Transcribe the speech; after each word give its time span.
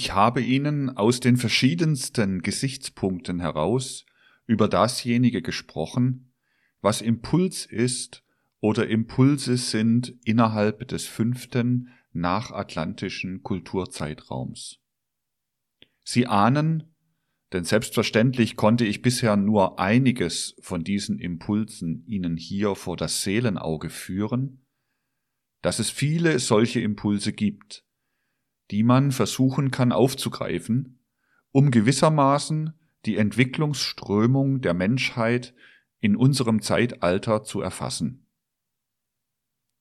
Ich 0.00 0.12
habe 0.12 0.40
Ihnen 0.40 0.96
aus 0.96 1.18
den 1.18 1.36
verschiedensten 1.36 2.40
Gesichtspunkten 2.40 3.40
heraus 3.40 4.06
über 4.46 4.68
dasjenige 4.68 5.42
gesprochen, 5.42 6.32
was 6.80 7.00
Impuls 7.02 7.66
ist 7.66 8.22
oder 8.60 8.86
Impulse 8.86 9.56
sind 9.56 10.14
innerhalb 10.24 10.86
des 10.86 11.06
fünften 11.08 11.88
nachatlantischen 12.12 13.42
Kulturzeitraums. 13.42 14.78
Sie 16.04 16.28
ahnen, 16.28 16.94
denn 17.52 17.64
selbstverständlich 17.64 18.54
konnte 18.54 18.84
ich 18.84 19.02
bisher 19.02 19.34
nur 19.34 19.80
einiges 19.80 20.54
von 20.60 20.84
diesen 20.84 21.18
Impulsen 21.18 22.04
Ihnen 22.06 22.36
hier 22.36 22.76
vor 22.76 22.96
das 22.96 23.24
Seelenauge 23.24 23.90
führen, 23.90 24.64
dass 25.60 25.80
es 25.80 25.90
viele 25.90 26.38
solche 26.38 26.78
Impulse 26.78 27.32
gibt, 27.32 27.82
die 28.70 28.82
man 28.82 29.12
versuchen 29.12 29.70
kann 29.70 29.92
aufzugreifen, 29.92 31.00
um 31.52 31.70
gewissermaßen 31.70 32.74
die 33.06 33.16
Entwicklungsströmung 33.16 34.60
der 34.60 34.74
Menschheit 34.74 35.54
in 36.00 36.16
unserem 36.16 36.62
Zeitalter 36.62 37.44
zu 37.44 37.60
erfassen. 37.60 38.26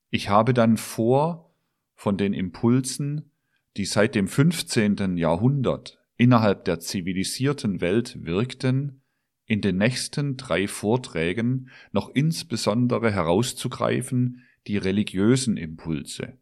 Ich 0.09 0.29
habe 0.29 0.53
dann 0.53 0.77
vor, 0.77 1.53
von 1.95 2.17
den 2.17 2.33
Impulsen, 2.33 3.31
die 3.75 3.85
seit 3.85 4.15
dem 4.15 4.27
15. 4.27 5.17
Jahrhundert 5.17 5.99
innerhalb 6.15 6.65
der 6.65 6.79
zivilisierten 6.79 7.81
Welt 7.81 8.23
wirkten, 8.23 9.01
in 9.45 9.61
den 9.61 9.77
nächsten 9.77 10.35
drei 10.35 10.67
Vorträgen 10.67 11.69
noch 11.91 12.09
insbesondere 12.09 13.11
herauszugreifen 13.11 14.43
die 14.67 14.77
religiösen 14.77 15.55
Impulse, 15.55 16.37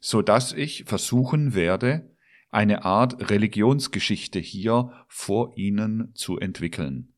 so 0.00 0.22
dass 0.22 0.52
ich 0.52 0.84
versuchen 0.84 1.54
werde, 1.54 2.10
eine 2.50 2.84
Art 2.84 3.30
Religionsgeschichte 3.30 4.38
hier 4.38 4.92
vor 5.08 5.56
Ihnen 5.56 6.14
zu 6.14 6.38
entwickeln. 6.38 7.12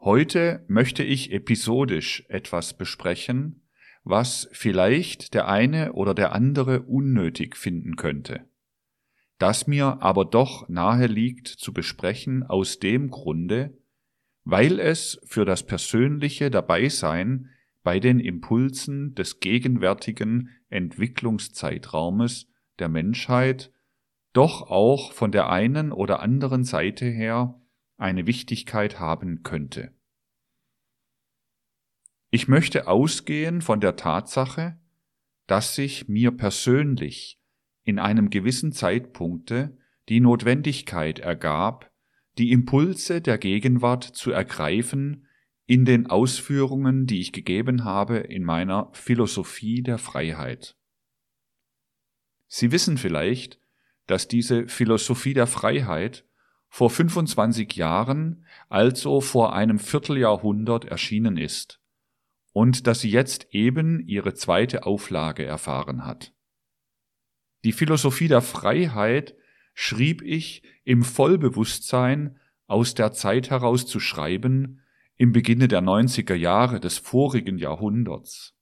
Heute 0.00 0.64
möchte 0.68 1.02
ich 1.02 1.32
episodisch 1.32 2.24
etwas 2.28 2.76
besprechen, 2.76 3.68
was 4.04 4.48
vielleicht 4.52 5.34
der 5.34 5.48
eine 5.48 5.92
oder 5.92 6.14
der 6.14 6.32
andere 6.32 6.82
unnötig 6.82 7.56
finden 7.56 7.96
könnte, 7.96 8.48
das 9.38 9.66
mir 9.66 10.00
aber 10.00 10.24
doch 10.24 10.68
nahe 10.68 11.06
liegt 11.06 11.48
zu 11.48 11.72
besprechen 11.72 12.42
aus 12.42 12.78
dem 12.78 13.10
Grunde, 13.10 13.76
weil 14.44 14.78
es 14.78 15.20
für 15.26 15.44
das 15.44 15.64
persönliche 15.64 16.50
Dabeisein 16.50 17.50
bei 17.88 18.00
den 18.00 18.20
Impulsen 18.20 19.14
des 19.14 19.40
gegenwärtigen 19.40 20.50
Entwicklungszeitraumes 20.68 22.46
der 22.78 22.90
Menschheit 22.90 23.72
doch 24.34 24.60
auch 24.68 25.12
von 25.12 25.32
der 25.32 25.48
einen 25.48 25.90
oder 25.90 26.20
anderen 26.20 26.64
Seite 26.64 27.06
her 27.06 27.58
eine 27.96 28.26
Wichtigkeit 28.26 29.00
haben 29.00 29.42
könnte. 29.42 29.94
Ich 32.30 32.46
möchte 32.46 32.88
ausgehen 32.88 33.62
von 33.62 33.80
der 33.80 33.96
Tatsache, 33.96 34.78
dass 35.46 35.74
sich 35.74 36.08
mir 36.08 36.32
persönlich 36.32 37.40
in 37.84 37.98
einem 37.98 38.28
gewissen 38.28 38.72
Zeitpunkte 38.72 39.78
die 40.10 40.20
Notwendigkeit 40.20 41.20
ergab, 41.20 41.90
die 42.36 42.52
Impulse 42.52 43.22
der 43.22 43.38
Gegenwart 43.38 44.04
zu 44.04 44.30
ergreifen 44.30 45.26
in 45.68 45.84
den 45.84 46.06
Ausführungen, 46.06 47.06
die 47.06 47.20
ich 47.20 47.30
gegeben 47.30 47.84
habe 47.84 48.16
in 48.16 48.42
meiner 48.42 48.88
Philosophie 48.94 49.82
der 49.82 49.98
Freiheit. 49.98 50.76
Sie 52.46 52.72
wissen 52.72 52.96
vielleicht, 52.96 53.60
dass 54.06 54.28
diese 54.28 54.66
Philosophie 54.66 55.34
der 55.34 55.46
Freiheit 55.46 56.24
vor 56.68 56.88
25 56.88 57.74
Jahren, 57.74 58.46
also 58.70 59.20
vor 59.20 59.54
einem 59.54 59.78
Vierteljahrhundert 59.78 60.86
erschienen 60.86 61.36
ist 61.36 61.82
und 62.52 62.86
dass 62.86 63.00
sie 63.00 63.10
jetzt 63.10 63.48
eben 63.50 64.00
ihre 64.08 64.32
zweite 64.32 64.86
Auflage 64.86 65.44
erfahren 65.44 66.06
hat. 66.06 66.32
Die 67.64 67.72
Philosophie 67.72 68.28
der 68.28 68.40
Freiheit 68.40 69.36
schrieb 69.74 70.22
ich 70.22 70.62
im 70.84 71.02
Vollbewusstsein 71.02 72.38
aus 72.66 72.94
der 72.94 73.12
Zeit 73.12 73.50
heraus 73.50 73.86
zu 73.86 74.00
schreiben, 74.00 74.80
im 75.18 75.32
Beginne 75.32 75.66
der 75.68 75.82
90er 75.82 76.34
Jahre 76.34 76.78
des 76.80 76.96
vorigen 76.96 77.58
Jahrhunderts. 77.58 78.54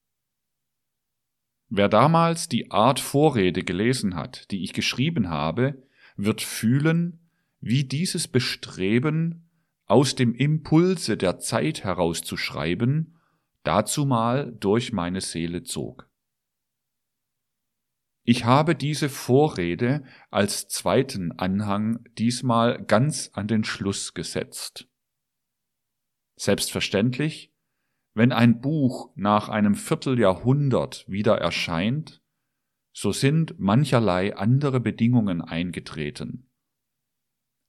Wer 1.69 1.89
damals 1.89 2.49
die 2.49 2.71
Art 2.71 2.99
Vorrede 2.99 3.63
gelesen 3.63 4.17
hat, 4.17 4.51
die 4.51 4.65
ich 4.65 4.73
geschrieben 4.73 5.29
habe, 5.29 5.87
wird 6.17 6.41
fühlen, 6.41 7.29
wie 7.61 7.85
dieses 7.85 8.27
Bestreben, 8.27 9.51
aus 9.85 10.15
dem 10.17 10.35
Impulse 10.35 11.17
der 11.17 11.39
Zeit 11.39 11.85
heraus 11.85 12.23
zu 12.23 12.37
schreiben, 12.37 13.21
dazumal 13.63 14.53
durch 14.59 14.93
meine 14.93 15.21
Seele 15.21 15.63
zog. 15.63 16.09
Ich 18.25 18.45
habe 18.45 18.75
diese 18.75 19.09
Vorrede 19.09 20.05
als 20.31 20.67
zweiten 20.69 21.33
Anhang 21.33 22.03
diesmal 22.19 22.83
ganz 22.85 23.31
an 23.35 23.47
den 23.47 23.63
Schluss 23.63 24.15
gesetzt. 24.15 24.89
Selbstverständlich 26.39 27.53
wenn 28.17 28.33
ein 28.33 28.63
Buch 28.63 29.11
nach 29.15 29.51
einem 29.51 29.75
Vierteljahrhundert 29.75 31.05
wieder 31.07 31.37
erscheint, 31.37 32.23
so 32.95 33.13
sind 33.13 33.61
mancherlei 33.61 34.35
andere 34.35 34.81
Bedingungen 34.81 35.43
eingetreten. 35.43 36.49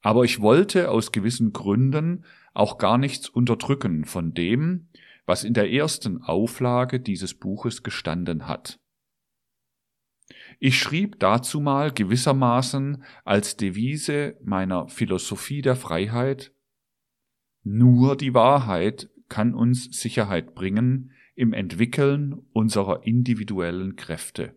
Aber 0.01 0.23
ich 0.23 0.39
wollte 0.39 0.89
aus 0.89 1.11
gewissen 1.11 1.51
Gründen 1.51 2.23
auch 2.53 2.77
gar 2.77 2.97
nichts 2.97 3.27
unterdrücken 3.27 4.05
von 4.05 4.33
dem, 4.33 4.87
was 5.25 5.43
in 5.43 5.53
der 5.53 5.69
ersten 5.69 6.21
Auflage 6.21 7.01
dieses 7.01 7.33
Buches 7.33 7.83
gestanden 7.83 8.47
hat. 8.47 8.79
Ich 10.59 10.79
schrieb 10.79 11.19
dazu 11.19 11.59
mal 11.59 11.91
gewissermaßen 11.91 13.03
als 13.25 13.57
Devise 13.57 14.37
meiner 14.41 14.87
Philosophie 14.87 15.61
der 15.61 15.75
Freiheit, 15.75 16.53
nur 17.75 18.15
die 18.15 18.33
Wahrheit 18.33 19.09
kann 19.29 19.53
uns 19.53 19.85
Sicherheit 19.99 20.55
bringen 20.55 21.11
im 21.35 21.53
Entwickeln 21.53 22.45
unserer 22.53 23.05
individuellen 23.05 23.95
Kräfte. 23.95 24.55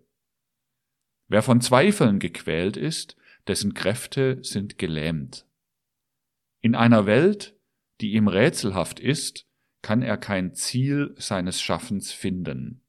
Wer 1.29 1.43
von 1.43 1.61
Zweifeln 1.61 2.19
gequält 2.19 2.77
ist, 2.77 3.17
dessen 3.47 3.75
Kräfte 3.75 4.39
sind 4.43 4.79
gelähmt. 4.79 5.47
In 6.61 6.75
einer 6.75 7.07
Welt, 7.07 7.57
die 8.01 8.13
ihm 8.13 8.29
rätselhaft 8.29 9.01
ist, 9.01 9.47
kann 9.83 10.03
er 10.03 10.17
kein 10.17 10.55
Ziel 10.55 11.15
seines 11.17 11.61
Schaffens 11.61 12.13
finden. 12.13 12.83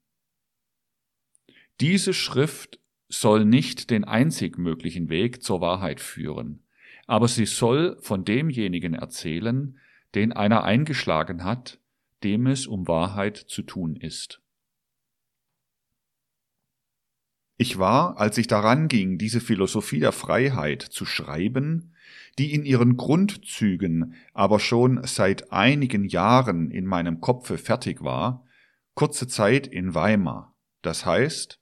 Diese 1.80 2.14
Schrift 2.14 2.80
soll 3.08 3.44
nicht 3.44 3.90
den 3.90 4.04
einzig 4.04 4.58
möglichen 4.58 5.08
Weg 5.08 5.42
zur 5.42 5.60
Wahrheit 5.60 6.00
führen, 6.00 6.62
aber 7.06 7.28
sie 7.28 7.46
soll 7.46 7.98
von 8.00 8.24
demjenigen 8.24 8.94
erzählen, 8.94 9.78
den 10.14 10.32
einer 10.32 10.64
eingeschlagen 10.64 11.44
hat, 11.44 11.80
dem 12.22 12.46
es 12.46 12.66
um 12.66 12.86
Wahrheit 12.88 13.36
zu 13.36 13.62
tun 13.62 13.96
ist. 13.96 14.40
Ich 17.56 17.78
war, 17.78 18.18
als 18.18 18.38
ich 18.38 18.46
daran 18.46 18.88
ging, 18.88 19.18
diese 19.18 19.40
Philosophie 19.40 20.00
der 20.00 20.12
Freiheit 20.12 20.82
zu 20.82 21.04
schreiben, 21.04 21.94
die 22.38 22.54
in 22.54 22.64
ihren 22.64 22.96
Grundzügen 22.96 24.14
aber 24.32 24.58
schon 24.58 25.04
seit 25.04 25.52
einigen 25.52 26.04
Jahren 26.04 26.70
in 26.70 26.86
meinem 26.86 27.20
Kopfe 27.20 27.58
fertig 27.58 28.02
war, 28.02 28.44
kurze 28.94 29.28
Zeit 29.28 29.66
in 29.66 29.94
Weimar. 29.94 30.56
Das 30.82 31.06
heißt, 31.06 31.60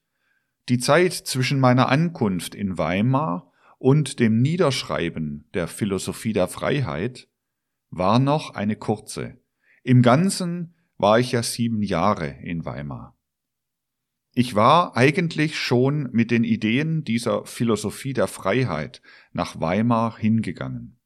die 0.69 0.79
Zeit 0.79 1.13
zwischen 1.13 1.61
meiner 1.61 1.89
Ankunft 1.89 2.55
in 2.55 2.79
Weimar 2.79 3.53
und 3.79 4.21
dem 4.21 4.41
Niederschreiben 4.41 5.49
der 5.55 5.67
Philosophie 5.67 6.33
der 6.33 6.49
Freiheit 6.49 7.29
war 7.91 8.19
noch 8.19 8.55
eine 8.55 8.77
kurze. 8.77 9.39
Im 9.83 10.03
Ganzen 10.03 10.75
war 10.97 11.19
ich 11.19 11.33
ja 11.33 11.43
sieben 11.43 11.83
Jahre 11.83 12.29
in 12.43 12.65
Weimar. 12.65 13.17
Ich 14.33 14.55
war 14.55 14.97
eigentlich 14.97 15.59
schon 15.59 16.09
mit 16.13 16.31
den 16.31 16.45
Ideen 16.45 17.03
dieser 17.03 17.45
Philosophie 17.47 18.13
der 18.13 18.29
Freiheit 18.29 19.03
nach 19.33 19.61
Weimar 19.61 20.19
hingegangen. 20.19 21.01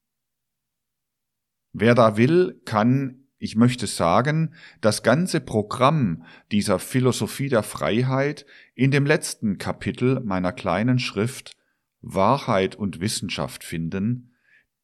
Wer 1.73 1.95
da 1.95 2.17
will, 2.17 2.61
kann, 2.67 3.29
ich 3.39 3.57
möchte 3.57 3.87
sagen, 3.87 4.55
das 4.81 5.03
ganze 5.03 5.41
Programm 5.41 6.25
dieser 6.53 6.79
Philosophie 6.79 7.49
der 7.49 7.63
Freiheit 7.63 8.47
in 8.75 8.91
dem 8.91 9.07
letzten 9.07 9.59
Kapitel 9.59 10.21
meiner 10.21 10.53
kleinen 10.53 10.99
Schrift 10.99 11.57
Wahrheit 12.01 12.77
und 12.77 13.01
Wissenschaft 13.01 13.65
finden, 13.65 14.34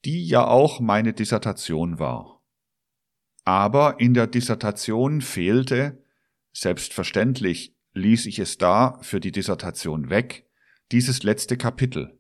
die 0.05 0.26
ja 0.26 0.47
auch 0.47 0.81
meine 0.81 1.12
Dissertation 1.12 1.99
war. 1.99 2.43
Aber 3.44 4.00
in 4.00 4.14
der 4.14 4.26
Dissertation 4.26 5.20
fehlte, 5.20 6.05
selbstverständlich 6.52 7.75
ließ 7.94 8.26
ich 8.26 8.38
es 8.38 8.58
da 8.58 8.99
für 9.02 9.20
die 9.20 9.32
Dissertation 9.32 10.11
weg, 10.11 10.47
dieses 10.93 11.23
letzte 11.23 11.56
Kapitel, 11.56 12.19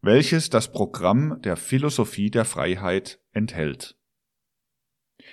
welches 0.00 0.50
das 0.50 0.72
Programm 0.72 1.40
der 1.42 1.56
Philosophie 1.56 2.30
der 2.30 2.44
Freiheit 2.44 3.20
enthält. 3.32 3.96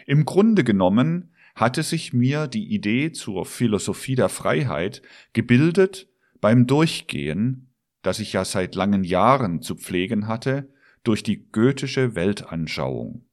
Im 0.05 0.25
Grunde 0.25 0.63
genommen 0.63 1.33
hatte 1.55 1.81
sich 1.83 2.13
mir 2.13 2.47
die 2.47 2.73
Idee 2.73 3.11
zur 3.11 3.45
Philosophie 3.45 4.15
der 4.15 4.29
Freiheit 4.29 5.01
gebildet 5.33 6.07
beim 6.39 6.67
Durchgehen, 6.67 7.73
das 8.03 8.19
ich 8.19 8.33
ja 8.33 8.45
seit 8.45 8.75
langen 8.75 9.03
Jahren 9.03 9.61
zu 9.61 9.75
pflegen 9.75 10.27
hatte, 10.27 10.71
durch 11.07 11.23
die 11.23 11.49
goethische 11.51 12.15
Weltanschauung. 12.15 13.25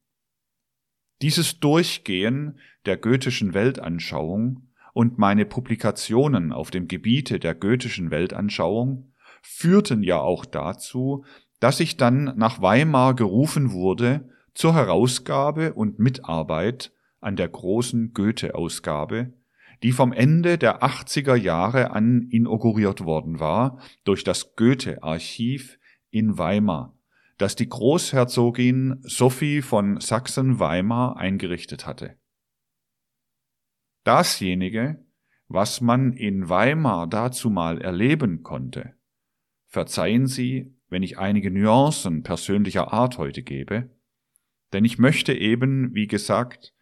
Dieses 1.23 1.59
Durchgehen 1.59 2.61
der 2.87 2.97
goethischen 2.97 3.53
Weltanschauung 3.53 4.69
und 4.93 5.19
meine 5.19 5.44
Publikationen 5.44 6.53
auf 6.53 6.71
dem 6.71 6.87
Gebiete 6.87 7.41
der 7.41 7.56
goethischen 7.56 8.12
Weltanschauung 8.12 9.12
führten 9.43 10.05
ja 10.05 10.21
auch 10.21 10.44
dazu, 10.44 11.25
dass 11.59 11.81
ich 11.81 11.97
dann 11.97 12.32
nach 12.37 12.62
Weimar 12.62 13.15
gerufen 13.15 13.73
wurde 13.73 14.29
zur 14.55 14.75
Herausgabe 14.75 15.75
und 15.75 15.99
Mitarbeit 15.99 16.93
an 17.21 17.35
der 17.35 17.49
großen 17.49 18.12
Goethe-Ausgabe, 18.12 19.32
die 19.82 19.93
vom 19.93 20.12
Ende 20.12 20.59
der 20.59 20.82
80er 20.85 21.35
Jahre 21.35 21.91
an 21.91 22.29
inauguriert 22.31 23.05
worden 23.05 23.41
war 23.41 23.81
durch 24.05 24.23
das 24.23 24.55
Goethe-Archiv 24.55 25.79
in 26.11 26.38
Weimar, 26.38 26.94
das 27.38 27.56
die 27.56 27.69
Großherzogin 27.69 29.00
Sophie 29.02 29.62
von 29.62 30.00
Sachsen-Weimar 30.00 31.16
eingerichtet 31.16 31.86
hatte. 31.86 32.16
Dasjenige, 34.04 35.04
was 35.48 35.81
man 35.81 36.12
in 36.12 36.48
Weimar 36.48 37.06
dazu 37.06 37.50
mal 37.50 37.81
erleben 37.81 38.42
konnte, 38.42 38.94
verzeihen 39.66 40.26
Sie, 40.26 40.75
wenn 40.88 41.02
ich 41.02 41.19
einige 41.19 41.50
Nuancen 41.50 42.22
persönlicher 42.22 42.92
Art 42.92 43.19
heute 43.19 43.42
gebe, 43.42 43.90
denn 44.72 44.84
ich 44.84 44.98
möchte 44.98 45.32
eben, 45.32 45.94
wie 45.94 46.06
gesagt, 46.06 46.75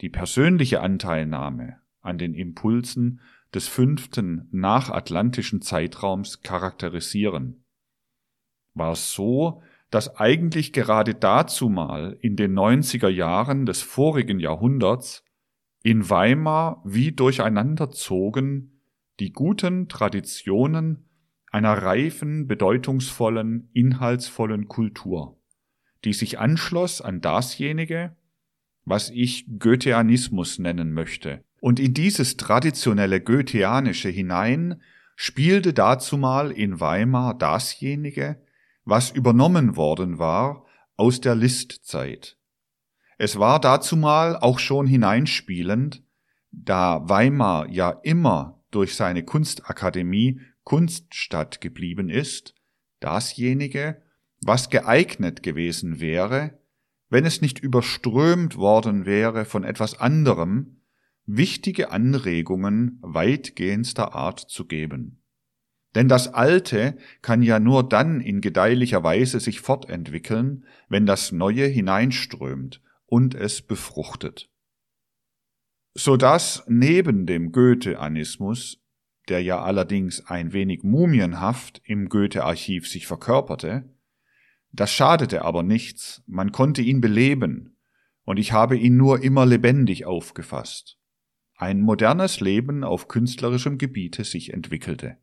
die 0.00 0.08
persönliche 0.08 0.80
Anteilnahme 0.80 1.80
an 2.00 2.18
den 2.18 2.34
Impulsen 2.34 3.20
des 3.54 3.68
fünften 3.68 4.48
nachatlantischen 4.50 5.62
Zeitraums 5.62 6.42
charakterisieren. 6.42 7.64
War 8.74 8.92
es 8.92 9.12
so, 9.12 9.62
dass 9.96 10.14
eigentlich 10.16 10.74
gerade 10.74 11.14
dazu 11.14 11.70
mal 11.70 12.18
in 12.20 12.36
den 12.36 12.52
90er 12.52 13.08
Jahren 13.08 13.64
des 13.64 13.80
vorigen 13.80 14.40
Jahrhunderts 14.40 15.24
in 15.82 16.10
Weimar 16.10 16.82
wie 16.84 17.12
durcheinander 17.12 17.90
zogen 17.90 18.82
die 19.20 19.32
guten 19.32 19.88
Traditionen 19.88 21.08
einer 21.50 21.72
reifen, 21.72 22.46
bedeutungsvollen, 22.46 23.70
inhaltsvollen 23.72 24.68
Kultur, 24.68 25.40
die 26.04 26.12
sich 26.12 26.38
anschloss 26.38 27.00
an 27.00 27.22
dasjenige, 27.22 28.14
was 28.84 29.08
ich 29.08 29.46
Goetheanismus 29.58 30.58
nennen 30.58 30.92
möchte. 30.92 31.42
Und 31.58 31.80
in 31.80 31.94
dieses 31.94 32.36
traditionelle 32.36 33.22
Goetheanische 33.22 34.10
hinein 34.10 34.82
spielte 35.14 35.72
dazumal 35.72 36.50
in 36.50 36.80
Weimar 36.80 37.32
dasjenige, 37.32 38.36
was 38.86 39.10
übernommen 39.10 39.76
worden 39.76 40.18
war 40.18 40.64
aus 40.96 41.20
der 41.20 41.34
Listzeit. 41.34 42.38
Es 43.18 43.38
war 43.38 43.60
dazumal 43.60 44.36
auch 44.36 44.58
schon 44.58 44.86
hineinspielend, 44.86 46.02
da 46.52 47.06
Weimar 47.08 47.68
ja 47.68 47.90
immer 48.02 48.62
durch 48.70 48.94
seine 48.94 49.24
Kunstakademie 49.24 50.40
Kunststadt 50.64 51.60
geblieben 51.60 52.08
ist, 52.08 52.54
dasjenige, 53.00 54.02
was 54.40 54.70
geeignet 54.70 55.42
gewesen 55.42 56.00
wäre, 56.00 56.58
wenn 57.08 57.24
es 57.24 57.40
nicht 57.40 57.58
überströmt 57.58 58.56
worden 58.56 59.04
wäre 59.04 59.44
von 59.44 59.64
etwas 59.64 59.98
anderem, 59.98 60.80
wichtige 61.24 61.90
Anregungen 61.90 62.98
weitgehendster 63.02 64.14
Art 64.14 64.40
zu 64.40 64.66
geben. 64.66 65.15
Denn 65.96 66.08
das 66.08 66.34
Alte 66.34 66.98
kann 67.22 67.42
ja 67.42 67.58
nur 67.58 67.88
dann 67.88 68.20
in 68.20 68.42
gedeihlicher 68.42 69.02
Weise 69.02 69.40
sich 69.40 69.62
fortentwickeln, 69.62 70.66
wenn 70.90 71.06
das 71.06 71.32
Neue 71.32 71.64
hineinströmt 71.64 72.82
und 73.06 73.34
es 73.34 73.62
befruchtet. 73.62 74.50
So 75.94 76.18
dass 76.18 76.62
neben 76.68 77.24
dem 77.24 77.50
Goetheanismus, 77.50 78.84
der 79.30 79.42
ja 79.42 79.62
allerdings 79.62 80.26
ein 80.26 80.52
wenig 80.52 80.82
mumienhaft 80.82 81.80
im 81.86 82.10
Goethe-Archiv 82.10 82.86
sich 82.86 83.06
verkörperte, 83.06 83.88
das 84.72 84.92
schadete 84.92 85.46
aber 85.46 85.62
nichts, 85.62 86.22
man 86.26 86.52
konnte 86.52 86.82
ihn 86.82 87.00
beleben, 87.00 87.78
und 88.24 88.38
ich 88.38 88.52
habe 88.52 88.76
ihn 88.76 88.98
nur 88.98 89.22
immer 89.22 89.46
lebendig 89.46 90.04
aufgefasst. 90.04 90.98
Ein 91.54 91.80
modernes 91.80 92.40
Leben 92.40 92.84
auf 92.84 93.08
künstlerischem 93.08 93.78
Gebiete 93.78 94.24
sich 94.24 94.52
entwickelte. 94.52 95.16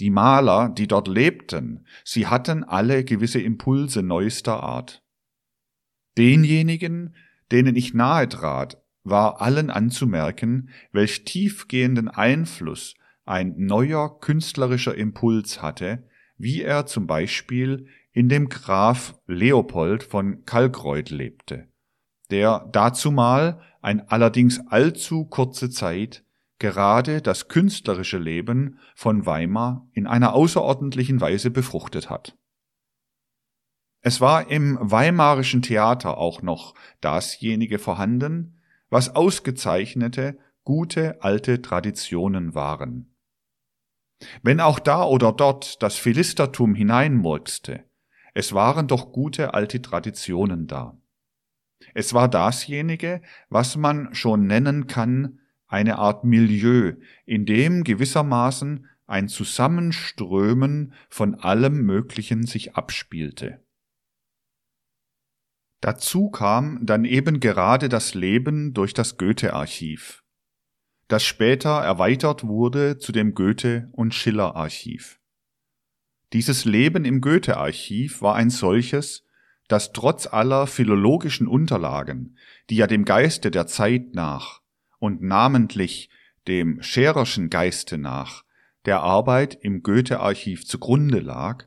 Die 0.00 0.10
Maler, 0.10 0.70
die 0.70 0.88
dort 0.88 1.08
lebten, 1.08 1.86
sie 2.04 2.26
hatten 2.26 2.64
alle 2.64 3.04
gewisse 3.04 3.40
Impulse 3.40 4.02
neuester 4.02 4.62
Art. 4.62 5.02
Denjenigen, 6.18 7.14
denen 7.52 7.76
ich 7.76 7.94
nahe 7.94 8.28
trat, 8.28 8.82
war 9.04 9.40
allen 9.40 9.70
anzumerken, 9.70 10.70
welch 10.92 11.24
tiefgehenden 11.24 12.08
Einfluss 12.08 12.94
ein 13.24 13.54
neuer 13.56 14.20
künstlerischer 14.20 14.94
Impuls 14.94 15.62
hatte, 15.62 16.04
wie 16.36 16.62
er 16.62 16.86
zum 16.86 17.06
Beispiel 17.06 17.86
in 18.12 18.28
dem 18.28 18.48
Graf 18.48 19.14
Leopold 19.26 20.02
von 20.02 20.44
Kalkreuth 20.44 21.10
lebte, 21.10 21.68
der 22.30 22.68
dazumal 22.72 23.60
ein 23.82 24.08
allerdings 24.08 24.60
allzu 24.68 25.24
kurze 25.26 25.70
Zeit 25.70 26.24
gerade 26.58 27.20
das 27.20 27.48
künstlerische 27.48 28.18
Leben 28.18 28.78
von 28.94 29.26
Weimar 29.26 29.88
in 29.92 30.06
einer 30.06 30.34
außerordentlichen 30.34 31.20
Weise 31.20 31.50
befruchtet 31.50 32.10
hat. 32.10 32.36
Es 34.00 34.20
war 34.20 34.50
im 34.50 34.78
weimarischen 34.80 35.62
Theater 35.62 36.18
auch 36.18 36.42
noch 36.42 36.74
dasjenige 37.00 37.78
vorhanden, 37.78 38.60
was 38.90 39.14
ausgezeichnete, 39.14 40.38
gute 40.62 41.22
alte 41.22 41.62
Traditionen 41.62 42.54
waren. 42.54 43.14
Wenn 44.42 44.60
auch 44.60 44.78
da 44.78 45.04
oder 45.04 45.32
dort 45.32 45.82
das 45.82 45.96
Philistertum 45.96 46.74
hineinmurkste, 46.74 47.84
es 48.34 48.52
waren 48.52 48.88
doch 48.88 49.12
gute 49.12 49.54
alte 49.54 49.80
Traditionen 49.80 50.66
da. 50.66 50.98
Es 51.94 52.14
war 52.14 52.28
dasjenige, 52.28 53.22
was 53.48 53.76
man 53.76 54.14
schon 54.14 54.46
nennen 54.46 54.86
kann, 54.86 55.40
eine 55.74 55.98
Art 55.98 56.24
Milieu, 56.24 56.94
in 57.26 57.44
dem 57.44 57.84
gewissermaßen 57.84 58.86
ein 59.06 59.28
Zusammenströmen 59.28 60.94
von 61.10 61.34
allem 61.34 61.82
Möglichen 61.82 62.46
sich 62.46 62.74
abspielte. 62.74 63.60
Dazu 65.80 66.30
kam 66.30 66.86
dann 66.86 67.04
eben 67.04 67.40
gerade 67.40 67.90
das 67.90 68.14
Leben 68.14 68.72
durch 68.72 68.94
das 68.94 69.18
Goethe-Archiv 69.18 70.24
das 71.08 71.24
später 71.24 71.80
erweitert 71.80 72.44
wurde 72.44 72.98
zu 72.98 73.12
dem 73.12 73.34
Goethe- 73.34 73.88
und 73.92 74.14
Schiller-Archiv. 74.14 75.20
Dieses 76.32 76.64
Leben 76.64 77.04
im 77.04 77.20
Goethe-Archiv 77.20 78.22
war 78.22 78.34
ein 78.34 78.50
solches, 78.50 79.26
das 79.68 79.92
trotz 79.92 80.26
aller 80.26 80.66
philologischen 80.66 81.46
Unterlagen, 81.46 82.36
die 82.70 82.76
ja 82.76 82.86
dem 82.86 83.04
Geiste 83.04 83.50
der 83.50 83.66
Zeit 83.66 84.14
nach 84.14 84.60
und 85.04 85.20
namentlich 85.20 86.08
dem 86.48 86.82
Schererschen 86.82 87.50
Geiste 87.50 87.98
nach 87.98 88.42
der 88.86 89.00
Arbeit 89.00 89.58
im 89.60 89.82
Goethe-Archiv 89.82 90.64
zugrunde 90.64 91.20
lag, 91.20 91.66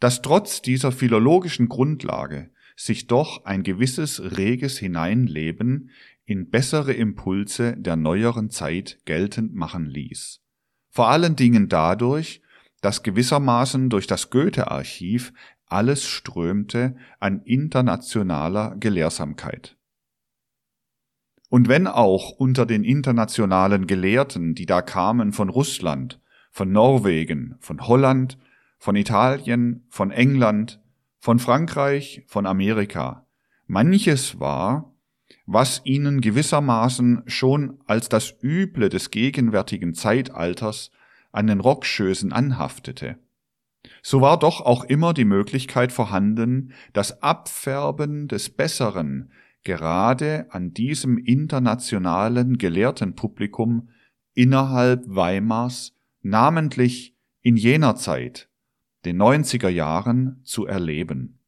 dass 0.00 0.22
trotz 0.22 0.62
dieser 0.62 0.90
philologischen 0.90 1.68
Grundlage 1.68 2.50
sich 2.74 3.08
doch 3.08 3.44
ein 3.44 3.62
gewisses 3.62 4.38
reges 4.38 4.78
Hineinleben 4.78 5.90
in 6.24 6.48
bessere 6.48 6.94
Impulse 6.94 7.76
der 7.76 7.96
neueren 7.96 8.48
Zeit 8.48 9.00
geltend 9.04 9.54
machen 9.54 9.84
ließ. 9.84 10.40
Vor 10.88 11.08
allen 11.08 11.36
Dingen 11.36 11.68
dadurch, 11.68 12.40
dass 12.80 13.02
gewissermaßen 13.02 13.90
durch 13.90 14.06
das 14.06 14.30
Goethe-Archiv 14.30 15.34
alles 15.66 16.06
strömte 16.06 16.96
an 17.20 17.42
internationaler 17.42 18.76
Gelehrsamkeit. 18.80 19.75
Und 21.48 21.68
wenn 21.68 21.86
auch 21.86 22.30
unter 22.30 22.66
den 22.66 22.82
internationalen 22.84 23.86
Gelehrten, 23.86 24.54
die 24.54 24.66
da 24.66 24.82
kamen 24.82 25.32
von 25.32 25.48
Russland, 25.48 26.20
von 26.50 26.72
Norwegen, 26.72 27.56
von 27.60 27.86
Holland, 27.86 28.38
von 28.78 28.96
Italien, 28.96 29.86
von 29.90 30.10
England, 30.10 30.80
von 31.18 31.38
Frankreich, 31.38 32.24
von 32.26 32.46
Amerika, 32.46 33.26
manches 33.66 34.40
war, 34.40 34.92
was 35.44 35.82
ihnen 35.84 36.20
gewissermaßen 36.20 37.22
schon 37.26 37.78
als 37.86 38.08
das 38.08 38.34
Üble 38.42 38.88
des 38.88 39.10
gegenwärtigen 39.10 39.94
Zeitalters 39.94 40.90
an 41.32 41.46
den 41.46 41.60
Rockschößen 41.60 42.32
anhaftete, 42.32 43.18
so 44.02 44.20
war 44.20 44.38
doch 44.38 44.60
auch 44.60 44.84
immer 44.84 45.14
die 45.14 45.24
Möglichkeit 45.24 45.92
vorhanden, 45.92 46.72
das 46.92 47.22
Abfärben 47.22 48.28
des 48.28 48.50
Besseren 48.50 49.30
gerade 49.66 50.46
an 50.50 50.72
diesem 50.72 51.18
internationalen 51.18 52.56
Gelehrtenpublikum 52.56 53.88
innerhalb 54.32 55.02
Weimars, 55.08 55.92
namentlich 56.22 57.16
in 57.42 57.56
jener 57.56 57.96
Zeit, 57.96 58.48
den 59.04 59.20
90er 59.20 59.68
Jahren, 59.68 60.40
zu 60.44 60.66
erleben. 60.66 61.40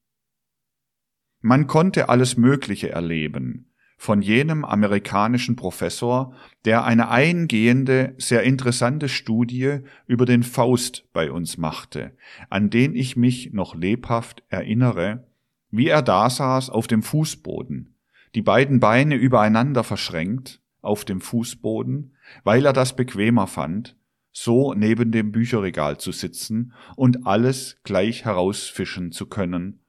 Man 1.41 1.69
konnte 1.69 2.09
alles 2.09 2.37
Mögliche 2.37 2.91
erleben, 2.91 3.71
von 3.97 4.21
jenem 4.21 4.65
amerikanischen 4.65 5.55
Professor, 5.55 6.35
der 6.65 6.85
eine 6.85 7.11
eingehende, 7.11 8.15
sehr 8.19 8.43
interessante 8.43 9.09
Studie 9.09 9.79
über 10.09 10.27
den 10.27 10.43
Faust 10.43 11.07
bei 11.13 11.31
uns 11.31 11.57
machte, 11.57 12.17
an 12.51 12.69
den 12.69 12.97
ich 12.97 13.17
mich 13.17 13.53
noch 13.53 13.77
lebhaft 13.77 14.43
erinnere, 14.49 15.29
wie 15.71 15.87
er 15.87 16.03
da 16.03 16.31
saß 16.31 16.71
auf 16.71 16.89
dem 16.89 17.03
Fußboden, 17.05 17.95
die 18.35 18.43
beiden 18.43 18.81
Beine 18.81 19.15
übereinander 19.15 19.85
verschränkt 19.85 20.61
auf 20.81 21.05
dem 21.05 21.21
Fußboden, 21.21 22.17
weil 22.45 22.65
er 22.65 22.73
das 22.73 22.97
bequemer 22.97 23.47
fand, 23.47 23.97
so 24.33 24.75
neben 24.75 25.11
dem 25.11 25.33
Bücherregal 25.33 25.99
zu 25.99 26.13
sitzen 26.13 26.73
und 26.97 27.27
alles 27.27 27.79
gleich 27.83 28.25
herausfischen 28.25 29.13
zu 29.13 29.27
können, 29.27 29.81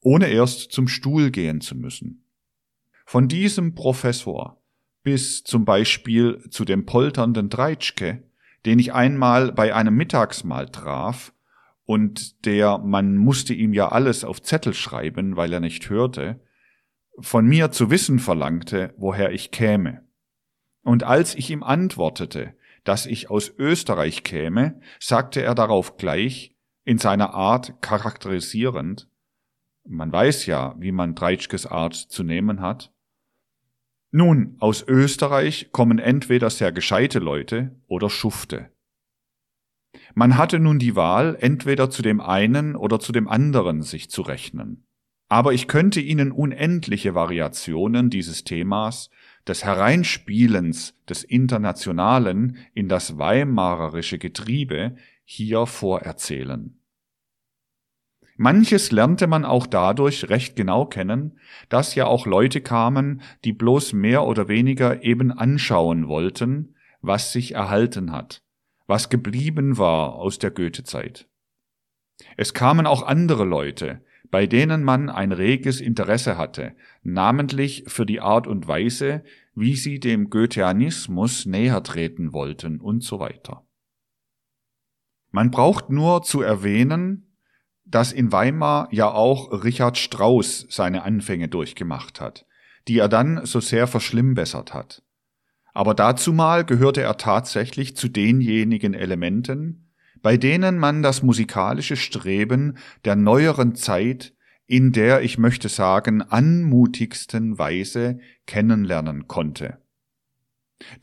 ohne 0.00 0.28
erst 0.28 0.72
zum 0.72 0.88
Stuhl 0.88 1.30
gehen 1.30 1.60
zu 1.60 1.76
müssen. 1.76 2.24
Von 3.04 3.28
diesem 3.28 3.74
Professor 3.74 4.62
bis 5.02 5.42
zum 5.42 5.64
Beispiel 5.64 6.48
zu 6.50 6.64
dem 6.64 6.86
polternden 6.86 7.50
Dreitschke, 7.50 8.22
den 8.64 8.78
ich 8.78 8.94
einmal 8.94 9.52
bei 9.52 9.74
einem 9.74 9.94
Mittagsmahl 9.94 10.68
traf, 10.68 11.32
und 11.84 12.46
der, 12.46 12.78
man 12.78 13.16
musste 13.16 13.54
ihm 13.54 13.72
ja 13.74 13.88
alles 13.88 14.24
auf 14.24 14.40
Zettel 14.40 14.72
schreiben, 14.72 15.36
weil 15.36 15.52
er 15.52 15.60
nicht 15.60 15.90
hörte, 15.90 16.40
von 17.18 17.46
mir 17.46 17.70
zu 17.70 17.90
wissen 17.90 18.18
verlangte, 18.18 18.94
woher 18.96 19.32
ich 19.32 19.50
käme. 19.50 20.06
Und 20.82 21.04
als 21.04 21.34
ich 21.34 21.50
ihm 21.50 21.62
antwortete, 21.62 22.54
dass 22.84 23.06
ich 23.06 23.30
aus 23.30 23.52
Österreich 23.56 24.24
käme, 24.24 24.80
sagte 24.98 25.42
er 25.42 25.54
darauf 25.54 25.96
gleich, 25.96 26.56
in 26.84 26.98
seiner 26.98 27.32
Art 27.32 27.80
charakterisierend, 27.80 29.08
man 29.84 30.12
weiß 30.12 30.46
ja, 30.46 30.74
wie 30.78 30.92
man 30.92 31.14
Dreitschkes 31.14 31.66
Art 31.66 31.94
zu 31.94 32.24
nehmen 32.24 32.60
hat, 32.60 32.92
nun, 34.14 34.56
aus 34.58 34.86
Österreich 34.86 35.70
kommen 35.72 35.98
entweder 35.98 36.50
sehr 36.50 36.70
gescheite 36.70 37.18
Leute 37.18 37.80
oder 37.86 38.10
Schufte. 38.10 38.70
Man 40.14 40.36
hatte 40.36 40.58
nun 40.58 40.78
die 40.78 40.96
Wahl, 40.96 41.36
entweder 41.40 41.88
zu 41.88 42.02
dem 42.02 42.20
einen 42.20 42.76
oder 42.76 43.00
zu 43.00 43.12
dem 43.12 43.26
anderen 43.26 43.82
sich 43.82 44.10
zu 44.10 44.20
rechnen. 44.20 44.86
Aber 45.32 45.54
ich 45.54 45.66
könnte 45.66 45.98
Ihnen 45.98 46.30
unendliche 46.30 47.14
Variationen 47.14 48.10
dieses 48.10 48.44
Themas, 48.44 49.08
des 49.48 49.64
Hereinspielens 49.64 50.94
des 51.08 51.24
Internationalen 51.24 52.58
in 52.74 52.86
das 52.90 53.16
weimarerische 53.16 54.18
Getriebe 54.18 54.94
hier 55.24 55.64
vorerzählen. 55.64 56.78
Manches 58.36 58.90
lernte 58.92 59.26
man 59.26 59.46
auch 59.46 59.66
dadurch 59.66 60.28
recht 60.28 60.54
genau 60.54 60.84
kennen, 60.84 61.40
dass 61.70 61.94
ja 61.94 62.04
auch 62.04 62.26
Leute 62.26 62.60
kamen, 62.60 63.22
die 63.46 63.54
bloß 63.54 63.94
mehr 63.94 64.26
oder 64.26 64.48
weniger 64.48 65.02
eben 65.02 65.32
anschauen 65.32 66.08
wollten, 66.08 66.74
was 67.00 67.32
sich 67.32 67.54
erhalten 67.54 68.12
hat, 68.12 68.42
was 68.86 69.08
geblieben 69.08 69.78
war 69.78 70.14
aus 70.14 70.38
der 70.38 70.50
Goethezeit. 70.50 71.26
Es 72.36 72.52
kamen 72.52 72.86
auch 72.86 73.02
andere 73.02 73.44
Leute, 73.44 74.02
bei 74.32 74.46
denen 74.46 74.82
man 74.82 75.10
ein 75.10 75.30
reges 75.30 75.82
Interesse 75.82 76.38
hatte, 76.38 76.74
namentlich 77.02 77.84
für 77.86 78.06
die 78.06 78.22
Art 78.22 78.46
und 78.46 78.66
Weise, 78.66 79.22
wie 79.54 79.76
sie 79.76 80.00
dem 80.00 80.30
Goetheanismus 80.30 81.44
näher 81.44 81.82
treten 81.82 82.32
wollten 82.32 82.80
und 82.80 83.04
so 83.04 83.20
weiter. 83.20 83.66
Man 85.30 85.50
braucht 85.50 85.90
nur 85.90 86.22
zu 86.22 86.40
erwähnen, 86.40 87.36
dass 87.84 88.10
in 88.10 88.32
Weimar 88.32 88.88
ja 88.90 89.10
auch 89.10 89.64
Richard 89.64 89.98
Strauss 89.98 90.66
seine 90.70 91.02
Anfänge 91.02 91.48
durchgemacht 91.48 92.18
hat, 92.22 92.46
die 92.88 92.98
er 92.98 93.10
dann 93.10 93.44
so 93.44 93.60
sehr 93.60 93.86
verschlimmbessert 93.86 94.72
hat. 94.72 95.02
Aber 95.74 95.92
dazumal 95.92 96.64
gehörte 96.64 97.02
er 97.02 97.18
tatsächlich 97.18 97.98
zu 97.98 98.08
denjenigen 98.08 98.94
Elementen, 98.94 99.91
bei 100.22 100.36
denen 100.36 100.78
man 100.78 101.02
das 101.02 101.22
musikalische 101.22 101.96
Streben 101.96 102.76
der 103.04 103.16
neueren 103.16 103.74
Zeit 103.74 104.34
in 104.66 104.92
der, 104.92 105.22
ich 105.22 105.36
möchte 105.36 105.68
sagen, 105.68 106.22
anmutigsten 106.22 107.58
Weise 107.58 108.20
kennenlernen 108.46 109.28
konnte. 109.28 109.78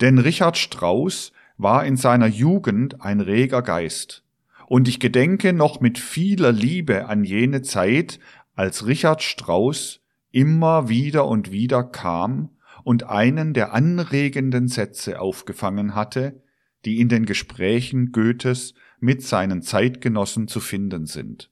Denn 0.01 0.17
Richard 0.17 0.57
Strauss 0.57 1.33
war 1.57 1.85
in 1.85 1.97
seiner 1.97 2.27
Jugend 2.27 3.01
ein 3.01 3.19
reger 3.19 3.61
Geist, 3.61 4.23
und 4.67 4.87
ich 4.87 4.99
gedenke 4.99 5.51
noch 5.51 5.81
mit 5.81 5.97
vieler 5.97 6.51
Liebe 6.51 7.07
an 7.07 7.23
jene 7.23 7.63
Zeit, 7.63 8.19
als 8.55 8.85
Richard 8.85 9.23
Strauss 9.23 10.01
immer 10.31 10.89
wieder 10.89 11.27
und 11.27 11.51
wieder 11.51 11.83
kam 11.83 12.49
und 12.83 13.03
einen 13.03 13.53
der 13.53 13.73
anregenden 13.73 14.67
Sätze 14.67 15.19
aufgefangen 15.19 15.95
hatte, 15.95 16.41
die 16.85 16.99
in 16.99 17.09
den 17.09 17.25
Gesprächen 17.25 18.11
Goethes 18.11 18.73
mit 18.99 19.23
seinen 19.23 19.61
Zeitgenossen 19.61 20.47
zu 20.47 20.59
finden 20.59 21.05
sind. 21.05 21.51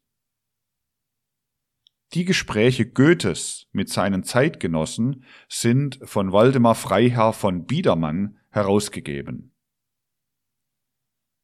Die 2.14 2.24
Gespräche 2.24 2.90
Goethes 2.90 3.68
mit 3.74 3.90
seinen 3.90 4.24
Zeitgenossen 4.24 5.26
sind 5.50 6.00
von 6.04 6.32
Waldemar 6.32 6.76
Freiherr 6.76 7.34
von 7.34 7.66
Biedermann 7.66 8.38
herausgegeben. 8.50 9.54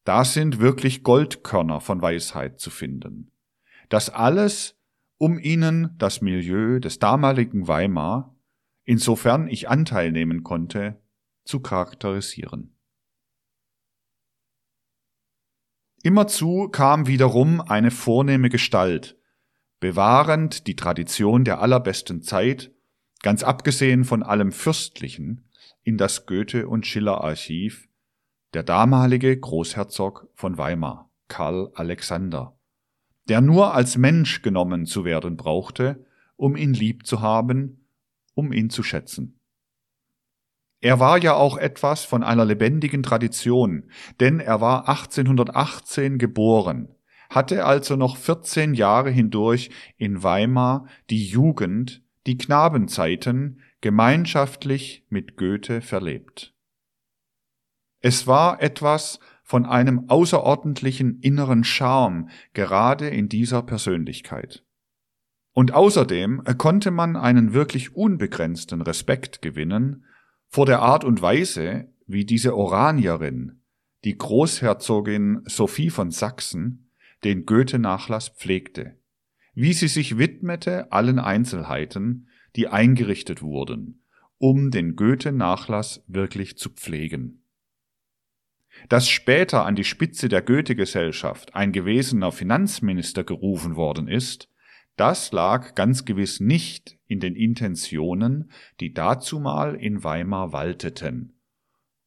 Da 0.06 0.24
sind 0.26 0.60
wirklich 0.60 1.04
Goldkörner 1.04 1.82
von 1.82 2.02
Weisheit 2.02 2.60
zu 2.60 2.70
finden. 2.70 3.32
Das 3.90 4.10
alles, 4.10 4.80
um 5.18 5.38
ihnen 5.38 5.96
das 5.98 6.22
Milieu 6.22 6.80
des 6.80 7.00
damaligen 7.00 7.68
Weimar, 7.68 8.36
insofern 8.84 9.48
ich 9.48 9.70
Anteil 9.70 10.12
nehmen 10.12 10.44
konnte, 10.44 11.02
zu 11.46 11.60
charakterisieren. 11.60 12.73
Immerzu 16.06 16.68
kam 16.68 17.08
wiederum 17.08 17.62
eine 17.62 17.90
vornehme 17.90 18.50
Gestalt, 18.50 19.18
bewahrend 19.80 20.68
die 20.68 20.76
Tradition 20.76 21.46
der 21.46 21.62
allerbesten 21.62 22.22
Zeit, 22.22 22.72
ganz 23.22 23.42
abgesehen 23.42 24.04
von 24.04 24.22
allem 24.22 24.52
Fürstlichen, 24.52 25.50
in 25.82 25.98
das 25.98 26.26
Goethe- 26.26 26.68
und 26.68 26.86
Schiller-Archiv, 26.86 27.88
der 28.54 28.64
damalige 28.64 29.40
Großherzog 29.40 30.28
von 30.36 30.58
Weimar, 30.58 31.10
Karl 31.30 31.72
Alexander, 31.74 32.60
der 33.30 33.40
nur 33.40 33.74
als 33.74 33.98
Mensch 33.98 34.42
genommen 34.42 34.86
zu 34.86 35.06
werden 35.06 35.38
brauchte, 35.38 36.06
um 36.36 36.58
ihn 36.58 36.74
lieb 36.74 37.08
zu 37.08 37.22
haben, 37.22 37.88
um 38.34 38.52
ihn 38.52 38.70
zu 38.70 38.84
schätzen. 38.84 39.40
Er 40.84 41.00
war 41.00 41.18
ja 41.18 41.34
auch 41.34 41.58
etwas 41.58 42.04
von 42.04 42.24
einer 42.24 42.44
lebendigen 42.44 43.04
Tradition, 43.04 43.90
denn 44.20 44.42
er 44.42 44.60
war 44.60 44.90
1818 44.90 46.18
geboren, 46.18 46.90
hatte 47.30 47.64
also 47.64 47.96
noch 47.96 48.18
14 48.18 48.74
Jahre 48.74 49.10
hindurch 49.10 49.70
in 49.96 50.24
Weimar 50.24 50.88
die 51.10 51.26
Jugend, 51.26 52.04
die 52.28 52.38
Knabenzeiten 52.38 53.62
gemeinschaftlich 53.80 55.06
mit 55.08 55.38
Goethe 55.38 55.80
verlebt. 55.80 56.54
Es 58.02 58.28
war 58.28 58.62
etwas 58.62 59.22
von 59.42 59.66
einem 59.66 60.10
außerordentlichen 60.10 61.22
inneren 61.22 61.64
Charme 61.64 62.28
gerade 62.52 63.08
in 63.08 63.30
dieser 63.30 63.62
Persönlichkeit. 63.62 64.66
Und 65.54 65.74
außerdem 65.74 66.44
konnte 66.58 66.92
man 66.92 67.16
einen 67.16 67.54
wirklich 67.54 67.96
unbegrenzten 67.96 68.82
Respekt 68.82 69.42
gewinnen 69.42 70.04
vor 70.54 70.68
der 70.68 70.84
Art 70.84 71.04
und 71.04 71.20
Weise, 71.24 71.88
wie 72.06 72.26
diese 72.26 72.56
Oranierin, 72.56 73.64
die 74.04 74.16
Großherzogin 74.16 75.42
Sophie 75.46 75.90
von 75.90 76.12
Sachsen, 76.12 76.92
den 77.24 77.48
Goethe-Nachlass 77.48 78.30
pflegte, 78.30 79.00
wie 79.56 79.74
sie 79.74 79.88
sich 79.88 80.20
widmete 80.20 80.92
allen 80.92 81.18
Einzelheiten, 81.18 82.28
die 82.56 82.68
eingerichtet 82.68 83.42
wurden, 83.42 84.04
um 84.38 84.70
den 84.70 84.96
Goethe-Nachlass 84.96 86.04
wirklich 86.06 86.56
zu 86.56 86.70
pflegen. 86.70 87.42
Dass 88.90 89.10
später 89.10 89.66
an 89.66 89.74
die 89.74 89.84
Spitze 89.84 90.30
der 90.30 90.44
Goethe-Gesellschaft 90.44 91.56
ein 91.56 91.72
gewesener 91.72 92.32
Finanzminister 92.32 93.24
gerufen 93.24 93.76
worden 93.76 94.08
ist, 94.08 94.53
das 94.96 95.32
lag 95.32 95.76
ganz 95.76 96.06
gewiss 96.06 96.40
nicht 96.40 96.98
in 97.08 97.20
den 97.20 97.36
Intentionen, 97.36 98.52
die 98.80 98.94
dazumal 98.94 99.76
in 99.76 100.04
Weimar 100.04 100.54
walteten. 100.54 101.40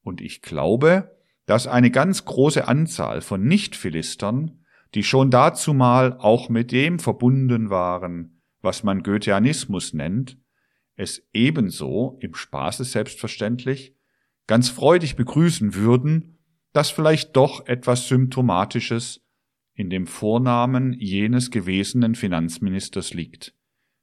Und 0.03 0.21
ich 0.21 0.41
glaube, 0.43 1.17
dass 1.47 1.67
eine 1.67 1.91
ganz 1.91 2.25
große 2.25 2.67
Anzahl 2.67 3.21
von 3.21 3.45
Nicht-Philistern, 3.45 4.65
die 4.95 5.03
schon 5.03 5.31
dazumal 5.31 6.17
auch 6.19 6.49
mit 6.49 6.73
dem 6.73 6.99
verbunden 6.99 7.71
waren, 7.71 8.43
was 8.63 8.83
man 8.83 9.03
Goetheanismus 9.03 9.93
nennt, 9.93 10.39
es 10.95 11.29
ebenso, 11.33 12.19
im 12.21 12.35
Spaße 12.35 12.85
selbstverständlich, 12.85 13.95
ganz 14.47 14.69
freudig 14.69 15.17
begrüßen 15.17 15.75
würden, 15.75 16.39
dass 16.73 16.91
vielleicht 16.91 17.37
doch 17.37 17.67
etwas 17.67 18.09
Symptomatisches 18.09 19.26
in 19.77 19.91
dem 19.91 20.07
Vornamen 20.07 20.95
jenes 20.95 21.51
gewesenen 21.51 22.15
Finanzministers 22.15 23.15
liegt, 23.15 23.55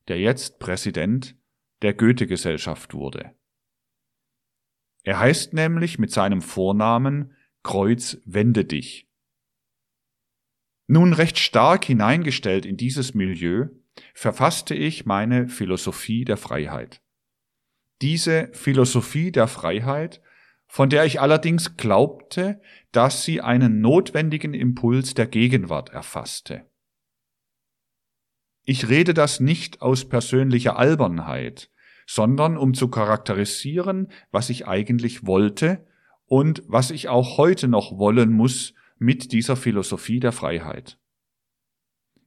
der 0.08 0.20
jetzt 0.20 0.60
Präsident 0.60 1.36
der 1.82 1.94
Goethe-Gesellschaft 1.94 2.94
wurde. 2.94 3.36
Er 5.04 5.20
heißt 5.20 5.54
nämlich 5.54 6.00
mit 6.00 6.12
seinem 6.12 6.42
Vornamen 6.42 7.36
Kreuz 7.64 8.22
wende 8.26 8.66
dich. 8.66 9.10
Nun 10.88 11.14
recht 11.14 11.40
stark 11.40 11.86
hineingestellt 11.86 12.66
in 12.66 12.78
dieses 12.78 13.14
Milieu, 13.14 13.70
verfasste 14.14 14.76
ich 14.76 15.06
meine 15.06 15.48
Philosophie 15.48 16.26
der 16.26 16.38
Freiheit. 16.38 17.02
Diese 18.02 18.50
Philosophie 18.54 19.32
der 19.32 19.48
Freiheit, 19.48 20.22
von 20.74 20.90
der 20.90 21.06
ich 21.06 21.22
allerdings 21.22 21.78
glaubte, 21.78 22.60
dass 22.92 23.24
sie 23.24 23.42
einen 23.42 23.80
notwendigen 23.80 24.56
Impuls 24.56 25.14
der 25.14 25.28
Gegenwart 25.28 25.90
erfasste. 25.90 26.66
Ich 28.64 28.90
rede 28.90 29.14
das 29.14 29.40
nicht 29.40 29.84
aus 29.84 30.10
persönlicher 30.10 30.76
Albernheit, 30.76 31.70
sondern 32.08 32.58
um 32.58 32.74
zu 32.74 32.88
charakterisieren, 32.88 34.12
was 34.32 34.50
ich 34.50 34.68
eigentlich 34.68 35.28
wollte 35.28 35.86
und 36.26 36.64
was 36.66 36.90
ich 36.90 37.08
auch 37.08 37.38
heute 37.38 37.68
noch 37.68 38.00
wollen 38.00 38.32
muss 38.32 38.74
mit 38.98 39.32
dieser 39.32 39.56
Philosophie 39.56 40.20
der 40.20 40.32
Freiheit. 40.32 40.98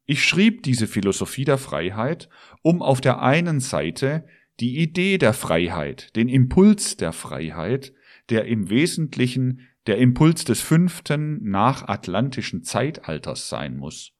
Ich 0.05 0.23
schrieb 0.23 0.63
diese 0.63 0.87
Philosophie 0.87 1.45
der 1.45 1.59
Freiheit, 1.59 2.29
um 2.63 2.81
auf 2.81 3.01
der 3.01 3.21
einen 3.21 3.59
Seite 3.59 4.25
die 4.61 4.79
Idee 4.79 5.19
der 5.19 5.33
Freiheit, 5.33 6.15
den 6.15 6.29
Impuls 6.29 6.97
der 6.97 7.13
Freiheit, 7.13 7.93
der 8.31 8.47
im 8.47 8.69
Wesentlichen 8.71 9.69
der 9.87 9.99
Impuls 9.99 10.45
des 10.45 10.61
fünften 10.61 11.49
nachatlantischen 11.49 12.65
Zeitalters 12.65 13.49
sein 13.49 13.77
muss. 13.77 14.13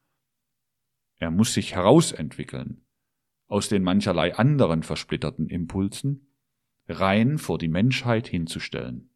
Er 1.17 1.31
muss 1.31 1.55
sich 1.55 1.75
herausentwickeln 1.75 2.87
aus 3.49 3.69
den 3.69 3.83
mancherlei 3.83 4.35
anderen 4.35 4.83
versplitterten 4.83 5.49
Impulsen, 5.49 6.33
rein 6.89 7.39
vor 7.39 7.59
die 7.59 7.69
Menschheit 7.69 8.29
hinzustellen. 8.29 9.11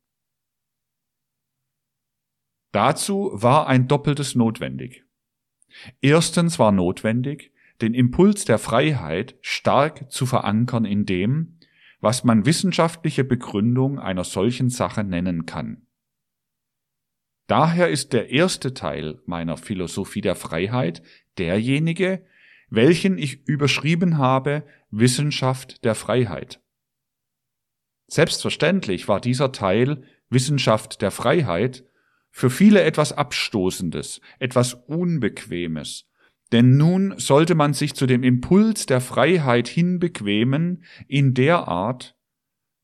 Dazu 2.72 3.30
war 3.32 3.66
ein 3.66 3.88
Doppeltes 3.88 4.34
notwendig. 4.34 5.04
Erstens 6.00 6.58
war 6.58 6.72
notwendig, 6.72 7.52
den 7.80 7.94
Impuls 7.94 8.44
der 8.44 8.58
Freiheit 8.58 9.36
stark 9.40 10.10
zu 10.10 10.26
verankern 10.26 10.84
in 10.84 11.06
dem, 11.06 11.58
was 12.00 12.24
man 12.24 12.46
wissenschaftliche 12.46 13.24
Begründung 13.24 13.98
einer 13.98 14.24
solchen 14.24 14.70
Sache 14.70 15.04
nennen 15.04 15.46
kann. 15.46 15.86
Daher 17.46 17.88
ist 17.88 18.12
der 18.12 18.30
erste 18.30 18.74
Teil 18.74 19.20
meiner 19.26 19.56
Philosophie 19.56 20.20
der 20.20 20.36
Freiheit 20.36 21.02
derjenige, 21.36 22.24
welchen 22.68 23.18
ich 23.18 23.46
überschrieben 23.46 24.18
habe 24.18 24.64
Wissenschaft 24.90 25.84
der 25.84 25.94
Freiheit. 25.94 26.60
Selbstverständlich 28.06 29.08
war 29.08 29.20
dieser 29.20 29.52
Teil 29.52 30.04
Wissenschaft 30.30 31.02
der 31.02 31.10
Freiheit 31.10 31.84
für 32.30 32.50
viele 32.50 32.82
etwas 32.82 33.12
Abstoßendes, 33.12 34.20
etwas 34.38 34.74
Unbequemes, 34.74 36.09
denn 36.52 36.76
nun 36.76 37.14
sollte 37.16 37.54
man 37.54 37.74
sich 37.74 37.94
zu 37.94 38.06
dem 38.06 38.22
Impuls 38.22 38.86
der 38.86 39.00
Freiheit 39.00 39.68
hinbequemen 39.68 40.84
in 41.06 41.34
der 41.34 41.68
Art, 41.68 42.16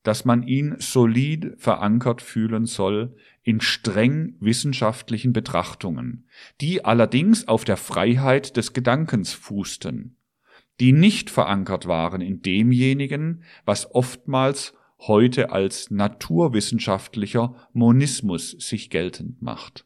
dass 0.03 0.23
man 0.23 0.43
ihn 0.43 0.75
solid 0.79 1.55
verankert 1.57 2.21
fühlen 2.21 2.65
soll 2.65 3.15
in 3.43 3.59
streng 3.59 4.35
wissenschaftlichen 4.39 5.33
Betrachtungen, 5.33 6.27
die 6.61 6.85
allerdings 6.85 7.47
auf 7.47 7.65
der 7.65 7.77
Freiheit 7.77 8.55
des 8.55 8.71
Gedankens 8.71 9.33
fußten, 9.33 10.15
die 10.79 10.93
nicht 10.93 11.29
verankert 11.29 11.87
waren 11.87 12.21
in 12.21 12.41
demjenigen, 12.41 13.43
was 13.65 13.93
oftmals 13.93 14.73
heute 14.99 15.51
als 15.51 15.91
naturwissenschaftlicher 15.91 17.55
Monismus 17.73 18.51
sich 18.51 18.89
geltend 18.89 19.41
macht. 19.41 19.85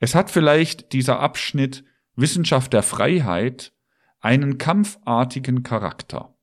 Es 0.00 0.14
hat 0.14 0.30
vielleicht 0.30 0.92
dieser 0.92 1.20
Abschnitt 1.20 1.84
Wissenschaft 2.16 2.72
der 2.72 2.82
Freiheit 2.82 3.72
einen 4.18 4.56
kampfartigen 4.58 5.62
Charakter. 5.62 6.36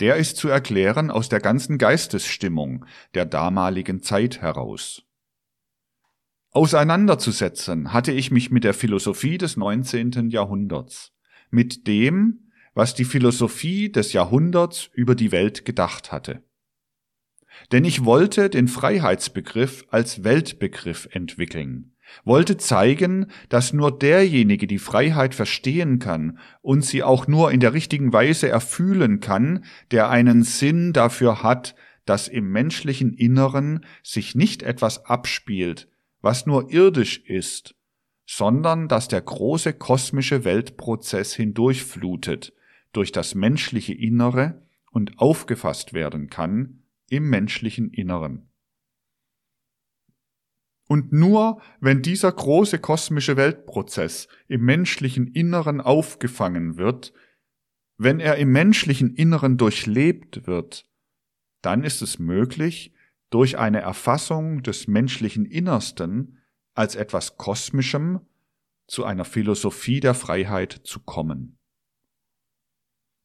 Der 0.00 0.16
ist 0.16 0.36
zu 0.36 0.48
erklären 0.48 1.10
aus 1.10 1.28
der 1.28 1.40
ganzen 1.40 1.76
Geistesstimmung 1.76 2.86
der 3.14 3.26
damaligen 3.26 4.02
Zeit 4.02 4.40
heraus. 4.40 5.02
Auseinanderzusetzen 6.50 7.92
hatte 7.92 8.12
ich 8.12 8.30
mich 8.30 8.52
mit 8.52 8.62
der 8.62 8.74
Philosophie 8.74 9.36
des 9.36 9.56
19. 9.56 10.30
Jahrhunderts, 10.30 11.12
mit 11.50 11.88
dem, 11.88 12.52
was 12.74 12.94
die 12.94 13.04
Philosophie 13.04 13.90
des 13.90 14.12
Jahrhunderts 14.12 14.88
über 14.94 15.16
die 15.16 15.32
Welt 15.32 15.64
gedacht 15.64 16.12
hatte. 16.12 16.47
Denn 17.72 17.84
ich 17.84 18.04
wollte 18.04 18.50
den 18.50 18.68
Freiheitsbegriff 18.68 19.84
als 19.90 20.24
Weltbegriff 20.24 21.08
entwickeln, 21.12 21.92
wollte 22.24 22.56
zeigen, 22.56 23.26
dass 23.48 23.72
nur 23.72 23.96
derjenige 23.96 24.66
die 24.66 24.78
Freiheit 24.78 25.34
verstehen 25.34 25.98
kann 25.98 26.38
und 26.62 26.84
sie 26.84 27.02
auch 27.02 27.26
nur 27.26 27.52
in 27.52 27.60
der 27.60 27.74
richtigen 27.74 28.12
Weise 28.12 28.48
erfühlen 28.48 29.20
kann, 29.20 29.64
der 29.90 30.08
einen 30.08 30.42
Sinn 30.42 30.92
dafür 30.92 31.42
hat, 31.42 31.74
dass 32.04 32.28
im 32.28 32.50
menschlichen 32.50 33.12
Inneren 33.12 33.84
sich 34.02 34.34
nicht 34.34 34.62
etwas 34.62 35.04
abspielt, 35.04 35.88
was 36.22 36.46
nur 36.46 36.70
irdisch 36.70 37.18
ist, 37.26 37.74
sondern 38.26 38.88
dass 38.88 39.08
der 39.08 39.20
große 39.20 39.74
kosmische 39.74 40.44
Weltprozess 40.44 41.34
hindurchflutet, 41.34 42.54
durch 42.92 43.12
das 43.12 43.34
menschliche 43.34 43.92
Innere 43.92 44.62
und 44.90 45.18
aufgefasst 45.18 45.92
werden 45.92 46.30
kann 46.30 46.82
im 47.08 47.28
menschlichen 47.28 47.90
Inneren. 47.90 48.50
Und 50.88 51.12
nur 51.12 51.60
wenn 51.80 52.00
dieser 52.02 52.32
große 52.32 52.78
kosmische 52.78 53.36
Weltprozess 53.36 54.26
im 54.48 54.64
menschlichen 54.64 55.26
Inneren 55.26 55.80
aufgefangen 55.80 56.78
wird, 56.78 57.12
wenn 57.98 58.20
er 58.20 58.36
im 58.36 58.52
menschlichen 58.52 59.14
Inneren 59.14 59.58
durchlebt 59.58 60.46
wird, 60.46 60.88
dann 61.62 61.84
ist 61.84 62.00
es 62.00 62.18
möglich, 62.18 62.94
durch 63.30 63.58
eine 63.58 63.80
Erfassung 63.80 64.62
des 64.62 64.86
menschlichen 64.86 65.44
Innersten 65.44 66.38
als 66.74 66.94
etwas 66.94 67.36
Kosmischem 67.36 68.20
zu 68.86 69.04
einer 69.04 69.26
Philosophie 69.26 70.00
der 70.00 70.14
Freiheit 70.14 70.72
zu 70.84 71.00
kommen. 71.00 71.57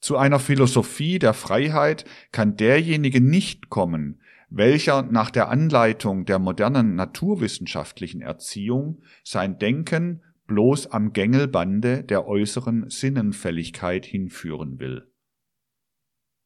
Zu 0.03 0.17
einer 0.17 0.39
Philosophie 0.39 1.17
der 1.17 1.33
Freiheit 1.33 2.03
kann 2.33 2.57
derjenige 2.57 3.21
nicht 3.21 3.69
kommen, 3.69 4.19
welcher 4.49 5.01
nach 5.01 5.31
der 5.31 5.47
Anleitung 5.47 6.25
der 6.25 6.39
modernen 6.39 6.95
naturwissenschaftlichen 6.95 8.19
Erziehung 8.19 9.01
sein 9.23 9.59
Denken 9.59 10.21
bloß 10.45 10.87
am 10.87 11.13
Gängelbande 11.13 12.03
der 12.03 12.27
äußeren 12.27 12.89
Sinnenfälligkeit 12.89 14.05
hinführen 14.05 14.77
will. 14.77 15.09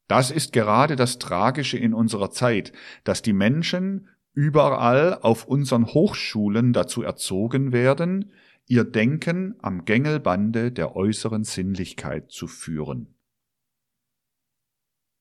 Das 0.07 0.29
ist 0.29 0.53
gerade 0.53 0.95
das 0.95 1.17
Tragische 1.17 1.79
in 1.79 1.95
unserer 1.95 2.29
Zeit, 2.29 2.73
dass 3.05 3.23
die 3.23 3.33
Menschen 3.33 4.07
überall 4.33 5.17
auf 5.23 5.45
unseren 5.47 5.87
Hochschulen 5.87 6.73
dazu 6.73 7.01
erzogen 7.01 7.71
werden, 7.71 8.31
ihr 8.67 8.83
Denken 8.83 9.55
am 9.63 9.83
Gängelbande 9.83 10.71
der 10.71 10.95
äußeren 10.95 11.43
Sinnlichkeit 11.43 12.29
zu 12.29 12.45
führen. 12.45 13.15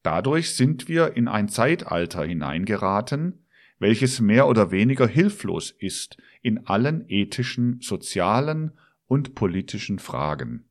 Dadurch 0.07 0.55
sind 0.55 0.87
wir 0.87 1.17
in 1.17 1.27
ein 1.27 1.49
Zeitalter 1.49 2.25
hineingeraten, 2.25 3.45
welches 3.81 4.21
mehr 4.21 4.47
oder 4.47 4.71
weniger 4.71 5.09
hilflos 5.09 5.73
ist 5.77 6.17
in 6.43 6.65
allen 6.69 7.05
ethischen, 7.09 7.81
sozialen 7.81 8.71
und 9.09 9.35
politischen 9.35 9.99
Fragen. 9.99 10.67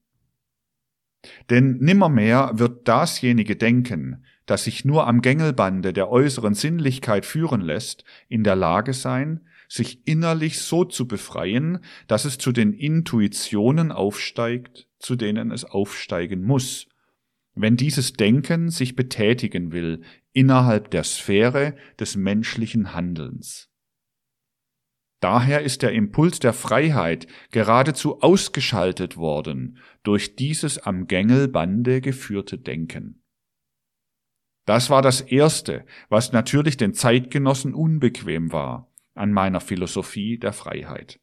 Denn 1.50 1.80
nimmermehr 1.80 2.52
wird 2.54 2.88
dasjenige 2.88 3.58
Denken, 3.58 4.24
das 4.46 4.64
sich 4.64 4.86
nur 4.86 5.06
am 5.06 5.22
Gängelbande 5.22 5.92
der 5.92 6.10
äußeren 6.10 6.54
Sinnlichkeit 6.54 7.26
führen 7.26 7.60
lässt, 7.60 8.06
in 8.30 8.46
der 8.46 8.56
Lage 8.56 8.94
sein, 8.94 9.42
sich 9.68 10.08
innerlich 10.08 10.62
so 10.62 10.86
zu 10.86 11.10
befreien, 11.10 11.80
dass 12.08 12.24
es 12.24 12.38
zu 12.38 12.54
den 12.54 12.72
Intuitionen 12.72 13.92
aufsteigt, 13.92 14.88
zu 14.98 15.18
denen 15.18 15.52
es 15.52 15.66
aufsteigen 15.66 16.42
muss, 16.42 16.88
wenn 17.56 17.78
dieses 17.78 18.14
Denken 18.14 18.70
sich 18.70 18.96
betätigen 18.96 19.72
will 19.72 20.04
innerhalb 20.34 20.92
der 20.92 21.04
Sphäre 21.04 21.76
des 22.00 22.16
menschlichen 22.16 22.94
Handelns. 22.94 23.70
Daher 25.22 25.62
ist 25.62 25.82
der 25.82 25.94
Impuls 25.94 26.40
der 26.40 26.54
Freiheit 26.54 27.26
geradezu 27.52 28.22
ausgeschaltet 28.22 29.18
worden 29.18 29.80
durch 30.04 30.36
dieses 30.36 30.78
am 30.78 31.08
Gängelbande 31.08 32.02
geführte 32.02 32.60
Denken. 32.60 33.24
Das 34.66 34.90
war 34.90 35.02
das 35.02 35.22
Erste, 35.22 35.86
was 36.10 36.32
natürlich 36.32 36.76
den 36.76 36.94
Zeitgenossen 36.94 37.74
unbequem 37.74 38.52
war 38.52 38.92
an 39.14 39.32
meiner 39.32 39.62
Philosophie 39.62 40.38
der 40.38 40.54
Freiheit. 40.54 41.20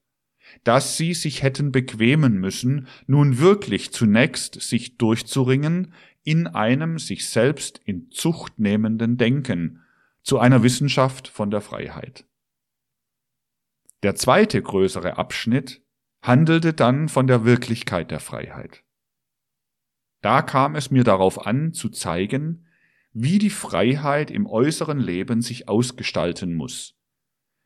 Dass 0.64 0.96
sie 0.96 1.14
sich 1.14 1.42
hätten 1.42 1.72
bequemen 1.72 2.38
müssen, 2.38 2.88
nun 3.06 3.38
wirklich 3.38 3.92
zunächst 3.92 4.60
sich 4.60 4.96
durchzuringen 4.96 5.94
in 6.24 6.46
einem 6.46 6.98
sich 6.98 7.26
selbst 7.26 7.80
in 7.84 8.10
Zucht 8.10 8.58
nehmenden 8.58 9.16
Denken 9.16 9.80
zu 10.22 10.38
einer 10.38 10.62
Wissenschaft 10.62 11.28
von 11.28 11.50
der 11.50 11.60
Freiheit. 11.60 12.24
Der 14.02 14.14
zweite 14.14 14.60
größere 14.60 15.16
Abschnitt 15.16 15.82
handelte 16.22 16.72
dann 16.72 17.08
von 17.08 17.26
der 17.26 17.44
Wirklichkeit 17.44 18.10
der 18.10 18.20
Freiheit. 18.20 18.84
Da 20.20 20.42
kam 20.42 20.76
es 20.76 20.90
mir 20.90 21.04
darauf 21.04 21.46
an, 21.46 21.72
zu 21.72 21.88
zeigen, 21.88 22.66
wie 23.12 23.38
die 23.38 23.50
Freiheit 23.50 24.30
im 24.30 24.46
äußeren 24.46 24.98
Leben 24.98 25.42
sich 25.42 25.68
ausgestalten 25.68 26.54
muss, 26.54 26.96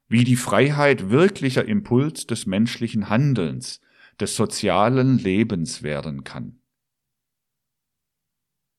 wie 0.09 0.25
die 0.25 0.37
Freiheit 0.37 1.11
wirklicher 1.11 1.67
Impuls 1.67 2.27
des 2.27 2.47
menschlichen 2.47 3.09
Handelns, 3.09 3.81
des 4.19 4.35
sozialen 4.35 5.19
Lebens 5.19 5.83
werden 5.83 6.25
kann. 6.25 6.61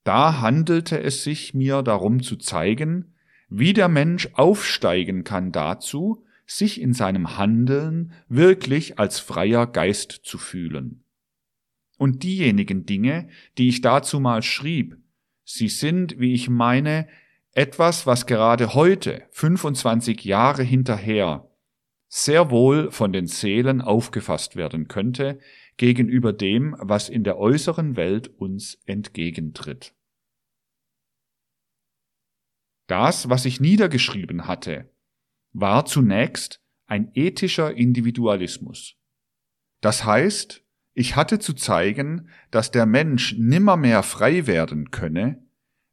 Da 0.07 0.39
handelte 0.39 1.03
es 1.03 1.25
sich 1.25 1.53
mir 1.53 1.81
darum 1.81 2.23
zu 2.23 2.37
zeigen, 2.37 3.13
wie 3.49 3.73
der 3.73 3.89
Mensch 3.89 4.29
aufsteigen 4.35 5.25
kann 5.25 5.51
dazu, 5.51 6.23
sich 6.45 6.79
in 6.79 6.93
seinem 6.93 7.37
Handeln 7.37 8.13
wirklich 8.29 8.99
als 8.99 9.19
freier 9.19 9.67
Geist 9.67 10.21
zu 10.23 10.37
fühlen. 10.37 11.03
Und 11.97 12.23
diejenigen 12.23 12.85
Dinge, 12.85 13.27
die 13.57 13.67
ich 13.67 13.81
dazu 13.81 14.21
mal 14.21 14.43
schrieb, 14.43 14.95
Sie 15.43 15.67
sind, 15.67 16.17
wie 16.17 16.33
ich 16.33 16.49
meine, 16.49 17.09
etwas, 17.51 18.07
was 18.07 18.25
gerade 18.25 18.75
heute, 18.75 19.23
25 19.31 20.23
Jahre 20.23 20.63
hinterher, 20.63 21.49
sehr 22.07 22.49
wohl 22.49 22.91
von 22.91 23.11
den 23.11 23.27
Seelen 23.27 23.81
aufgefasst 23.81 24.55
werden 24.55 24.87
könnte 24.87 25.39
gegenüber 25.75 26.31
dem, 26.31 26.77
was 26.79 27.09
in 27.09 27.25
der 27.25 27.37
äußeren 27.37 27.97
Welt 27.97 28.29
uns 28.39 28.79
entgegentritt. 28.85 29.93
Das, 32.87 33.29
was 33.29 33.45
ich 33.45 33.59
niedergeschrieben 33.59 34.47
hatte, 34.47 34.89
war 35.53 35.85
zunächst 35.85 36.61
ein 36.85 37.11
ethischer 37.13 37.75
Individualismus. 37.75 38.95
Das 39.81 40.05
heißt, 40.05 40.63
ich 40.93 41.15
hatte 41.15 41.37
zu 41.37 41.53
zeigen, 41.53 42.29
dass 42.49 42.71
der 42.71 42.85
Mensch 42.85 43.35
nimmermehr 43.37 44.01
frei 44.03 44.47
werden 44.47 44.89
könne, 44.89 45.43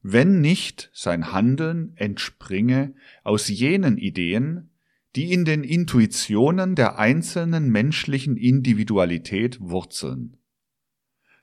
wenn 0.01 0.41
nicht 0.41 0.91
sein 0.95 1.33
Handeln 1.33 1.93
entspringe 1.97 2.95
aus 3.23 3.49
jenen 3.49 3.99
Ideen, 3.99 4.71
die 5.17 5.33
in 5.33 5.45
den 5.45 5.65
Intuitionen 5.65 6.75
der 6.75 6.99
einzelnen 6.99 7.71
menschlichen 7.71 8.37
Individualität 8.37 9.61
wurzeln. 9.61 10.37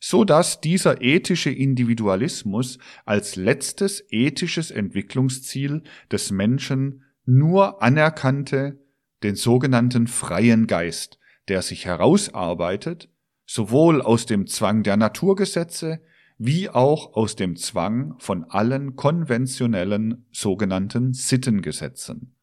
So 0.03 0.25
dass 0.25 0.59
dieser 0.59 1.01
ethische 1.01 1.51
Individualismus 1.51 2.79
als 3.05 3.35
letztes 3.35 4.03
ethisches 4.09 4.71
Entwicklungsziel 4.71 5.83
des 6.11 6.31
Menschen 6.31 7.03
nur 7.23 7.83
anerkannte 7.83 8.79
den 9.21 9.35
sogenannten 9.35 10.07
freien 10.07 10.65
Geist, 10.65 11.19
der 11.47 11.61
sich 11.61 11.85
herausarbeitet 11.85 13.09
sowohl 13.45 14.01
aus 14.01 14.25
dem 14.25 14.47
Zwang 14.47 14.81
der 14.81 14.97
Naturgesetze 14.97 16.01
wie 16.37 16.69
auch 16.69 17.13
aus 17.13 17.35
dem 17.35 17.55
Zwang 17.55 18.15
von 18.17 18.45
allen 18.45 18.95
konventionellen 18.95 20.25
sogenannten 20.31 21.13
Sittengesetzen, 21.13 22.35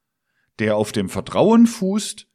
der 0.61 0.77
auf 0.77 0.93
dem 0.93 1.09
Vertrauen 1.09 1.67
fußt, 1.67 2.29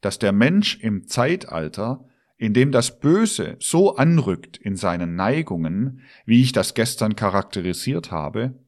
dass 0.00 0.20
der 0.20 0.32
Mensch 0.32 0.78
im 0.80 1.08
Zeitalter, 1.08 2.06
in 2.38 2.54
dem 2.54 2.70
das 2.70 3.00
Böse 3.00 3.56
so 3.58 3.96
anrückt 3.96 4.56
in 4.56 4.76
seinen 4.76 5.16
Neigungen, 5.16 6.00
wie 6.24 6.40
ich 6.40 6.52
das 6.52 6.74
gestern 6.74 7.16
charakterisiert 7.16 8.10
habe, 8.12 8.64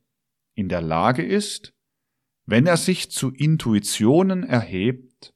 in 0.55 0.69
der 0.69 0.83
Lage 0.83 1.25
ist, 1.25 1.73
wenn 2.47 2.67
er 2.67 2.77
sich 2.77 3.13
zu 3.13 3.31
Intuitionen 3.31 4.43
erhebt, 4.43 5.35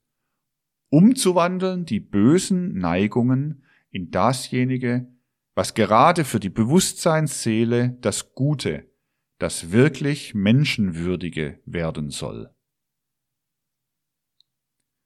umzuwandeln 0.90 1.86
die 1.86 2.00
bösen 2.00 2.76
Neigungen 2.76 3.64
in 3.90 4.10
dasjenige, 4.10 5.08
was 5.54 5.74
gerade 5.74 6.24
für 6.24 6.40
die 6.40 6.50
Bewusstseinsseele 6.50 7.96
das 8.00 8.34
Gute, 8.34 8.90
das 9.38 9.70
wirklich 9.70 10.34
Menschenwürdige 10.34 11.60
werden 11.64 12.10
soll. 12.10 12.52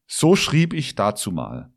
So 0.07 0.35
schrieb 0.35 0.73
ich 0.73 0.95
dazu 0.95 1.31
mal. 1.31 1.71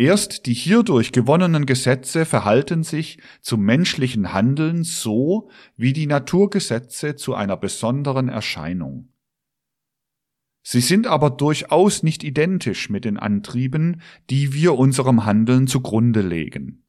Erst 0.00 0.46
die 0.46 0.54
hierdurch 0.54 1.10
gewonnenen 1.10 1.66
Gesetze 1.66 2.24
verhalten 2.24 2.84
sich 2.84 3.18
zum 3.40 3.62
menschlichen 3.62 4.32
Handeln 4.32 4.84
so 4.84 5.50
wie 5.76 5.92
die 5.92 6.06
Naturgesetze 6.06 7.16
zu 7.16 7.34
einer 7.34 7.56
besonderen 7.56 8.28
Erscheinung. 8.28 9.12
Sie 10.62 10.80
sind 10.80 11.08
aber 11.08 11.30
durchaus 11.30 12.04
nicht 12.04 12.22
identisch 12.22 12.90
mit 12.90 13.04
den 13.04 13.16
Antrieben, 13.16 14.00
die 14.30 14.52
wir 14.52 14.74
unserem 14.74 15.24
Handeln 15.24 15.66
zugrunde 15.66 16.22
legen. 16.22 16.84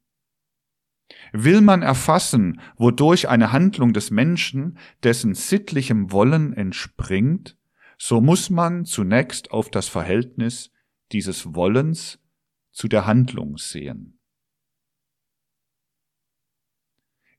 Will 1.32 1.62
man 1.62 1.82
erfassen, 1.82 2.60
wodurch 2.76 3.28
eine 3.28 3.50
Handlung 3.50 3.92
des 3.92 4.12
Menschen 4.12 4.78
dessen 5.02 5.34
sittlichem 5.34 6.12
Wollen 6.12 6.52
entspringt, 6.52 7.58
so 7.98 8.20
muss 8.20 8.50
man 8.50 8.84
zunächst 8.84 9.50
auf 9.50 9.68
das 9.68 9.88
Verhältnis 9.88 10.70
dieses 11.10 11.56
Wollens 11.56 12.19
zu 12.70 12.88
der 12.88 13.06
Handlung 13.06 13.58
sehen. 13.58 14.18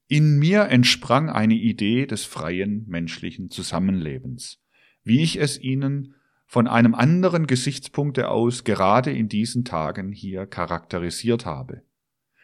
In 0.08 0.40
mir 0.40 0.64
entsprang 0.64 1.30
eine 1.30 1.54
Idee 1.54 2.06
des 2.06 2.26
freien 2.26 2.86
menschlichen 2.88 3.50
Zusammenlebens, 3.50 4.60
wie 5.04 5.22
ich 5.22 5.40
es 5.40 5.58
Ihnen 5.58 6.16
von 6.46 6.68
einem 6.68 6.96
anderen 6.96 7.48
Gesichtspunkte 7.48 8.28
aus 8.28 8.66
gerade 8.66 9.12
in 9.12 9.30
diesen 9.30 9.64
Tagen 9.64 10.12
hier 10.12 10.48
charakterisiert 10.48 11.46
habe. 11.46 11.84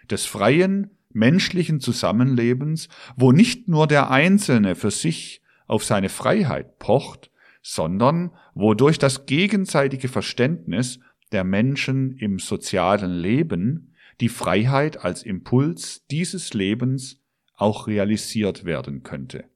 Des 0.10 0.26
freien, 0.26 0.92
menschlichen 1.12 1.82
Zusammenlebens, 1.82 2.88
wo 3.18 3.34
nicht 3.34 3.68
nur 3.68 3.86
der 3.86 4.10
Einzelne 4.10 4.76
für 4.76 4.92
sich 4.92 5.42
auf 5.66 5.84
seine 5.84 6.08
Freiheit 6.08 6.80
pocht, 6.80 7.32
sondern 7.62 8.32
wo 8.54 8.76
durch 8.76 8.98
das 8.98 9.26
gegenseitige 9.26 10.08
Verständnis 10.08 11.02
der 11.32 11.44
Menschen 11.44 12.18
im 12.18 12.40
sozialen 12.40 13.12
Leben 13.12 13.96
die 14.22 14.30
Freiheit 14.30 15.04
als 15.04 15.24
Impuls 15.24 16.06
dieses 16.08 16.54
Lebens 16.54 17.22
auch 17.56 17.88
realisiert 17.88 18.66
werden 18.66 19.04
könnte. 19.04 19.50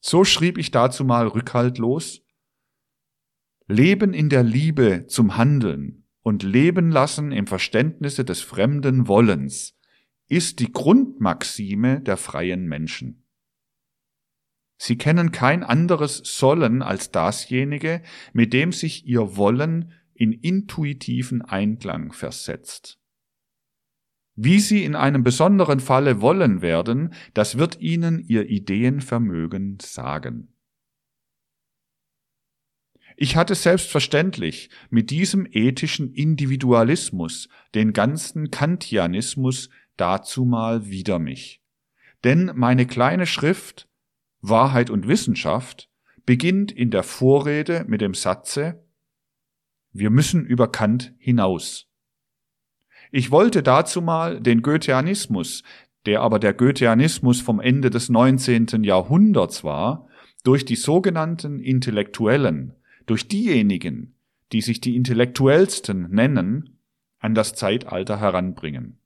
So 0.00 0.24
schrieb 0.24 0.58
ich 0.58 0.70
dazu 0.70 1.04
mal 1.04 1.26
rückhaltlos, 1.26 2.22
Leben 3.66 4.14
in 4.14 4.28
der 4.28 4.44
Liebe 4.44 5.06
zum 5.08 5.36
Handeln 5.36 6.04
und 6.22 6.42
Leben 6.44 6.90
lassen 6.90 7.32
im 7.32 7.46
Verständnisse 7.46 8.24
des 8.24 8.40
fremden 8.40 9.08
Wollens 9.08 9.76
ist 10.28 10.60
die 10.60 10.72
Grundmaxime 10.72 12.00
der 12.00 12.16
freien 12.16 12.66
Menschen. 12.66 13.24
Sie 14.78 14.98
kennen 14.98 15.32
kein 15.32 15.62
anderes 15.62 16.18
Sollen 16.24 16.82
als 16.82 17.10
dasjenige, 17.10 18.02
mit 18.32 18.52
dem 18.52 18.72
sich 18.72 19.06
ihr 19.06 19.36
Wollen 19.36 19.92
in 20.16 20.32
intuitiven 20.32 21.42
Einklang 21.42 22.12
versetzt. 22.12 22.98
Wie 24.34 24.60
sie 24.60 24.84
in 24.84 24.94
einem 24.94 25.22
besonderen 25.24 25.80
Falle 25.80 26.20
wollen 26.20 26.60
werden, 26.60 27.14
das 27.32 27.56
wird 27.56 27.80
ihnen 27.80 28.18
ihr 28.20 28.48
Ideenvermögen 28.50 29.78
sagen. 29.80 30.52
Ich 33.16 33.34
hatte 33.34 33.54
selbstverständlich 33.54 34.68
mit 34.90 35.10
diesem 35.10 35.46
ethischen 35.50 36.12
Individualismus 36.12 37.48
den 37.74 37.94
ganzen 37.94 38.50
Kantianismus 38.50 39.70
dazu 39.96 40.44
mal 40.44 40.90
wider 40.90 41.18
mich. 41.18 41.62
Denn 42.24 42.52
meine 42.54 42.86
kleine 42.86 43.26
Schrift 43.26 43.88
Wahrheit 44.42 44.90
und 44.90 45.08
Wissenschaft 45.08 45.88
beginnt 46.26 46.72
in 46.72 46.90
der 46.90 47.02
Vorrede 47.02 47.86
mit 47.88 48.02
dem 48.02 48.12
Satze 48.12 48.85
Wir 49.98 50.10
müssen 50.10 50.44
über 50.44 50.70
Kant 50.70 51.14
hinaus. 51.16 51.88
Ich 53.10 53.30
wollte 53.30 53.62
dazu 53.62 54.02
mal 54.02 54.42
den 54.42 54.60
Goetheanismus, 54.60 55.62
der 56.04 56.20
aber 56.20 56.38
der 56.38 56.52
Goetheanismus 56.52 57.40
vom 57.40 57.60
Ende 57.60 57.88
des 57.88 58.10
19. 58.10 58.84
Jahrhunderts 58.84 59.64
war, 59.64 60.06
durch 60.44 60.66
die 60.66 60.76
sogenannten 60.76 61.60
Intellektuellen, 61.60 62.74
durch 63.06 63.26
diejenigen, 63.26 64.18
die 64.52 64.60
sich 64.60 64.82
die 64.82 64.96
Intellektuellsten 64.96 66.10
nennen, 66.10 66.78
an 67.18 67.34
das 67.34 67.54
Zeitalter 67.54 68.20
heranbringen. 68.20 69.00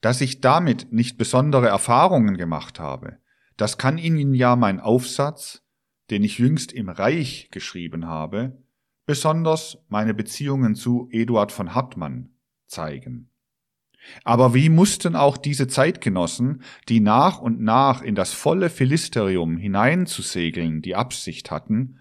Dass 0.00 0.20
ich 0.20 0.40
damit 0.40 0.92
nicht 0.92 1.16
besondere 1.16 1.68
Erfahrungen 1.68 2.36
gemacht 2.36 2.80
habe, 2.80 3.18
das 3.56 3.78
kann 3.78 3.98
Ihnen 3.98 4.34
ja 4.34 4.56
mein 4.56 4.80
Aufsatz, 4.80 5.62
den 6.10 6.24
ich 6.24 6.38
jüngst 6.38 6.72
im 6.72 6.88
Reich 6.88 7.50
geschrieben 7.52 8.06
habe, 8.06 8.60
besonders 9.10 9.76
meine 9.88 10.14
Beziehungen 10.14 10.76
zu 10.76 11.08
Eduard 11.10 11.50
von 11.50 11.74
Hartmann 11.74 12.28
zeigen. 12.68 13.28
Aber 14.22 14.54
wie 14.54 14.68
mussten 14.68 15.16
auch 15.16 15.36
diese 15.36 15.66
Zeitgenossen, 15.66 16.62
die 16.88 17.00
nach 17.00 17.40
und 17.40 17.60
nach 17.60 18.02
in 18.02 18.14
das 18.14 18.32
volle 18.32 18.70
Philisterium 18.70 19.56
hineinzusegeln 19.56 20.80
die 20.80 20.94
Absicht 20.94 21.50
hatten, 21.50 21.98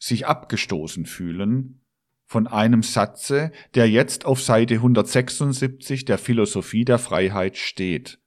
sich 0.00 0.26
abgestoßen 0.26 1.06
fühlen 1.06 1.80
von 2.24 2.48
einem 2.48 2.82
Satze, 2.82 3.52
der 3.76 3.88
jetzt 3.88 4.24
auf 4.24 4.42
Seite 4.42 4.74
176 4.74 6.06
der 6.06 6.18
Philosophie 6.18 6.84
der 6.84 6.98
Freiheit 6.98 7.56
steht. 7.56 8.18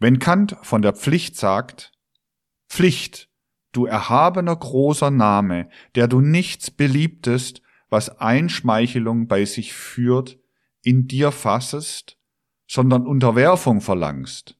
Wenn 0.00 0.18
Kant 0.18 0.56
von 0.62 0.82
der 0.82 0.92
Pflicht 0.92 1.36
sagt, 1.36 1.92
Pflicht, 2.68 3.29
du 3.72 3.86
erhabener 3.86 4.56
großer 4.56 5.10
Name, 5.10 5.68
der 5.94 6.08
du 6.08 6.20
nichts 6.20 6.70
beliebtest, 6.70 7.62
was 7.88 8.18
Einschmeichelung 8.18 9.26
bei 9.26 9.44
sich 9.44 9.72
führt, 9.72 10.38
in 10.82 11.06
dir 11.06 11.32
fassest, 11.32 12.16
sondern 12.66 13.06
Unterwerfung 13.06 13.80
verlangst, 13.80 14.56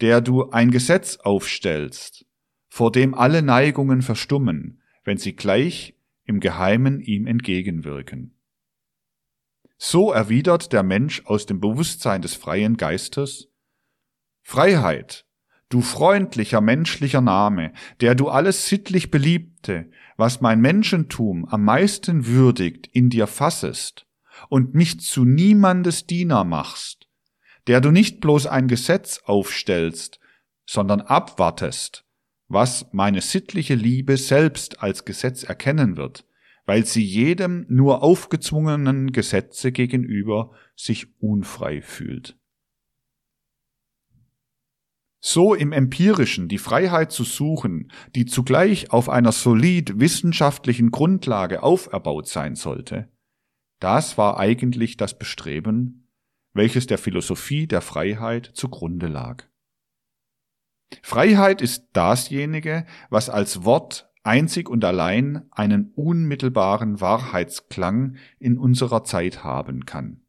der 0.00 0.20
du 0.20 0.50
ein 0.50 0.70
Gesetz 0.70 1.16
aufstellst, 1.16 2.26
vor 2.68 2.92
dem 2.92 3.14
alle 3.14 3.42
Neigungen 3.42 4.02
verstummen, 4.02 4.82
wenn 5.04 5.16
sie 5.16 5.34
gleich 5.34 5.94
im 6.24 6.40
Geheimen 6.40 7.00
ihm 7.00 7.26
entgegenwirken. 7.26 8.34
So 9.78 10.12
erwidert 10.12 10.72
der 10.72 10.82
Mensch 10.82 11.24
aus 11.24 11.46
dem 11.46 11.60
Bewusstsein 11.60 12.20
des 12.20 12.34
freien 12.34 12.76
Geistes 12.76 13.48
Freiheit, 14.42 15.24
du 15.68 15.80
freundlicher 15.80 16.60
menschlicher 16.60 17.20
Name, 17.20 17.72
der 18.00 18.14
du 18.14 18.28
alles 18.28 18.68
sittlich 18.68 19.10
Beliebte, 19.10 19.90
was 20.16 20.40
mein 20.40 20.60
Menschentum 20.60 21.46
am 21.48 21.64
meisten 21.64 22.26
würdigt, 22.26 22.86
in 22.88 23.10
dir 23.10 23.26
fassest 23.26 24.06
und 24.48 24.74
mich 24.74 25.00
zu 25.00 25.24
niemandes 25.24 26.06
Diener 26.06 26.44
machst, 26.44 27.08
der 27.66 27.80
du 27.80 27.90
nicht 27.90 28.20
bloß 28.20 28.46
ein 28.46 28.68
Gesetz 28.68 29.20
aufstellst, 29.24 30.20
sondern 30.66 31.00
abwartest, 31.00 32.04
was 32.48 32.86
meine 32.92 33.20
sittliche 33.20 33.74
Liebe 33.74 34.16
selbst 34.16 34.82
als 34.82 35.04
Gesetz 35.04 35.42
erkennen 35.42 35.96
wird, 35.96 36.24
weil 36.64 36.84
sie 36.84 37.04
jedem 37.04 37.66
nur 37.68 38.02
aufgezwungenen 38.02 39.12
Gesetze 39.12 39.72
gegenüber 39.72 40.52
sich 40.76 41.06
unfrei 41.20 41.82
fühlt. 41.82 42.37
So 45.20 45.54
im 45.54 45.72
empirischen 45.72 46.48
die 46.48 46.58
Freiheit 46.58 47.10
zu 47.10 47.24
suchen, 47.24 47.90
die 48.14 48.24
zugleich 48.24 48.92
auf 48.92 49.08
einer 49.08 49.32
solid 49.32 49.98
wissenschaftlichen 49.98 50.90
Grundlage 50.90 51.62
auferbaut 51.62 52.28
sein 52.28 52.54
sollte, 52.54 53.08
das 53.80 54.18
war 54.18 54.38
eigentlich 54.38 54.96
das 54.96 55.18
Bestreben, 55.18 56.08
welches 56.52 56.86
der 56.86 56.98
Philosophie 56.98 57.66
der 57.66 57.80
Freiheit 57.80 58.50
zugrunde 58.54 59.06
lag. 59.06 59.44
Freiheit 61.02 61.62
ist 61.62 61.88
dasjenige, 61.92 62.86
was 63.10 63.28
als 63.28 63.64
Wort 63.64 64.10
einzig 64.22 64.68
und 64.68 64.84
allein 64.84 65.46
einen 65.50 65.92
unmittelbaren 65.94 67.00
Wahrheitsklang 67.00 68.16
in 68.38 68.58
unserer 68.58 69.04
Zeit 69.04 69.44
haben 69.44 69.84
kann. 69.84 70.22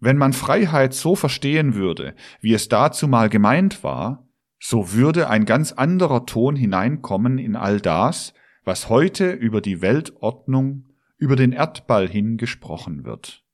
Wenn 0.00 0.16
man 0.16 0.32
Freiheit 0.32 0.94
so 0.94 1.14
verstehen 1.14 1.74
würde, 1.74 2.14
wie 2.40 2.54
es 2.54 2.68
dazu 2.68 3.06
mal 3.06 3.28
gemeint 3.28 3.84
war, 3.84 4.26
so 4.58 4.92
würde 4.92 5.28
ein 5.28 5.44
ganz 5.44 5.72
anderer 5.72 6.26
Ton 6.26 6.56
hineinkommen 6.56 7.38
in 7.38 7.54
all 7.54 7.80
das, 7.80 8.34
was 8.64 8.88
heute 8.88 9.32
über 9.32 9.60
die 9.60 9.82
Weltordnung, 9.82 10.88
über 11.18 11.36
den 11.36 11.52
Erdball 11.52 12.08
hin 12.08 12.38
gesprochen 12.38 13.04
wird. 13.04 13.44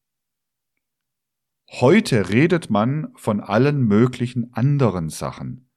Heute 1.69 2.29
redet 2.29 2.71
man 2.71 3.09
von 3.17 3.41
allen 3.41 3.83
möglichen 3.83 4.53
anderen 4.55 5.09
Sachen. 5.09 5.69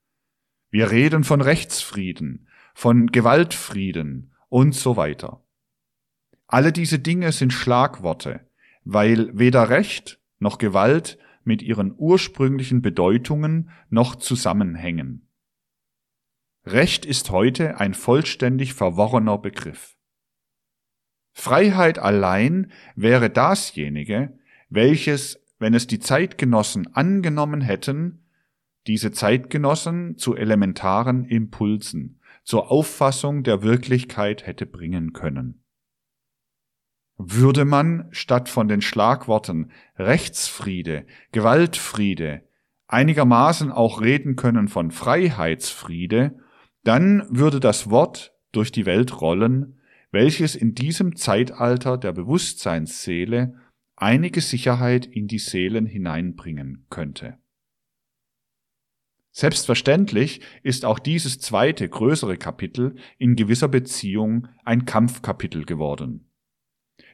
Wir 0.69 0.91
reden 0.91 1.23
von 1.23 1.41
Rechtsfrieden, 1.41 2.47
von 2.75 3.07
Gewaltfrieden 3.07 4.35
und 4.49 4.75
so 4.75 4.97
weiter. 4.97 5.43
Alle 6.45 6.71
diese 6.71 6.99
Dinge 6.99 7.31
sind 7.31 7.53
Schlagworte, 7.53 8.47
weil 8.83 9.37
weder 9.37 9.69
Recht 9.69 10.18
noch 10.39 10.57
Gewalt 10.57 11.17
mit 11.43 11.61
ihren 11.61 11.93
ursprünglichen 11.97 12.81
Bedeutungen 12.81 13.69
noch 13.89 14.15
zusammenhängen. 14.15 15.27
Recht 16.65 17.05
ist 17.05 17.31
heute 17.31 17.79
ein 17.79 17.93
vollständig 17.93 18.73
verworrener 18.73 19.37
Begriff. 19.37 19.97
Freiheit 21.31 21.99
allein 21.99 22.71
wäre 22.95 23.29
dasjenige, 23.29 24.37
welches 24.69 25.39
wenn 25.59 25.73
es 25.73 25.87
die 25.87 25.99
Zeitgenossen 25.99 26.95
angenommen 26.95 27.61
hätten, 27.61 28.25
diese 28.87 29.11
Zeitgenossen 29.11 30.17
zu 30.17 30.35
elementaren 30.35 31.25
Impulsen, 31.25 32.21
zur 32.43 32.71
Auffassung 32.71 33.43
der 33.43 33.61
Wirklichkeit 33.61 34.47
hätte 34.47 34.65
bringen 34.65 35.13
können. 35.13 35.63
Würde 37.21 37.65
man 37.65 38.07
statt 38.11 38.47
von 38.47 38.69
den 38.69 38.81
Schlagworten 38.81 39.71
Rechtsfriede, 39.97 41.05
Gewaltfriede 41.33 42.43
einigermaßen 42.87 43.73
auch 43.73 43.99
reden 44.01 44.37
können 44.37 44.69
von 44.69 44.89
Freiheitsfriede, 44.89 46.39
dann 46.85 47.27
würde 47.29 47.59
das 47.59 47.89
Wort 47.89 48.33
durch 48.53 48.71
die 48.71 48.85
Welt 48.85 49.19
rollen, 49.19 49.81
welches 50.11 50.55
in 50.55 50.73
diesem 50.75 51.17
Zeitalter 51.17 51.97
der 51.97 52.13
Bewusstseinsseele 52.13 53.53
einige 53.97 54.39
Sicherheit 54.39 55.05
in 55.05 55.27
die 55.27 55.39
Seelen 55.39 55.85
hineinbringen 55.85 56.85
könnte. 56.89 57.37
Selbstverständlich 59.31 60.39
ist 60.63 60.85
auch 60.85 60.99
dieses 60.99 61.39
zweite 61.39 61.89
größere 61.89 62.37
Kapitel 62.37 62.95
in 63.17 63.35
gewisser 63.35 63.67
Beziehung 63.67 64.47
ein 64.63 64.85
Kampfkapitel 64.85 65.65
geworden. 65.65 66.28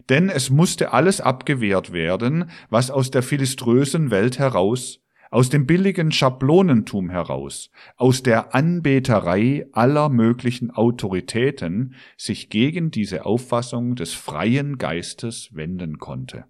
Denn 0.09 0.29
es 0.29 0.49
musste 0.49 0.93
alles 0.93 1.21
abgewehrt 1.21 1.91
werden, 1.91 2.49
was 2.69 2.91
aus 2.91 3.11
der 3.11 3.23
philiströsen 3.23 4.11
Welt 4.11 4.37
heraus, 4.37 5.01
aus 5.31 5.49
dem 5.49 5.65
billigen 5.65 6.11
Schablonentum 6.11 7.09
heraus, 7.09 7.71
aus 7.97 8.23
der 8.23 8.53
Anbeterei 8.53 9.67
aller 9.73 10.09
möglichen 10.09 10.71
Autoritäten 10.71 11.95
sich 12.17 12.49
gegen 12.49 12.91
diese 12.91 13.25
Auffassung 13.25 13.95
des 13.95 14.13
freien 14.13 14.77
Geistes 14.77 15.49
wenden 15.53 15.97
konnte. 15.97 16.45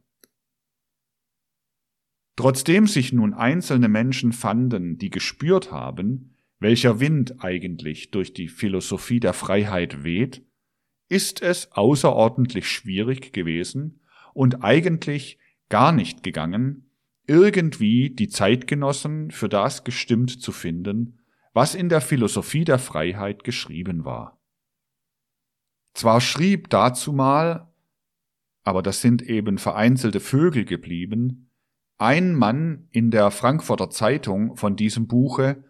Trotzdem 2.36 2.86
sich 2.86 3.14
nun 3.14 3.34
einzelne 3.34 3.88
Menschen 3.88 4.34
fanden, 4.34 4.98
die 4.98 5.10
gespürt 5.10 5.72
haben, 5.72 6.36
welcher 6.60 7.00
Wind 7.00 7.44
eigentlich 7.44 8.12
durch 8.12 8.34
die 8.34 8.50
Philosophie 8.50 9.22
der 9.22 9.34
Freiheit 9.34 10.04
weht, 10.04 10.46
ist 11.08 11.42
es 11.42 11.72
außerordentlich 11.72 12.68
schwierig 12.68 13.34
gewesen 13.34 14.02
und 14.34 14.64
eigentlich 14.64 15.40
gar 15.70 15.92
nicht 15.92 16.24
gegangen, 16.24 16.90
irgendwie 17.28 18.10
die 18.10 18.28
Zeitgenossen 18.28 19.32
für 19.32 19.50
das 19.50 19.84
gestimmt 19.84 20.42
zu 20.42 20.52
finden, 20.52 21.20
was 21.54 21.74
in 21.74 21.90
der 21.90 22.02
Philosophie 22.02 22.66
der 22.66 22.80
Freiheit 22.80 23.44
geschrieben 23.44 24.06
war. 24.06 24.40
Zwar 25.94 26.22
schrieb 26.22 26.70
dazu 26.70 27.14
mal, 27.14 27.72
aber 28.64 28.82
das 28.82 29.02
sind 29.02 29.22
eben 29.22 29.58
vereinzelte 29.58 30.20
Vögel 30.20 30.66
geblieben, 30.66 31.50
ein 31.98 32.36
Mann 32.36 32.90
in 32.92 33.10
der 33.10 33.32
Frankfurter 33.32 33.90
Zeitung 33.90 34.58
von 34.58 34.76
diesem 34.76 35.08
Buche, 35.08 35.64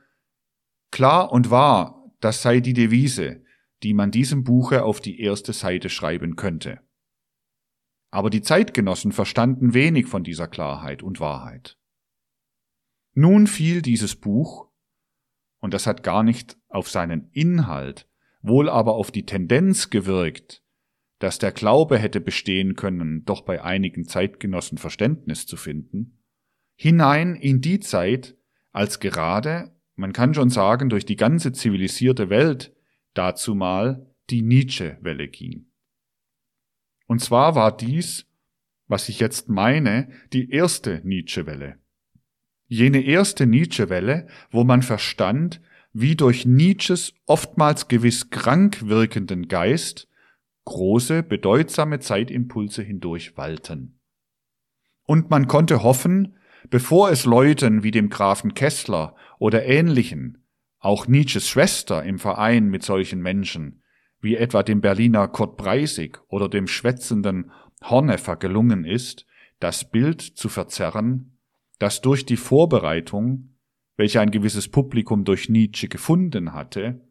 klar 0.91 1.31
und 1.31 1.51
wahr, 1.51 2.11
das 2.19 2.41
sei 2.41 2.61
die 2.61 2.73
Devise, 2.73 3.44
die 3.83 3.93
man 3.93 4.11
diesem 4.11 4.43
Buche 4.43 4.83
auf 4.83 4.99
die 4.99 5.19
erste 5.19 5.53
Seite 5.53 5.89
schreiben 5.89 6.35
könnte. 6.35 6.79
Aber 8.11 8.29
die 8.29 8.41
Zeitgenossen 8.41 9.11
verstanden 9.11 9.73
wenig 9.73 10.07
von 10.07 10.23
dieser 10.23 10.47
Klarheit 10.47 11.03
und 11.03 11.19
Wahrheit. 11.19 11.77
Nun 13.13 13.47
fiel 13.47 13.81
dieses 13.81 14.15
Buch, 14.15 14.69
und 15.59 15.73
das 15.73 15.87
hat 15.87 16.03
gar 16.03 16.23
nicht 16.23 16.57
auf 16.67 16.89
seinen 16.89 17.29
Inhalt, 17.31 18.07
wohl 18.41 18.69
aber 18.69 18.95
auf 18.95 19.11
die 19.11 19.25
Tendenz 19.25 19.89
gewirkt, 19.89 20.63
dass 21.19 21.39
der 21.39 21.51
Glaube 21.51 21.97
hätte 21.97 22.19
bestehen 22.19 22.75
können, 22.75 23.23
doch 23.25 23.41
bei 23.41 23.63
einigen 23.63 24.05
Zeitgenossen 24.05 24.77
Verständnis 24.77 25.47
zu 25.47 25.57
finden, 25.57 26.23
hinein 26.75 27.35
in 27.35 27.61
die 27.61 27.79
Zeit, 27.79 28.37
als 28.71 28.99
gerade, 28.99 29.73
man 29.95 30.13
kann 30.13 30.33
schon 30.33 30.49
sagen, 30.49 30.89
durch 30.89 31.05
die 31.05 31.15
ganze 31.15 31.53
zivilisierte 31.53 32.29
Welt 32.29 32.74
dazumal 33.17 34.05
die 34.29 34.41
Nietzsche-Welle 34.41 35.27
ging. 35.27 35.67
Und 37.07 37.21
zwar 37.21 37.55
war 37.55 37.75
dies, 37.75 38.27
was 38.87 39.09
ich 39.09 39.19
jetzt 39.19 39.49
meine, 39.49 40.09
die 40.33 40.51
erste 40.51 41.01
Nietzsche-Welle. 41.03 41.79
Jene 42.67 43.01
erste 43.01 43.45
Nietzsche-Welle, 43.45 44.27
wo 44.49 44.63
man 44.63 44.81
verstand, 44.81 45.61
wie 45.93 46.15
durch 46.15 46.45
Nietzsches 46.45 47.13
oftmals 47.25 47.87
gewiss 47.87 48.29
krank 48.29 48.87
wirkenden 48.87 49.47
Geist 49.47 50.07
große, 50.65 51.23
bedeutsame 51.23 51.99
Zeitimpulse 51.99 52.81
hindurch 52.81 53.37
walten. 53.37 53.99
Und 55.03 55.29
man 55.29 55.47
konnte 55.47 55.83
hoffen, 55.83 56.35
bevor 56.69 57.11
es 57.11 57.25
Leuten 57.25 57.83
wie 57.83 57.91
dem 57.91 58.09
Grafen 58.09 58.55
Kessler 58.55 59.15
oder 59.37 59.65
ähnlichen, 59.65 60.43
auch 60.85 61.07
Nietzsches 61.07 61.49
Schwester 61.49 62.03
im 62.03 62.19
Verein 62.19 62.69
mit 62.69 62.83
solchen 62.83 63.19
Menschen, 63.19 63.81
wie 64.21 64.35
etwa 64.35 64.61
dem 64.61 64.81
Berliner 64.81 65.27
Kurt 65.27 65.57
Breisig 65.57 66.21
oder 66.27 66.47
dem 66.47 66.67
schwätzenden 66.67 67.51
Horneffer 67.83 68.35
gelungen 68.35 68.85
ist, 68.85 69.25
das 69.59 69.89
Bild 69.89 70.21
zu 70.21 70.47
verzerren, 70.47 71.39
das 71.79 72.01
durch 72.01 72.27
die 72.27 72.37
Vorbereitung, 72.37 73.55
welche 73.97 74.21
ein 74.21 74.29
gewisses 74.29 74.67
Publikum 74.67 75.23
durch 75.23 75.49
Nietzsche 75.49 75.87
gefunden 75.87 76.53
hatte, 76.53 77.01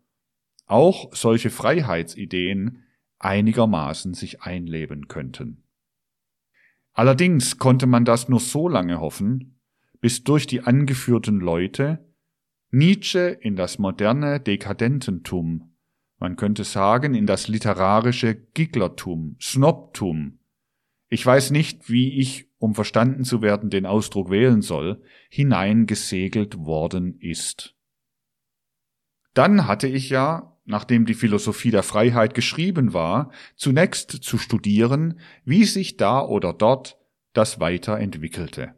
auch 0.67 1.13
solche 1.13 1.51
Freiheitsideen 1.51 2.85
einigermaßen 3.19 4.15
sich 4.15 4.43
einleben 4.43 5.09
könnten. 5.09 5.65
Allerdings 6.93 7.59
konnte 7.59 7.89
man 7.89 8.05
das 8.05 8.29
nur 8.29 8.39
so 8.41 8.69
lange 8.69 9.01
hoffen, 9.01 9.59
bis 10.01 10.23
durch 10.23 10.47
die 10.47 10.61
angeführten 10.61 11.41
Leute 11.41 12.14
Nietzsche 12.75 13.39
in 13.41 13.57
das 13.57 13.79
moderne 13.79 14.41
Dekadententum 14.41 15.75
man 16.25 16.37
könnte 16.37 16.65
sagen, 16.65 17.15
in 17.15 17.27
das 17.27 17.49
literarische 17.49 18.35
Gigglertum, 18.35 19.37
Snobtum. 19.43 20.39
Ich 21.11 21.25
weiß 21.27 21.51
nicht, 21.51 21.91
wie 21.91 22.19
ich, 22.19 22.49
um 22.59 22.75
verstanden 22.75 23.25
zu 23.25 23.43
werden, 23.43 23.69
den 23.69 23.85
Ausdruck 23.85 24.31
wählen 24.31 24.63
soll, 24.63 25.03
hineingesegelt 25.29 26.57
worden 26.59 27.19
ist. 27.21 27.75
Dann 29.35 29.67
hatte 29.67 29.87
ich 29.87 30.09
ja, 30.09 30.57
nachdem 30.65 31.05
die 31.05 31.13
Philosophie 31.13 31.71
der 31.71 31.83
Freiheit 31.83 32.35
geschrieben 32.35 32.95
war, 32.95 33.31
zunächst 33.55 34.11
zu 34.11 34.39
studieren, 34.39 35.21
wie 35.45 35.65
sich 35.65 35.97
da 35.97 36.25
oder 36.25 36.53
dort 36.53 36.99
das 37.35 37.61
weiterentwickelte. 37.61 38.75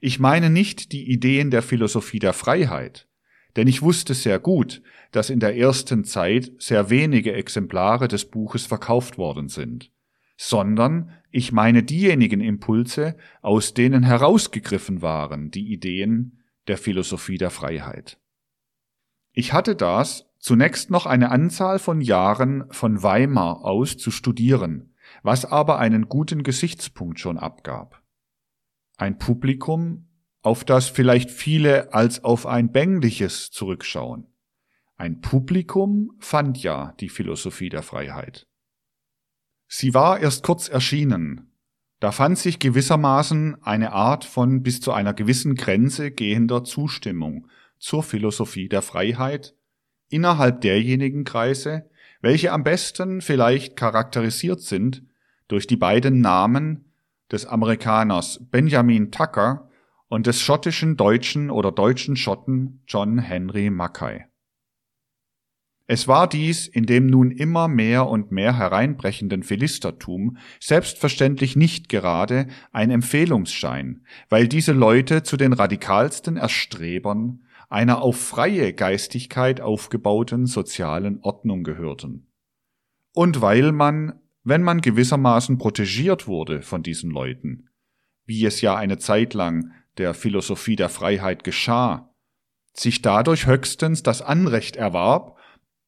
Ich 0.00 0.18
meine 0.18 0.50
nicht 0.50 0.92
die 0.92 1.10
Ideen 1.10 1.50
der 1.50 1.62
Philosophie 1.62 2.18
der 2.18 2.32
Freiheit, 2.32 3.08
denn 3.56 3.68
ich 3.68 3.82
wusste 3.82 4.14
sehr 4.14 4.38
gut, 4.38 4.82
dass 5.12 5.30
in 5.30 5.40
der 5.40 5.56
ersten 5.56 6.04
Zeit 6.04 6.52
sehr 6.58 6.90
wenige 6.90 7.32
Exemplare 7.32 8.08
des 8.08 8.24
Buches 8.24 8.66
verkauft 8.66 9.18
worden 9.18 9.48
sind, 9.48 9.90
sondern 10.36 11.12
ich 11.30 11.52
meine 11.52 11.82
diejenigen 11.82 12.40
Impulse, 12.40 13.16
aus 13.42 13.74
denen 13.74 14.02
herausgegriffen 14.02 15.02
waren 15.02 15.50
die 15.50 15.72
Ideen 15.72 16.42
der 16.66 16.78
Philosophie 16.78 17.38
der 17.38 17.50
Freiheit. 17.50 18.18
Ich 19.32 19.52
hatte 19.52 19.74
das 19.74 20.26
zunächst 20.38 20.90
noch 20.90 21.06
eine 21.06 21.30
Anzahl 21.30 21.78
von 21.78 22.00
Jahren 22.00 22.64
von 22.70 23.02
Weimar 23.02 23.64
aus 23.64 23.96
zu 23.96 24.10
studieren, 24.10 24.94
was 25.22 25.44
aber 25.44 25.78
einen 25.78 26.08
guten 26.08 26.42
Gesichtspunkt 26.42 27.18
schon 27.18 27.38
abgab. 27.38 28.03
Ein 28.96 29.18
Publikum, 29.18 30.06
auf 30.42 30.64
das 30.64 30.88
vielleicht 30.88 31.30
viele 31.30 31.92
als 31.92 32.22
auf 32.22 32.46
ein 32.46 32.70
bängliches 32.70 33.50
zurückschauen. 33.50 34.26
Ein 34.96 35.20
Publikum 35.20 36.12
fand 36.20 36.62
ja 36.62 36.94
die 37.00 37.08
Philosophie 37.08 37.68
der 37.68 37.82
Freiheit. 37.82 38.46
Sie 39.66 39.94
war 39.94 40.20
erst 40.20 40.44
kurz 40.44 40.68
erschienen. 40.68 41.50
Da 41.98 42.12
fand 42.12 42.38
sich 42.38 42.58
gewissermaßen 42.58 43.62
eine 43.62 43.92
Art 43.92 44.24
von 44.24 44.62
bis 44.62 44.80
zu 44.80 44.92
einer 44.92 45.14
gewissen 45.14 45.54
Grenze 45.56 46.10
gehender 46.10 46.62
Zustimmung 46.62 47.48
zur 47.78 48.02
Philosophie 48.02 48.68
der 48.68 48.82
Freiheit 48.82 49.54
innerhalb 50.08 50.60
derjenigen 50.60 51.24
Kreise, 51.24 51.90
welche 52.20 52.52
am 52.52 52.62
besten 52.62 53.20
vielleicht 53.20 53.76
charakterisiert 53.76 54.60
sind 54.60 55.02
durch 55.48 55.66
die 55.66 55.76
beiden 55.76 56.20
Namen 56.20 56.92
des 57.30 57.46
Amerikaners 57.46 58.40
Benjamin 58.50 59.10
Tucker 59.10 59.68
und 60.08 60.26
des 60.26 60.40
schottischen 60.40 60.96
Deutschen 60.96 61.50
oder 61.50 61.72
deutschen 61.72 62.16
Schotten 62.16 62.82
John 62.86 63.18
Henry 63.18 63.70
Mackay. 63.70 64.24
Es 65.86 66.08
war 66.08 66.28
dies 66.28 66.66
in 66.66 66.86
dem 66.86 67.06
nun 67.06 67.30
immer 67.30 67.68
mehr 67.68 68.08
und 68.08 68.32
mehr 68.32 68.56
hereinbrechenden 68.56 69.42
Philistertum 69.42 70.38
selbstverständlich 70.58 71.56
nicht 71.56 71.90
gerade 71.90 72.46
ein 72.72 72.90
Empfehlungsschein, 72.90 74.06
weil 74.30 74.48
diese 74.48 74.72
Leute 74.72 75.22
zu 75.24 75.36
den 75.36 75.52
radikalsten 75.52 76.38
Erstrebern 76.38 77.44
einer 77.68 78.00
auf 78.00 78.16
freie 78.16 78.72
Geistigkeit 78.72 79.60
aufgebauten 79.60 80.46
sozialen 80.46 81.20
Ordnung 81.20 81.64
gehörten. 81.64 82.28
Und 83.12 83.42
weil 83.42 83.72
man, 83.72 84.20
wenn 84.44 84.62
man 84.62 84.82
gewissermaßen 84.82 85.58
protegiert 85.58 86.26
wurde 86.26 86.62
von 86.62 86.82
diesen 86.82 87.10
Leuten, 87.10 87.70
wie 88.26 88.44
es 88.44 88.60
ja 88.60 88.76
eine 88.76 88.98
Zeit 88.98 89.34
lang 89.34 89.72
der 89.96 90.14
Philosophie 90.14 90.76
der 90.76 90.90
Freiheit 90.90 91.44
geschah, 91.44 92.14
sich 92.74 93.02
dadurch 93.02 93.46
höchstens 93.46 94.02
das 94.02 94.20
Anrecht 94.20 94.76
erwarb, 94.76 95.38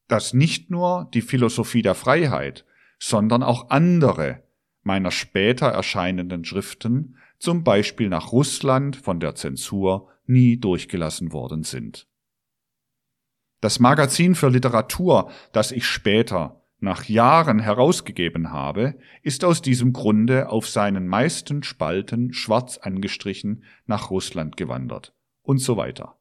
dass 0.08 0.32
nicht 0.32 0.70
nur 0.70 1.10
die 1.12 1.22
Philosophie 1.22 1.82
der 1.82 1.94
Freiheit, 1.94 2.64
sondern 2.98 3.42
auch 3.42 3.70
andere 3.70 4.42
meiner 4.82 5.10
später 5.10 5.66
erscheinenden 5.66 6.44
Schriften, 6.44 7.16
zum 7.38 7.64
Beispiel 7.64 8.08
nach 8.08 8.32
Russland 8.32 8.96
von 8.96 9.20
der 9.20 9.34
Zensur, 9.34 10.08
nie 10.26 10.56
durchgelassen 10.56 11.32
worden 11.32 11.64
sind. 11.64 12.08
Das 13.60 13.80
Magazin 13.80 14.34
für 14.34 14.48
Literatur, 14.48 15.30
das 15.52 15.72
ich 15.72 15.86
später 15.86 16.62
nach 16.78 17.04
Jahren 17.04 17.58
herausgegeben 17.58 18.50
habe, 18.50 18.98
ist 19.22 19.44
aus 19.44 19.62
diesem 19.62 19.92
Grunde 19.92 20.50
auf 20.50 20.68
seinen 20.68 21.06
meisten 21.06 21.62
Spalten 21.62 22.32
schwarz 22.32 22.78
angestrichen 22.78 23.64
nach 23.86 24.10
Russland 24.10 24.56
gewandert 24.56 25.14
und 25.42 25.58
so 25.58 25.76
weiter. 25.76 26.18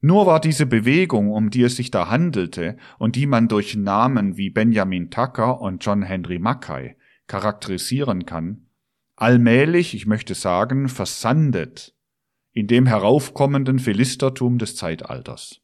Nur 0.00 0.26
war 0.26 0.40
diese 0.40 0.66
Bewegung, 0.66 1.30
um 1.30 1.50
die 1.50 1.62
es 1.62 1.76
sich 1.76 1.92
da 1.92 2.10
handelte 2.10 2.76
und 2.98 3.14
die 3.14 3.26
man 3.26 3.46
durch 3.46 3.76
Namen 3.76 4.36
wie 4.36 4.50
Benjamin 4.50 5.10
Tucker 5.10 5.60
und 5.60 5.84
John 5.84 6.02
Henry 6.02 6.40
Mackay 6.40 6.96
charakterisieren 7.28 8.26
kann, 8.26 8.66
allmählich, 9.14 9.94
ich 9.94 10.06
möchte 10.06 10.34
sagen, 10.34 10.88
versandet 10.88 11.94
in 12.52 12.66
dem 12.66 12.86
heraufkommenden 12.86 13.78
Philistertum 13.78 14.58
des 14.58 14.76
Zeitalters. 14.76 15.61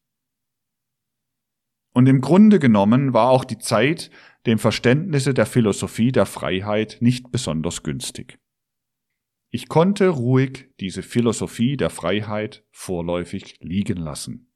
Und 1.92 2.06
im 2.06 2.20
Grunde 2.20 2.58
genommen 2.58 3.12
war 3.12 3.30
auch 3.30 3.44
die 3.44 3.58
Zeit 3.58 4.10
dem 4.46 4.58
Verständnisse 4.58 5.34
der 5.34 5.46
Philosophie 5.46 6.12
der 6.12 6.26
Freiheit 6.26 6.98
nicht 7.00 7.30
besonders 7.30 7.82
günstig. 7.82 8.38
Ich 9.50 9.68
konnte 9.68 10.08
ruhig 10.08 10.68
diese 10.78 11.02
Philosophie 11.02 11.76
der 11.76 11.90
Freiheit 11.90 12.64
vorläufig 12.70 13.58
liegen 13.60 13.96
lassen. 13.96 14.52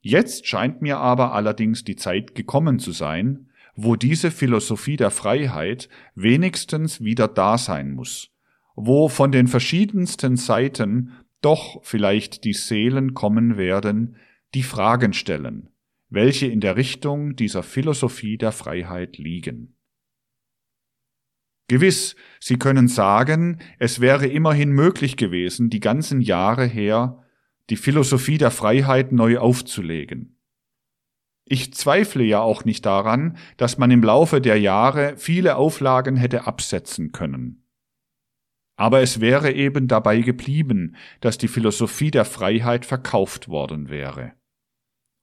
Jetzt 0.00 0.46
scheint 0.46 0.82
mir 0.82 0.98
aber 0.98 1.32
allerdings 1.32 1.82
die 1.82 1.96
Zeit 1.96 2.34
gekommen 2.34 2.78
zu 2.78 2.92
sein, 2.92 3.50
wo 3.74 3.96
diese 3.96 4.30
Philosophie 4.30 4.96
der 4.96 5.10
Freiheit 5.10 5.88
wenigstens 6.14 7.02
wieder 7.02 7.26
da 7.26 7.56
sein 7.56 7.92
muss, 7.92 8.30
wo 8.76 9.08
von 9.08 9.32
den 9.32 9.46
verschiedensten 9.46 10.36
Seiten 10.36 11.12
doch 11.40 11.82
vielleicht 11.82 12.44
die 12.44 12.52
Seelen 12.52 13.14
kommen 13.14 13.56
werden, 13.56 14.16
die 14.54 14.62
Fragen 14.62 15.12
stellen, 15.12 15.68
welche 16.08 16.46
in 16.46 16.60
der 16.60 16.76
Richtung 16.76 17.36
dieser 17.36 17.62
Philosophie 17.62 18.38
der 18.38 18.52
Freiheit 18.52 19.18
liegen. 19.18 19.76
Gewiss, 21.68 22.14
Sie 22.40 22.58
können 22.58 22.88
sagen, 22.88 23.58
es 23.78 24.00
wäre 24.00 24.26
immerhin 24.26 24.70
möglich 24.70 25.16
gewesen, 25.16 25.70
die 25.70 25.80
ganzen 25.80 26.20
Jahre 26.20 26.66
her 26.66 27.24
die 27.70 27.76
Philosophie 27.76 28.36
der 28.36 28.50
Freiheit 28.50 29.12
neu 29.12 29.38
aufzulegen. 29.38 30.38
Ich 31.46 31.74
zweifle 31.74 32.24
ja 32.24 32.40
auch 32.40 32.64
nicht 32.64 32.86
daran, 32.86 33.36
dass 33.56 33.78
man 33.78 33.90
im 33.90 34.02
Laufe 34.02 34.40
der 34.40 34.58
Jahre 34.60 35.16
viele 35.16 35.56
Auflagen 35.56 36.16
hätte 36.16 36.46
absetzen 36.46 37.12
können. 37.12 37.66
Aber 38.76 39.00
es 39.00 39.20
wäre 39.20 39.52
eben 39.52 39.88
dabei 39.88 40.20
geblieben, 40.20 40.96
dass 41.20 41.38
die 41.38 41.48
Philosophie 41.48 42.10
der 42.10 42.24
Freiheit 42.24 42.84
verkauft 42.84 43.48
worden 43.48 43.88
wäre. 43.88 44.32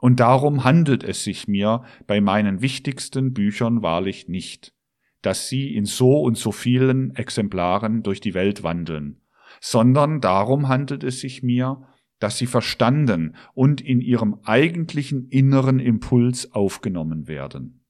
Und 0.02 0.20
darum 0.20 0.64
handelt 0.64 1.04
es 1.04 1.24
sich 1.24 1.48
mir 1.48 1.84
bei 2.08 2.22
meinen 2.22 2.62
wichtigsten 2.62 3.34
Büchern 3.34 3.84
wahrlich 3.84 4.28
nicht, 4.28 4.74
dass 5.22 5.48
sie 5.48 5.76
in 5.76 5.86
so 5.86 6.22
und 6.22 6.40
so 6.40 6.52
vielen 6.52 7.16
Exemplaren 7.16 8.02
durch 8.02 8.20
die 8.20 8.34
Welt 8.34 8.64
wandeln, 8.64 9.22
sondern 9.60 10.20
darum 10.20 10.68
handelt 10.68 11.04
es 11.04 11.20
sich 11.20 11.44
mir, 11.44 11.88
dass 12.18 12.40
sie 12.40 12.48
verstanden 12.48 13.36
und 13.54 13.80
in 13.80 14.02
ihrem 14.02 14.40
eigentlichen 14.44 15.28
inneren 15.30 15.80
Impuls 15.80 16.52
aufgenommen 16.52 17.28
werden. 17.28 17.86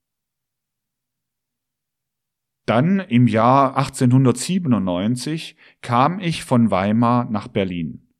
Dann 2.66 2.99
im 2.99 3.28
Jahr 3.28 3.78
1897 3.78 5.55
kam 5.82 6.20
ich 6.20 6.43
von 6.43 6.72
Weimar 6.72 7.30
nach 7.32 7.47
Berlin. 7.47 8.11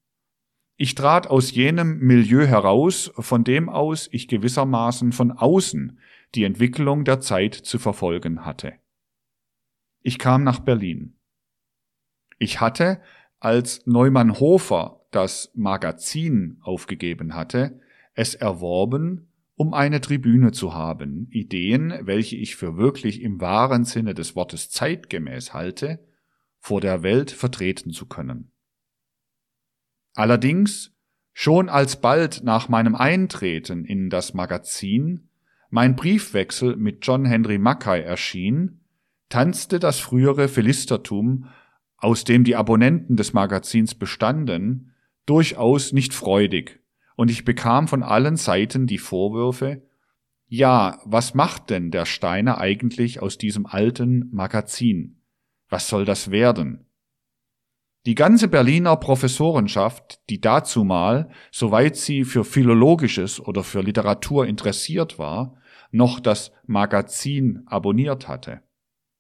Ich 0.82 0.96
trat 0.96 1.28
aus 1.28 1.52
jenem 1.52 2.00
Milieu 2.00 2.48
heraus, 2.48 3.12
von 3.16 3.44
dem 3.44 3.70
aus 3.70 4.10
ich 4.12 4.28
gewissermaßen 4.28 5.12
von 5.12 5.32
außen 5.32 6.00
die 6.34 6.44
Entwicklung 6.44 7.06
der 7.06 7.20
Zeit 7.20 7.54
zu 7.54 7.78
verfolgen 7.78 8.46
hatte. 8.46 8.74
Ich 10.02 10.18
kam 10.18 10.44
nach 10.44 10.60
Berlin. 10.60 11.20
Ich 12.40 12.62
hatte, 12.62 13.00
als 13.40 13.86
Neumann 13.86 14.40
Hofer 14.40 15.06
das 15.12 15.52
Magazin 15.54 16.58
aufgegeben 16.64 17.36
hatte, 17.36 17.80
es 18.16 18.34
erworben, 18.34 19.32
um 19.54 19.76
eine 19.76 20.02
Tribüne 20.02 20.52
zu 20.52 20.74
haben, 20.74 21.28
Ideen, 21.30 21.94
welche 22.08 22.38
ich 22.38 22.56
für 22.56 22.76
wirklich 22.76 23.22
im 23.22 23.40
wahren 23.40 23.86
Sinne 23.86 24.16
des 24.16 24.36
Wortes 24.36 24.72
zeitgemäß 24.72 25.54
halte, 25.54 26.04
vor 26.58 26.82
der 26.82 27.04
Welt 27.04 27.30
vertreten 27.30 27.92
zu 27.92 28.08
können. 28.08 28.51
Allerdings, 30.14 30.94
schon 31.34 31.70
alsbald 31.70 32.44
nach 32.44 32.70
meinem 32.70 32.96
Eintreten 32.96 33.86
in 33.86 34.10
das 34.10 34.34
Magazin 34.34 35.30
mein 35.70 35.96
Briefwechsel 35.96 36.76
mit 36.76 37.06
John 37.08 37.26
Henry 37.26 37.58
Mackay 37.58 38.02
erschien, 38.02 38.82
tanzte 39.30 39.80
das 39.80 40.00
frühere 40.00 40.50
Philistertum, 40.50 41.48
aus 41.96 42.26
dem 42.26 42.44
die 42.44 42.58
Abonnenten 42.58 43.16
des 43.16 43.32
Magazins 43.32 43.96
bestanden, 43.96 44.94
durchaus 45.26 45.94
nicht 45.94 46.14
freudig, 46.14 46.82
und 47.16 47.32
ich 47.32 47.46
bekam 47.46 47.88
von 47.88 48.04
allen 48.04 48.36
Seiten 48.36 48.86
die 48.86 48.98
Vorwürfe, 48.98 49.82
ja, 50.48 51.00
was 51.06 51.34
macht 51.34 51.70
denn 51.70 51.92
der 51.92 52.06
Steiner 52.06 52.58
eigentlich 52.58 53.22
aus 53.22 53.38
diesem 53.38 53.66
alten 53.66 54.28
Magazin? 54.34 55.22
Was 55.70 55.88
soll 55.88 56.04
das 56.04 56.32
werden? 56.32 56.86
Die 58.08 58.16
ganze 58.16 58.48
Berliner 58.48 58.96
Professorenschaft, 58.98 60.22
die 60.30 60.42
dazumal, 60.42 61.30
soweit 61.52 61.96
sie 61.96 62.24
für 62.24 62.44
Philologisches 62.44 63.40
oder 63.40 63.64
für 63.64 63.82
Literatur 63.82 64.48
interessiert 64.48 65.20
war, 65.20 65.56
noch 65.92 66.20
das 66.20 66.52
Magazin 66.66 67.62
abonniert 67.68 68.28
hatte. 68.28 68.62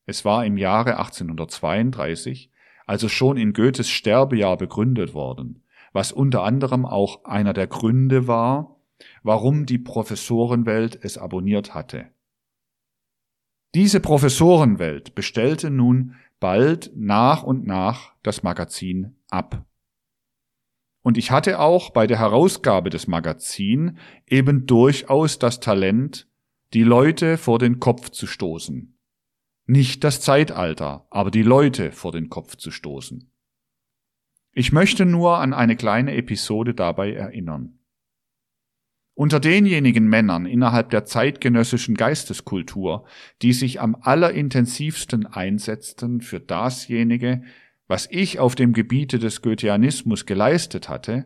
Es 0.07 0.25
war 0.25 0.45
im 0.45 0.57
Jahre 0.57 0.97
1832, 0.97 2.49
also 2.88 3.07
schon 3.07 3.38
in 3.38 3.53
Goethes 3.53 3.88
Sterbejahr 3.88 4.57
begründet 4.57 5.13
worden, 5.13 5.63
was 5.93 6.11
unter 6.11 6.41
anderem 6.41 6.88
auch 6.88 7.23
einer 7.25 7.53
der 7.53 7.67
Gründe 7.67 8.27
war, 8.27 8.77
warum 9.21 9.67
die 9.67 9.77
Professorenwelt 9.77 10.97
es 11.03 11.19
abonniert 11.19 11.75
hatte. 11.75 12.07
Diese 13.75 13.99
Professorenwelt 13.99 15.13
bestellte 15.13 15.69
nun 15.69 16.15
bald 16.42 16.92
nach 16.96 17.44
und 17.44 17.66
nach 17.66 18.14
das 18.24 18.44
Magazin 18.44 19.16
ab. 19.30 19.66
Und 21.04 21.18
ich 21.18 21.32
hatte 21.32 21.60
auch 21.60 21.92
bei 21.92 22.06
der 22.06 22.20
Herausgabe 22.20 22.89
des 22.89 23.08
Magazin 23.08 23.98
eben 24.28 24.66
durchaus 24.66 25.39
das 25.39 25.62
Talent, 25.62 26.28
die 26.74 26.84
Leute 26.84 27.38
vor 27.38 27.60
den 27.60 27.80
Kopf 27.80 28.10
zu 28.10 28.28
stoßen. 28.28 28.98
Nicht 29.66 30.04
das 30.04 30.20
Zeitalter, 30.20 31.08
aber 31.10 31.32
die 31.32 31.44
Leute 31.44 31.92
vor 31.92 32.12
den 32.12 32.30
Kopf 32.30 32.56
zu 32.58 32.72
stoßen. 32.72 33.32
Ich 34.52 34.72
möchte 34.72 35.06
nur 35.06 35.38
an 35.38 35.54
eine 35.54 35.76
kleine 35.76 36.16
Episode 36.16 36.74
dabei 36.74 37.14
erinnern. 37.14 37.80
Unter 39.14 39.39
denjenigen 39.39 40.07
Männern 40.07 40.45
innerhalb 40.45 40.89
der 40.89 41.05
zeitgenössischen 41.05 41.95
Geisteskultur, 41.95 43.05
die 43.41 43.53
sich 43.53 43.82
am 43.82 43.95
allerintensivsten 43.99 45.26
einsetzten 45.26 46.22
für 46.22 46.39
dasjenige, 46.39 47.43
was 47.88 48.07
ich 48.09 48.39
auf 48.39 48.55
dem 48.55 48.72
Gebiete 48.72 49.20
des 49.20 49.41
Goetheanismus 49.41 50.26
geleistet 50.26 50.88
hatte, 50.88 51.26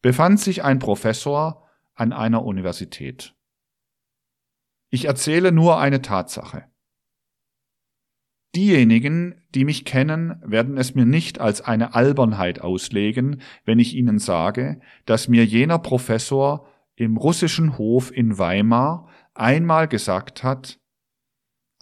befand 0.00 0.40
sich 0.40 0.64
ein 0.64 0.78
Professor 0.78 1.68
an 1.94 2.14
einer 2.14 2.44
Universität. 2.44 3.34
Ich 4.88 5.04
erzähle 5.04 5.52
nur 5.52 5.78
eine 5.78 6.00
Tatsache. 6.00 6.69
Diejenigen, 8.56 9.40
die 9.54 9.64
mich 9.64 9.84
kennen, 9.84 10.40
werden 10.44 10.76
es 10.76 10.94
mir 10.94 11.04
nicht 11.04 11.40
als 11.40 11.60
eine 11.60 11.94
Albernheit 11.94 12.60
auslegen, 12.60 13.42
wenn 13.64 13.78
ich 13.78 13.94
ihnen 13.94 14.18
sage, 14.18 14.80
dass 15.06 15.28
mir 15.28 15.44
jener 15.44 15.78
Professor 15.78 16.66
im 16.96 17.16
russischen 17.16 17.78
Hof 17.78 18.10
in 18.14 18.38
Weimar 18.38 19.08
einmal 19.34 19.86
gesagt 19.86 20.42
hat, 20.42 20.80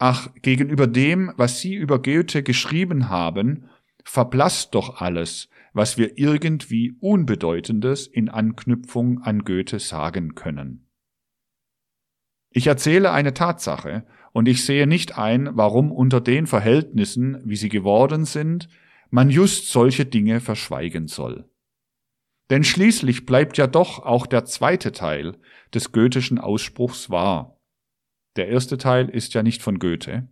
Ach, 0.00 0.32
gegenüber 0.42 0.86
dem, 0.86 1.32
was 1.36 1.60
Sie 1.60 1.74
über 1.74 2.00
Goethe 2.00 2.44
geschrieben 2.44 3.08
haben, 3.08 3.68
verblasst 4.04 4.74
doch 4.74 5.00
alles, 5.00 5.48
was 5.72 5.98
wir 5.98 6.18
irgendwie 6.18 6.96
Unbedeutendes 7.00 8.06
in 8.06 8.28
Anknüpfung 8.28 9.22
an 9.22 9.40
Goethe 9.40 9.80
sagen 9.80 10.36
können. 10.36 10.86
Ich 12.50 12.68
erzähle 12.68 13.10
eine 13.10 13.34
Tatsache, 13.34 14.06
und 14.38 14.46
ich 14.46 14.64
sehe 14.64 14.86
nicht 14.86 15.18
ein, 15.18 15.48
warum 15.56 15.90
unter 15.90 16.20
den 16.20 16.46
Verhältnissen, 16.46 17.42
wie 17.44 17.56
sie 17.56 17.68
geworden 17.68 18.24
sind, 18.24 18.68
man 19.10 19.30
just 19.30 19.72
solche 19.72 20.06
Dinge 20.06 20.38
verschweigen 20.38 21.08
soll. 21.08 21.50
Denn 22.48 22.62
schließlich 22.62 23.26
bleibt 23.26 23.58
ja 23.58 23.66
doch 23.66 23.98
auch 23.98 24.28
der 24.28 24.44
zweite 24.44 24.92
Teil 24.92 25.36
des 25.74 25.90
goethischen 25.90 26.38
Ausspruchs 26.38 27.10
wahr. 27.10 27.60
Der 28.36 28.46
erste 28.46 28.78
Teil 28.78 29.08
ist 29.08 29.34
ja 29.34 29.42
nicht 29.42 29.60
von 29.60 29.80
Goethe. 29.80 30.28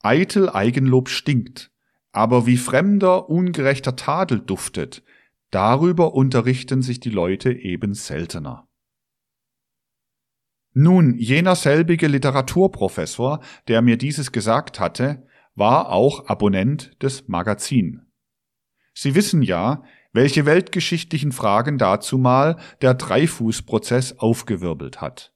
Eitel 0.00 0.48
Eigenlob 0.48 1.08
stinkt, 1.08 1.72
aber 2.12 2.46
wie 2.46 2.56
fremder, 2.56 3.28
ungerechter 3.28 3.96
Tadel 3.96 4.38
duftet, 4.38 5.02
darüber 5.50 6.14
unterrichten 6.14 6.80
sich 6.80 7.00
die 7.00 7.10
Leute 7.10 7.52
eben 7.52 7.94
seltener. 7.94 8.67
Nun, 10.80 11.18
jener 11.18 11.56
selbige 11.56 12.06
Literaturprofessor, 12.06 13.40
der 13.66 13.82
mir 13.82 13.96
dieses 13.96 14.30
gesagt 14.30 14.78
hatte, 14.78 15.26
war 15.56 15.88
auch 15.88 16.28
Abonnent 16.28 17.02
des 17.02 17.26
Magazin. 17.26 18.02
Sie 18.94 19.16
wissen 19.16 19.42
ja, 19.42 19.82
welche 20.12 20.46
weltgeschichtlichen 20.46 21.32
Fragen 21.32 21.78
dazumal 21.78 22.58
der 22.80 22.94
Dreifußprozess 22.94 24.20
aufgewirbelt 24.20 25.00
hat. 25.00 25.34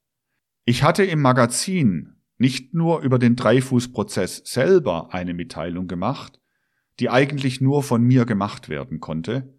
Ich 0.65 0.85
hatte 0.85 1.03
im 1.03 1.21
Magazin 1.21 2.15
nicht 2.39 2.73
nur 2.73 3.01
über 3.01 3.19
den 3.19 3.35
Dreifußprozess 3.35 4.43
selber 4.45 5.13
eine 5.13 5.35
Mitteilung 5.35 5.89
gemacht, 5.89 6.41
die 7.01 7.11
eigentlich 7.11 7.61
nur 7.61 7.83
von 7.83 8.05
mir 8.05 8.27
gemacht 8.27 8.69
werden 8.69 9.01
konnte, 9.01 9.53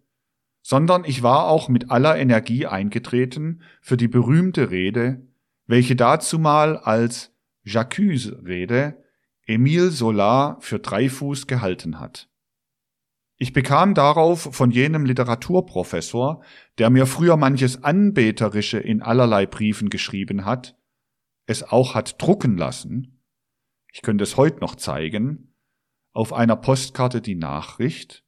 sondern 0.61 1.03
ich 1.03 1.23
war 1.23 1.49
auch 1.49 1.67
mit 1.67 1.91
aller 1.91 2.15
Energie 2.15 2.67
eingetreten 2.67 3.63
für 3.81 3.97
die 3.97 4.07
berühmte 4.07 4.71
Rede, 4.71 5.27
welche 5.65 5.95
dazumal 5.95 6.77
als 6.77 7.33
J'accuse-Rede 7.65 8.97
Emile 9.45 9.91
Solar 9.91 10.59
für 10.61 10.79
Dreifuß 10.79 11.47
gehalten 11.47 11.99
hat. 11.99 12.29
Ich 13.37 13.51
bekam 13.51 13.93
darauf 13.93 14.41
von 14.55 14.71
jenem 14.71 15.05
Literaturprofessor, 15.05 16.43
der 16.77 16.89
mir 16.89 17.05
früher 17.05 17.35
manches 17.35 17.83
Anbeterische 17.83 18.79
in 18.79 19.01
allerlei 19.01 19.45
Briefen 19.45 19.89
geschrieben 19.89 20.45
hat, 20.45 20.77
es 21.45 21.63
auch 21.63 21.93
hat 21.93 22.21
drucken 22.21 22.57
lassen, 22.57 23.21
ich 23.91 24.01
könnte 24.01 24.23
es 24.23 24.37
heute 24.37 24.59
noch 24.59 24.75
zeigen, 24.75 25.55
auf 26.13 26.31
einer 26.31 26.55
Postkarte 26.55 27.21
die 27.21 27.35
Nachricht, 27.35 28.23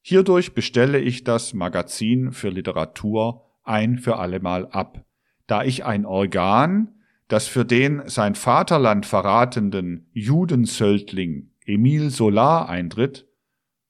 hierdurch 0.00 0.54
bestelle 0.54 0.98
ich 0.98 1.24
das 1.24 1.52
Magazin 1.52 2.32
für 2.32 2.48
Literatur 2.48 3.44
ein 3.64 3.98
für 3.98 4.16
allemal 4.16 4.66
ab, 4.68 5.04
da 5.48 5.64
ich 5.64 5.84
ein 5.84 6.06
Organ, 6.06 6.94
das 7.26 7.48
für 7.48 7.64
den 7.64 8.08
sein 8.08 8.36
Vaterland 8.36 9.04
verratenden 9.04 10.08
Judensöldling 10.12 11.50
Emile 11.66 12.10
Solar 12.10 12.68
eintritt, 12.68 13.26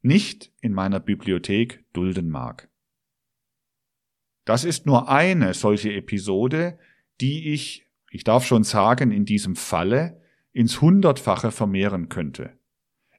nicht 0.01 0.53
in 0.61 0.73
meiner 0.73 1.01
Bibliothek 1.01 1.85
dulden 1.93 2.31
mag. 2.31 2.71
Das 4.45 4.65
ist 4.65 4.87
nur 4.87 5.11
eine 5.11 5.53
solche 5.53 5.93
Episode, 5.93 6.79
die 7.21 7.53
ich, 7.53 7.87
ich 8.11 8.25
darf 8.25 8.47
schon 8.47 8.65
sagen, 8.65 9.11
in 9.11 9.25
diesem 9.25 9.57
Falle 9.57 10.23
ins 10.53 10.81
Hundertfache 10.81 11.51
vermehren 11.51 12.09
könnte. 12.09 12.59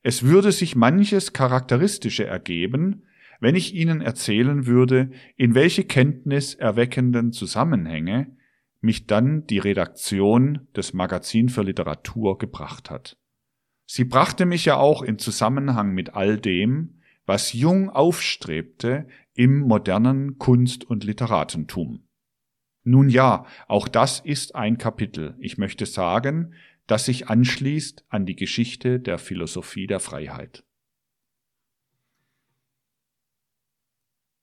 Es 0.02 0.24
würde 0.24 0.52
sich 0.52 0.76
manches 0.76 1.34
Charakteristische 1.34 2.26
ergeben, 2.26 3.04
wenn 3.40 3.56
ich 3.56 3.74
Ihnen 3.74 4.02
erzählen 4.02 4.66
würde, 4.66 5.12
in 5.36 5.56
welche 5.56 5.84
kenntniserweckenden 5.84 7.32
Zusammenhänge 7.32 8.36
mich 8.82 9.08
dann 9.08 9.46
die 9.48 9.60
Redaktion 9.60 10.68
des 10.76 10.94
Magazin 10.94 11.50
für 11.50 11.64
Literatur 11.64 12.38
gebracht 12.38 12.90
hat. 12.90 13.18
Sie 13.86 14.06
brachte 14.06 14.46
mich 14.46 14.66
ja 14.66 14.78
auch 14.78 15.02
in 15.02 15.18
Zusammenhang 15.18 15.94
mit 15.94 16.14
all 16.14 16.38
dem, 16.38 17.02
was 17.26 17.54
jung 17.54 17.90
aufstrebte 17.90 19.08
im 19.34 19.60
modernen 19.60 20.38
Kunst- 20.38 20.84
und 20.84 21.04
Literatentum. 21.04 22.08
Nun 22.84 23.10
ja, 23.10 23.46
auch 23.68 23.88
das 23.88 24.20
ist 24.20 24.56
ein 24.56 24.78
Kapitel, 24.78 25.36
ich 25.40 25.58
möchte 25.58 25.86
sagen, 25.86 26.54
das 26.88 27.06
sich 27.06 27.28
anschließt 27.28 28.06
an 28.10 28.26
die 28.26 28.36
Geschichte 28.36 29.00
der 29.00 29.18
Philosophie 29.18 29.86
der 29.86 30.00
Freiheit. 30.00 30.64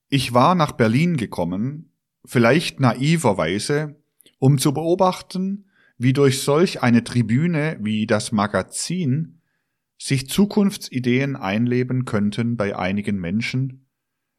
Ich 0.08 0.32
war 0.32 0.54
nach 0.54 0.72
Berlin 0.72 1.16
gekommen, 1.16 1.90
vielleicht 2.24 2.78
naiverweise, 2.80 3.96
um 4.38 4.58
zu 4.58 4.72
beobachten, 4.72 5.66
wie 5.98 6.12
durch 6.12 6.42
solch 6.42 6.82
eine 6.82 7.02
Tribüne 7.04 7.78
wie 7.80 8.06
das 8.06 8.30
Magazin 8.30 9.40
sich 9.98 10.28
Zukunftsideen 10.28 11.36
einleben 11.36 12.04
könnten 12.04 12.56
bei 12.56 12.76
einigen 12.76 13.18
Menschen, 13.18 13.86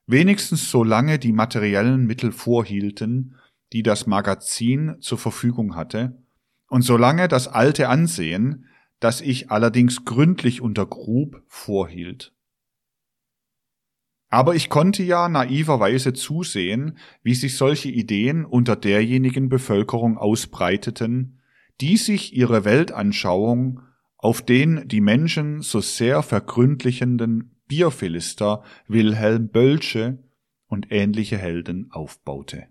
wenigstens 0.05 0.69
solange 0.69 1.19
die 1.19 1.33
materiellen 1.33 2.05
Mittel 2.05 2.31
vorhielten, 2.31 3.35
die 3.73 3.83
das 3.83 4.07
Magazin 4.07 4.97
zur 4.99 5.17
Verfügung 5.17 5.75
hatte, 5.75 6.21
und 6.69 6.83
solange 6.83 7.27
das 7.27 7.47
alte 7.47 7.89
Ansehen, 7.89 8.65
das 8.99 9.21
ich 9.21 9.51
allerdings 9.51 10.05
gründlich 10.05 10.61
untergrub, 10.61 11.41
vorhielt. 11.47 12.33
Aber 14.29 14.55
ich 14.55 14.69
konnte 14.69 15.03
ja 15.03 15.29
naiverweise 15.29 16.13
zusehen, 16.13 16.97
wie 17.23 17.33
sich 17.33 17.55
solche 17.55 17.89
Ideen 17.89 18.45
unter 18.45 18.75
derjenigen 18.75 19.47
Bevölkerung 19.47 20.17
ausbreiteten, 20.17 21.39
die 21.79 21.97
sich 21.97 22.35
ihre 22.35 22.65
Weltanschauung 22.65 23.81
auf 24.17 24.41
den 24.41 24.87
die 24.87 25.01
Menschen 25.01 25.61
so 25.61 25.79
sehr 25.79 26.23
vergründlichenden 26.23 27.61
Bierphilister 27.67 28.63
Wilhelm 28.87 29.49
Bölsche 29.49 30.23
und 30.67 30.91
ähnliche 30.91 31.37
Helden 31.37 31.89
aufbaute. 31.91 32.67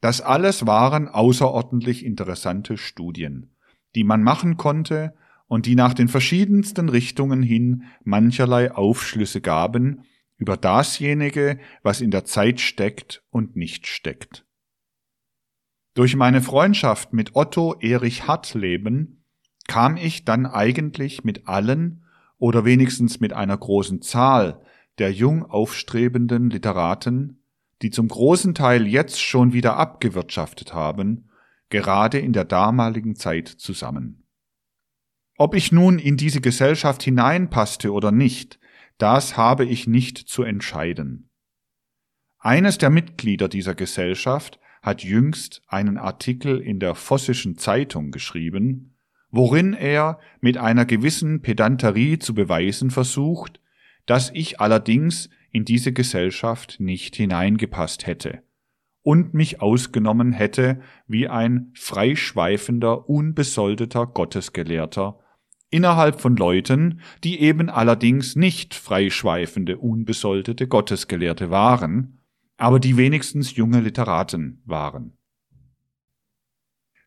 Das 0.00 0.20
alles 0.20 0.66
waren 0.66 1.08
außerordentlich 1.08 2.04
interessante 2.04 2.76
Studien, 2.76 3.54
die 3.94 4.04
man 4.04 4.22
machen 4.22 4.56
konnte 4.56 5.14
und 5.52 5.66
die 5.66 5.74
nach 5.74 5.92
den 5.92 6.08
verschiedensten 6.08 6.88
Richtungen 6.88 7.42
hin 7.42 7.82
mancherlei 8.04 8.72
Aufschlüsse 8.72 9.42
gaben 9.42 10.04
über 10.38 10.56
dasjenige, 10.56 11.58
was 11.82 12.00
in 12.00 12.10
der 12.10 12.24
Zeit 12.24 12.58
steckt 12.58 13.22
und 13.28 13.54
nicht 13.54 13.86
steckt. 13.86 14.46
Durch 15.92 16.16
meine 16.16 16.40
Freundschaft 16.40 17.12
mit 17.12 17.36
Otto 17.36 17.76
Erich 17.80 18.26
Hartleben 18.26 19.26
kam 19.68 19.98
ich 19.98 20.24
dann 20.24 20.46
eigentlich 20.46 21.22
mit 21.22 21.46
allen 21.46 22.06
oder 22.38 22.64
wenigstens 22.64 23.20
mit 23.20 23.34
einer 23.34 23.58
großen 23.58 24.00
Zahl 24.00 24.62
der 24.96 25.12
jung 25.12 25.44
aufstrebenden 25.44 26.48
Literaten 26.48 27.42
die 27.82 27.90
zum 27.90 28.08
großen 28.08 28.54
Teil 28.54 28.86
jetzt 28.86 29.20
schon 29.20 29.52
wieder 29.52 29.76
abgewirtschaftet 29.76 30.72
haben, 30.72 31.28
gerade 31.68 32.18
in 32.20 32.32
der 32.32 32.46
damaligen 32.46 33.16
Zeit 33.16 33.48
zusammen. 33.48 34.21
Ob 35.42 35.56
ich 35.56 35.72
nun 35.72 35.98
in 35.98 36.16
diese 36.16 36.40
Gesellschaft 36.40 37.02
hineinpasste 37.02 37.92
oder 37.92 38.12
nicht, 38.12 38.60
das 38.96 39.36
habe 39.36 39.64
ich 39.64 39.88
nicht 39.88 40.16
zu 40.16 40.44
entscheiden. 40.44 41.30
Eines 42.38 42.78
der 42.78 42.90
Mitglieder 42.90 43.48
dieser 43.48 43.74
Gesellschaft 43.74 44.60
hat 44.82 45.02
jüngst 45.02 45.60
einen 45.66 45.98
Artikel 45.98 46.60
in 46.60 46.78
der 46.78 46.94
Vossischen 46.94 47.58
Zeitung 47.58 48.12
geschrieben, 48.12 48.96
worin 49.32 49.74
er 49.74 50.20
mit 50.40 50.58
einer 50.58 50.84
gewissen 50.84 51.42
Pedanterie 51.42 52.20
zu 52.20 52.34
beweisen 52.34 52.92
versucht, 52.92 53.60
dass 54.06 54.30
ich 54.32 54.60
allerdings 54.60 55.28
in 55.50 55.64
diese 55.64 55.92
Gesellschaft 55.92 56.76
nicht 56.78 57.16
hineingepasst 57.16 58.06
hätte 58.06 58.44
und 59.02 59.34
mich 59.34 59.60
ausgenommen 59.60 60.30
hätte 60.30 60.82
wie 61.08 61.26
ein 61.26 61.72
freischweifender, 61.74 63.08
unbesoldeter 63.08 64.06
Gottesgelehrter 64.06 65.18
innerhalb 65.72 66.20
von 66.20 66.36
Leuten, 66.36 67.00
die 67.24 67.40
eben 67.40 67.68
allerdings 67.68 68.36
nicht 68.36 68.74
freischweifende, 68.74 69.78
unbesoldete 69.78 70.68
Gottesgelehrte 70.68 71.50
waren, 71.50 72.20
aber 72.56 72.78
die 72.78 72.96
wenigstens 72.96 73.56
junge 73.56 73.80
Literaten 73.80 74.62
waren. 74.64 75.16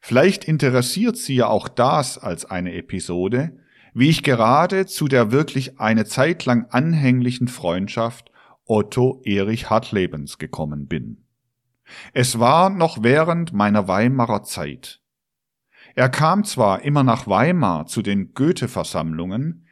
Vielleicht 0.02 0.44
interessiert 0.44 1.18
Sie 1.18 1.36
ja 1.36 1.48
auch 1.48 1.68
das 1.68 2.18
als 2.18 2.46
eine 2.46 2.74
Episode, 2.74 3.58
wie 3.94 4.10
ich 4.10 4.24
gerade 4.24 4.86
zu 4.86 5.08
der 5.08 5.32
wirklich 5.32 5.80
eine 5.80 6.06
Zeit 6.06 6.46
lang 6.46 6.66
anhänglichen 6.70 7.48
Freundschaft 7.48 8.32
Otto 8.66 9.22
Erich 9.24 9.70
Hartlebens 9.70 10.38
gekommen 10.38 10.88
bin. 10.88 11.24
Es 12.14 12.40
war 12.40 12.70
noch 12.70 13.04
während 13.04 13.54
meiner 13.54 13.88
Weimarer 13.88 14.44
Zeit. 14.44 15.02
Er 15.96 16.10
kam 16.10 16.44
zwar 16.44 16.82
immer 16.82 17.04
nach 17.04 17.26
Weimar 17.26 17.86
zu 17.88 18.02
den 18.02 18.34
Goethe-Versammlungen, 18.34 19.66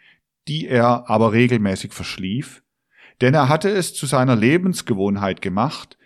die 0.47 0.67
er 0.67 1.09
aber 1.09 1.33
regelmäßig 1.33 1.91
verschlief, 1.91 2.63
denn 3.19 3.33
er 3.33 3.49
hatte 3.49 3.69
es 3.69 3.93
zu 3.93 4.05
seiner 4.05 4.35
Lebensgewohnheit 4.35 5.41
gemacht, 5.41 5.97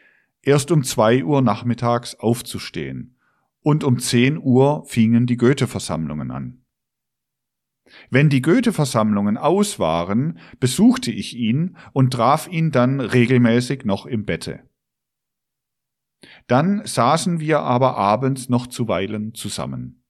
erst 0.41 0.71
um 0.71 0.83
zwei 0.83 1.23
Uhr 1.23 1.43
nachmittags 1.43 2.15
aufzustehen, 2.15 3.19
und 3.61 3.83
um 3.83 3.99
zehn 3.99 4.37
Uhr 4.37 4.85
fingen 4.85 5.27
die 5.27 5.37
Goethe-Versammlungen 5.37 6.31
an. 6.31 6.63
Wenn 8.09 8.29
die 8.29 8.41
Goethe-Versammlungen 8.41 9.37
aus 9.37 9.77
waren, 9.77 10.39
besuchte 10.59 11.11
ich 11.11 11.35
ihn 11.35 11.77
und 11.93 12.11
traf 12.11 12.47
ihn 12.47 12.71
dann 12.71 12.99
regelmäßig 12.99 13.85
noch 13.85 14.05
im 14.05 14.25
Bette. 14.25 14.63
Dann 16.47 16.85
saßen 16.85 17.39
wir 17.39 17.59
aber 17.59 17.97
abends 17.97 18.49
noch 18.49 18.67
zuweilen 18.67 19.33
zusammen. 19.35 20.03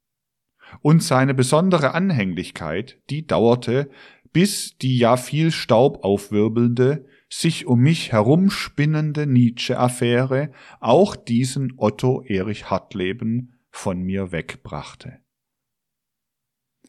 Und 0.82 1.02
seine 1.02 1.34
besondere 1.34 1.94
Anhänglichkeit, 1.94 3.00
die 3.10 3.26
dauerte, 3.26 3.90
bis 4.34 4.78
die 4.78 4.98
ja 4.98 5.18
viel 5.18 5.52
Staub 5.52 6.04
aufwirbelnde, 6.04 7.06
sich 7.30 7.66
um 7.66 7.80
mich 7.80 8.12
herumspinnende 8.12 9.28
Nietzsche-Affäre 9.28 10.52
auch 10.80 11.16
diesen 11.16 11.74
Otto 11.78 12.24
Erich 12.24 12.70
Hartleben 12.70 13.54
von 13.70 14.02
mir 14.02 14.32
wegbrachte. 14.32 15.20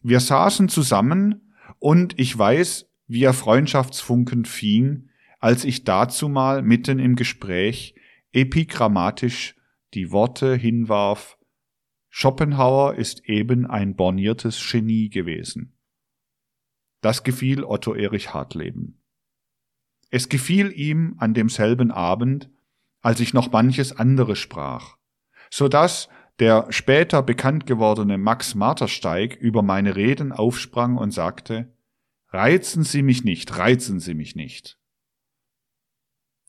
Wir 0.02 0.20
saßen 0.20 0.68
zusammen 0.68 1.54
und 1.78 2.18
ich 2.18 2.36
weiß, 2.38 2.88
wie 3.06 3.24
er 3.24 3.32
Freundschaftsfunken 3.32 4.44
fing, 4.44 5.08
als 5.40 5.64
ich 5.64 5.84
dazu 5.84 6.28
mal 6.28 6.62
mitten 6.62 6.98
im 6.98 7.16
Gespräch 7.16 7.94
epigrammatisch 8.32 9.56
die 9.94 10.10
Worte 10.12 10.54
hinwarf, 10.54 11.37
Schopenhauer 12.20 12.96
ist 12.96 13.28
eben 13.28 13.64
ein 13.64 13.94
borniertes 13.94 14.60
Genie 14.72 15.08
gewesen. 15.08 15.78
Das 17.00 17.22
gefiel 17.22 17.62
Otto 17.62 17.94
Erich 17.94 18.34
Hartleben. 18.34 19.00
Es 20.10 20.28
gefiel 20.28 20.72
ihm 20.72 21.14
an 21.18 21.32
demselben 21.32 21.92
Abend, 21.92 22.50
als 23.02 23.20
ich 23.20 23.34
noch 23.34 23.52
manches 23.52 23.96
andere 23.96 24.34
sprach, 24.34 24.96
so 25.48 25.68
dass 25.68 26.08
der 26.40 26.66
später 26.70 27.22
bekannt 27.22 27.66
gewordene 27.66 28.18
Max 28.18 28.56
Martersteig 28.56 29.36
über 29.36 29.62
meine 29.62 29.94
Reden 29.94 30.32
aufsprang 30.32 30.96
und 30.96 31.12
sagte, 31.12 31.72
Reizen 32.30 32.82
Sie 32.82 33.02
mich 33.02 33.22
nicht, 33.22 33.56
reizen 33.58 34.00
Sie 34.00 34.14
mich 34.14 34.34
nicht. 34.34 34.76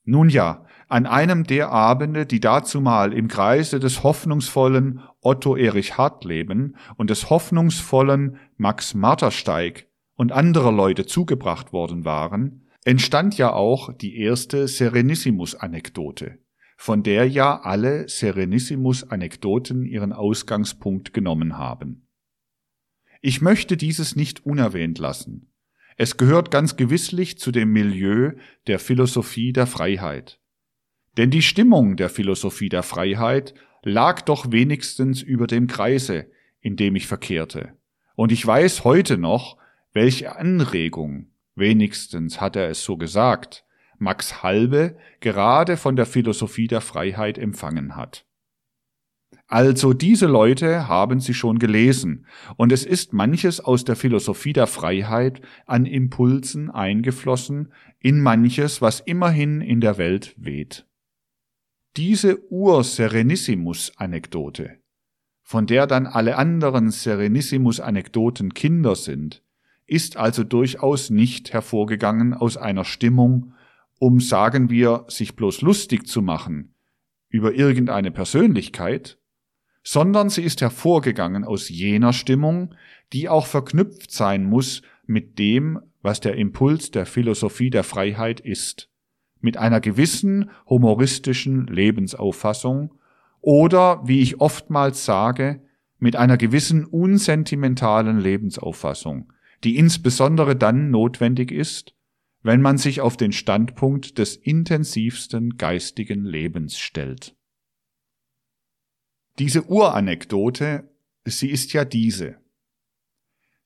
Nun 0.02 0.30
ja, 0.30 0.66
an 0.90 1.06
einem 1.06 1.44
der 1.44 1.70
Abende, 1.70 2.26
die 2.26 2.40
dazumal 2.40 3.12
im 3.12 3.28
Kreise 3.28 3.80
des 3.80 4.02
hoffnungsvollen 4.02 5.00
Otto 5.20 5.56
Erich 5.56 5.96
Hartleben 5.96 6.76
und 6.96 7.10
des 7.10 7.30
hoffnungsvollen 7.30 8.38
Max 8.56 8.94
Martersteig 8.94 9.86
und 10.16 10.32
anderer 10.32 10.72
Leute 10.72 11.06
zugebracht 11.06 11.72
worden 11.72 12.04
waren, 12.04 12.68
entstand 12.84 13.38
ja 13.38 13.52
auch 13.52 13.92
die 13.92 14.18
erste 14.18 14.68
Serenissimus-Anekdote 14.68 16.38
von 16.80 17.02
der 17.02 17.28
ja 17.28 17.60
alle 17.60 18.08
Serenissimus-Anekdoten 18.08 19.84
ihren 19.84 20.14
Ausgangspunkt 20.14 21.12
genommen 21.12 21.58
haben. 21.58 22.08
Ich 23.20 23.42
möchte 23.42 23.76
dieses 23.76 24.16
nicht 24.16 24.46
unerwähnt 24.46 24.98
lassen. 24.98 25.52
Es 25.98 26.16
gehört 26.16 26.50
ganz 26.50 26.76
gewisslich 26.76 27.38
zu 27.38 27.52
dem 27.52 27.70
Milieu 27.70 28.32
der 28.66 28.78
Philosophie 28.78 29.52
der 29.52 29.66
Freiheit. 29.66 30.39
Denn 31.16 31.30
die 31.30 31.42
Stimmung 31.42 31.96
der 31.96 32.08
Philosophie 32.08 32.68
der 32.68 32.82
Freiheit 32.82 33.54
lag 33.82 34.20
doch 34.22 34.52
wenigstens 34.52 35.22
über 35.22 35.46
dem 35.46 35.66
Kreise, 35.66 36.26
in 36.60 36.76
dem 36.76 36.96
ich 36.96 37.06
verkehrte. 37.06 37.74
Und 38.14 38.32
ich 38.32 38.46
weiß 38.46 38.84
heute 38.84 39.18
noch, 39.18 39.56
welche 39.92 40.36
Anregung, 40.36 41.30
wenigstens 41.54 42.40
hat 42.40 42.56
er 42.56 42.68
es 42.68 42.84
so 42.84 42.96
gesagt, 42.96 43.64
Max 43.98 44.42
Halbe 44.42 44.96
gerade 45.20 45.76
von 45.76 45.96
der 45.96 46.06
Philosophie 46.06 46.68
der 46.68 46.80
Freiheit 46.80 47.38
empfangen 47.38 47.96
hat. 47.96 48.24
Also 49.46 49.92
diese 49.92 50.26
Leute 50.26 50.86
haben 50.86 51.20
sie 51.20 51.34
schon 51.34 51.58
gelesen, 51.58 52.26
und 52.56 52.72
es 52.72 52.84
ist 52.84 53.12
manches 53.12 53.60
aus 53.60 53.84
der 53.84 53.96
Philosophie 53.96 54.52
der 54.52 54.68
Freiheit 54.68 55.40
an 55.66 55.86
Impulsen 55.86 56.70
eingeflossen 56.70 57.72
in 57.98 58.20
manches, 58.20 58.80
was 58.80 59.00
immerhin 59.00 59.60
in 59.60 59.80
der 59.80 59.98
Welt 59.98 60.34
weht. 60.36 60.86
Diese 61.96 62.52
Ur-Serenissimus-Anekdote, 62.52 64.78
von 65.42 65.66
der 65.66 65.88
dann 65.88 66.06
alle 66.06 66.36
anderen 66.36 66.92
Serenissimus-Anekdoten 66.92 68.54
Kinder 68.54 68.94
sind, 68.94 69.42
ist 69.86 70.16
also 70.16 70.44
durchaus 70.44 71.10
nicht 71.10 71.52
hervorgegangen 71.52 72.32
aus 72.32 72.56
einer 72.56 72.84
Stimmung, 72.84 73.54
um, 73.98 74.20
sagen 74.20 74.70
wir, 74.70 75.04
sich 75.08 75.34
bloß 75.34 75.62
lustig 75.62 76.06
zu 76.06 76.22
machen 76.22 76.76
über 77.28 77.54
irgendeine 77.54 78.12
Persönlichkeit, 78.12 79.18
sondern 79.82 80.30
sie 80.30 80.42
ist 80.42 80.60
hervorgegangen 80.60 81.42
aus 81.42 81.68
jener 81.68 82.12
Stimmung, 82.12 82.76
die 83.12 83.28
auch 83.28 83.46
verknüpft 83.46 84.12
sein 84.12 84.44
muss 84.44 84.82
mit 85.06 85.40
dem, 85.40 85.80
was 86.02 86.20
der 86.20 86.36
Impuls 86.36 86.92
der 86.92 87.06
Philosophie 87.06 87.70
der 87.70 87.82
Freiheit 87.82 88.38
ist, 88.38 88.89
mit 89.40 89.56
einer 89.56 89.80
gewissen 89.80 90.50
humoristischen 90.66 91.66
Lebensauffassung 91.66 92.94
oder, 93.40 94.06
wie 94.06 94.20
ich 94.20 94.40
oftmals 94.40 95.04
sage, 95.04 95.62
mit 95.98 96.16
einer 96.16 96.36
gewissen 96.36 96.84
unsentimentalen 96.84 98.18
Lebensauffassung, 98.18 99.32
die 99.64 99.76
insbesondere 99.76 100.56
dann 100.56 100.90
notwendig 100.90 101.52
ist, 101.52 101.94
wenn 102.42 102.62
man 102.62 102.78
sich 102.78 103.00
auf 103.00 103.16
den 103.16 103.32
Standpunkt 103.32 104.18
des 104.18 104.36
intensivsten 104.36 105.56
geistigen 105.56 106.24
Lebens 106.24 106.78
stellt. 106.78 107.36
Diese 109.38 109.64
Uranekdote, 109.64 110.88
sie 111.24 111.50
ist 111.50 111.72
ja 111.72 111.84
diese. 111.84 112.36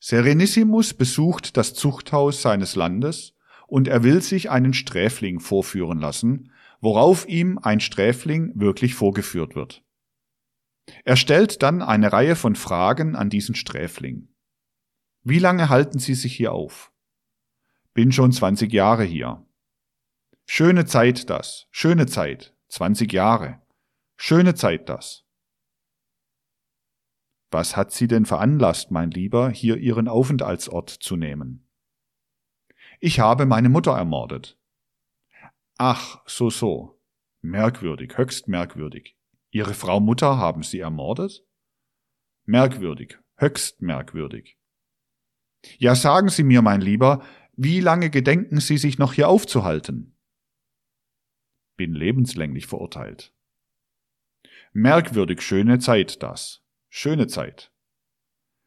Serenissimus 0.00 0.92
besucht 0.92 1.56
das 1.56 1.74
Zuchthaus 1.74 2.42
seines 2.42 2.76
Landes 2.76 3.33
und 3.74 3.88
er 3.88 4.04
will 4.04 4.22
sich 4.22 4.50
einen 4.50 4.72
Sträfling 4.72 5.40
vorführen 5.40 5.98
lassen, 5.98 6.52
worauf 6.80 7.26
ihm 7.26 7.58
ein 7.58 7.80
Sträfling 7.80 8.52
wirklich 8.54 8.94
vorgeführt 8.94 9.56
wird. 9.56 9.82
Er 11.04 11.16
stellt 11.16 11.60
dann 11.60 11.82
eine 11.82 12.12
Reihe 12.12 12.36
von 12.36 12.54
Fragen 12.54 13.16
an 13.16 13.30
diesen 13.30 13.56
Sträfling. 13.56 14.28
Wie 15.24 15.40
lange 15.40 15.70
halten 15.70 15.98
Sie 15.98 16.14
sich 16.14 16.36
hier 16.36 16.52
auf? 16.52 16.92
Bin 17.94 18.12
schon 18.12 18.30
20 18.30 18.72
Jahre 18.72 19.02
hier. 19.02 19.44
Schöne 20.46 20.84
Zeit 20.84 21.28
das, 21.28 21.66
schöne 21.72 22.06
Zeit, 22.06 22.54
20 22.68 23.12
Jahre. 23.12 23.60
Schöne 24.16 24.54
Zeit 24.54 24.88
das. 24.88 25.24
Was 27.50 27.76
hat 27.76 27.90
Sie 27.90 28.06
denn 28.06 28.24
veranlasst, 28.24 28.92
mein 28.92 29.10
Lieber, 29.10 29.50
hier 29.50 29.78
Ihren 29.78 30.06
Aufenthaltsort 30.06 30.90
zu 30.90 31.16
nehmen? 31.16 31.63
Ich 33.00 33.20
habe 33.20 33.46
meine 33.46 33.68
Mutter 33.68 33.92
ermordet. 33.92 34.58
Ach, 35.78 36.22
so, 36.26 36.50
so. 36.50 37.00
Merkwürdig, 37.40 38.16
höchst 38.16 38.48
merkwürdig. 38.48 39.16
Ihre 39.50 39.74
Frau 39.74 40.00
Mutter 40.00 40.38
haben 40.38 40.62
Sie 40.62 40.80
ermordet? 40.80 41.44
Merkwürdig, 42.44 43.18
höchst 43.36 43.82
merkwürdig. 43.82 44.56
Ja, 45.78 45.94
sagen 45.94 46.28
Sie 46.28 46.42
mir, 46.42 46.62
mein 46.62 46.80
Lieber, 46.80 47.22
wie 47.56 47.80
lange 47.80 48.10
gedenken 48.10 48.60
Sie 48.60 48.78
sich 48.78 48.98
noch 48.98 49.12
hier 49.12 49.28
aufzuhalten? 49.28 50.16
Bin 51.76 51.94
lebenslänglich 51.94 52.66
verurteilt. 52.66 53.32
Merkwürdig 54.72 55.40
schöne 55.40 55.78
Zeit 55.78 56.22
das. 56.22 56.62
Schöne 56.88 57.26
Zeit. 57.26 57.72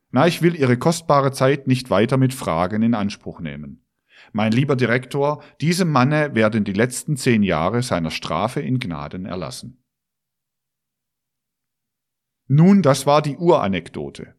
Na, 0.10 0.28
ich 0.28 0.42
will 0.42 0.56
Ihre 0.56 0.78
kostbare 0.78 1.32
Zeit 1.32 1.68
nicht 1.68 1.90
weiter 1.90 2.18
mit 2.18 2.34
Fragen 2.34 2.82
in 2.82 2.94
Anspruch 2.94 3.40
nehmen. 3.40 3.87
Mein 4.34 4.52
lieber 4.52 4.76
Direktor, 4.76 5.44
diesem 5.62 5.92
Manne 5.92 6.36
werden 6.36 6.64
die 6.64 6.74
letzten 6.74 7.18
zehn 7.18 7.44
Jahre 7.44 7.82
seiner 7.82 8.12
Strafe 8.12 8.62
in 8.62 8.80
Gnaden 8.80 9.26
erlassen. 9.26 9.84
Nun, 12.48 12.82
das 12.82 13.06
war 13.06 13.22
die 13.22 13.38
Uranekdote. 13.38 14.36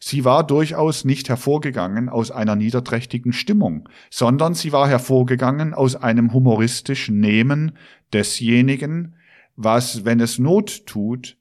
Sie 0.00 0.24
war 0.24 0.46
durchaus 0.46 1.04
nicht 1.04 1.28
hervorgegangen 1.28 2.08
aus 2.08 2.30
einer 2.30 2.56
niederträchtigen 2.56 3.32
Stimmung, 3.32 3.88
sondern 4.10 4.54
sie 4.54 4.72
war 4.72 4.88
hervorgegangen 4.88 5.74
aus 5.74 5.96
einem 5.96 6.32
humoristischen 6.32 7.18
Nehmen 7.18 7.76
desjenigen, 8.12 9.16
was, 9.56 10.04
wenn 10.04 10.20
es 10.20 10.38
Not 10.38 10.86
tut, 10.86 11.36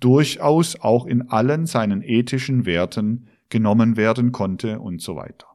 durchaus 0.00 0.80
auch 0.80 1.06
in 1.06 1.28
allen 1.28 1.66
seinen 1.66 2.02
ethischen 2.02 2.66
Werten 2.66 3.28
genommen 3.48 3.96
werden 3.96 4.32
konnte 4.32 4.80
und 4.80 5.02
so 5.02 5.14
weiter. 5.16 5.49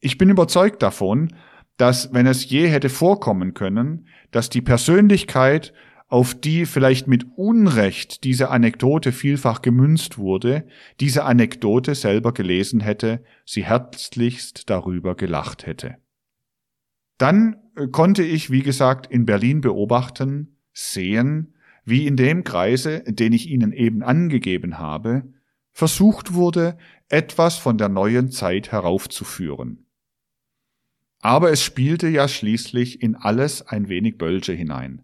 Ich 0.00 0.18
bin 0.18 0.30
überzeugt 0.30 0.82
davon, 0.82 1.34
dass 1.76 2.12
wenn 2.12 2.26
es 2.26 2.48
je 2.48 2.68
hätte 2.68 2.88
vorkommen 2.88 3.54
können, 3.54 4.08
dass 4.30 4.50
die 4.50 4.62
Persönlichkeit, 4.62 5.72
auf 6.08 6.34
die 6.34 6.66
vielleicht 6.66 7.06
mit 7.06 7.24
Unrecht 7.36 8.24
diese 8.24 8.50
Anekdote 8.50 9.12
vielfach 9.12 9.62
gemünzt 9.62 10.18
wurde, 10.18 10.66
diese 10.98 11.24
Anekdote 11.24 11.94
selber 11.94 12.32
gelesen 12.32 12.80
hätte, 12.80 13.22
sie 13.44 13.64
herzlichst 13.64 14.68
darüber 14.68 15.14
gelacht 15.14 15.66
hätte. 15.66 15.96
Dann 17.16 17.56
äh, 17.76 17.86
konnte 17.86 18.24
ich, 18.24 18.50
wie 18.50 18.62
gesagt, 18.62 19.06
in 19.06 19.24
Berlin 19.24 19.60
beobachten, 19.60 20.56
sehen, 20.72 21.54
wie 21.84 22.06
in 22.06 22.16
dem 22.16 22.44
Kreise, 22.44 23.04
den 23.06 23.32
ich 23.32 23.48
Ihnen 23.48 23.72
eben 23.72 24.02
angegeben 24.02 24.78
habe, 24.78 25.24
versucht 25.70 26.34
wurde, 26.34 26.76
etwas 27.08 27.56
von 27.56 27.78
der 27.78 27.88
neuen 27.88 28.30
Zeit 28.30 28.72
heraufzuführen. 28.72 29.86
Aber 31.20 31.50
es 31.50 31.62
spielte 31.62 32.08
ja 32.08 32.28
schließlich 32.28 33.02
in 33.02 33.14
alles 33.14 33.62
ein 33.62 33.88
wenig 33.88 34.16
Bölsche 34.16 34.52
hinein. 34.52 35.02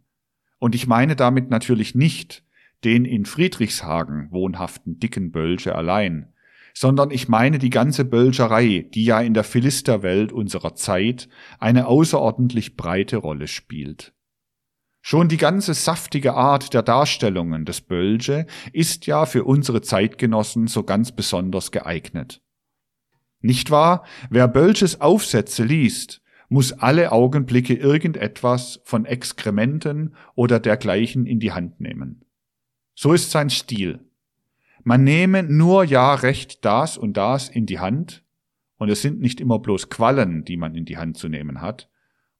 Und 0.58 0.74
ich 0.74 0.86
meine 0.86 1.16
damit 1.16 1.50
natürlich 1.50 1.94
nicht 1.94 2.42
den 2.84 3.04
in 3.04 3.26
Friedrichshagen 3.26 4.30
wohnhaften 4.30 4.98
dicken 4.98 5.30
Bölsche 5.30 5.74
allein, 5.74 6.32
sondern 6.74 7.10
ich 7.10 7.28
meine 7.28 7.58
die 7.58 7.70
ganze 7.70 8.04
Bölscherei, 8.04 8.86
die 8.94 9.04
ja 9.04 9.20
in 9.20 9.34
der 9.34 9.44
Philisterwelt 9.44 10.32
unserer 10.32 10.74
Zeit 10.74 11.28
eine 11.58 11.86
außerordentlich 11.86 12.76
breite 12.76 13.16
Rolle 13.16 13.48
spielt. 13.48 14.12
Schon 15.00 15.28
die 15.28 15.36
ganze 15.36 15.72
saftige 15.72 16.34
Art 16.34 16.74
der 16.74 16.82
Darstellungen 16.82 17.64
des 17.64 17.80
Bölsche 17.80 18.46
ist 18.72 19.06
ja 19.06 19.24
für 19.24 19.44
unsere 19.44 19.80
Zeitgenossen 19.80 20.66
so 20.66 20.82
ganz 20.82 21.12
besonders 21.12 21.70
geeignet. 21.70 22.42
Nicht 23.46 23.70
wahr? 23.70 24.04
Wer 24.28 24.48
Bölsches 24.48 25.00
Aufsätze 25.00 25.62
liest, 25.62 26.20
muss 26.48 26.72
alle 26.72 27.12
Augenblicke 27.12 27.74
irgendetwas 27.74 28.80
von 28.82 29.04
Exkrementen 29.04 30.16
oder 30.34 30.58
dergleichen 30.58 31.26
in 31.26 31.38
die 31.38 31.52
Hand 31.52 31.80
nehmen. 31.80 32.24
So 32.96 33.12
ist 33.12 33.30
sein 33.30 33.48
Stil. 33.48 34.00
Man 34.82 35.04
nehme 35.04 35.44
nur 35.44 35.84
ja 35.84 36.14
recht 36.14 36.64
das 36.64 36.98
und 36.98 37.16
das 37.16 37.48
in 37.48 37.66
die 37.66 37.78
Hand, 37.78 38.24
und 38.78 38.88
es 38.90 39.00
sind 39.00 39.20
nicht 39.20 39.40
immer 39.40 39.60
bloß 39.60 39.90
Quallen, 39.90 40.44
die 40.44 40.56
man 40.56 40.74
in 40.74 40.84
die 40.84 40.98
Hand 40.98 41.16
zu 41.16 41.28
nehmen 41.28 41.60
hat, 41.60 41.88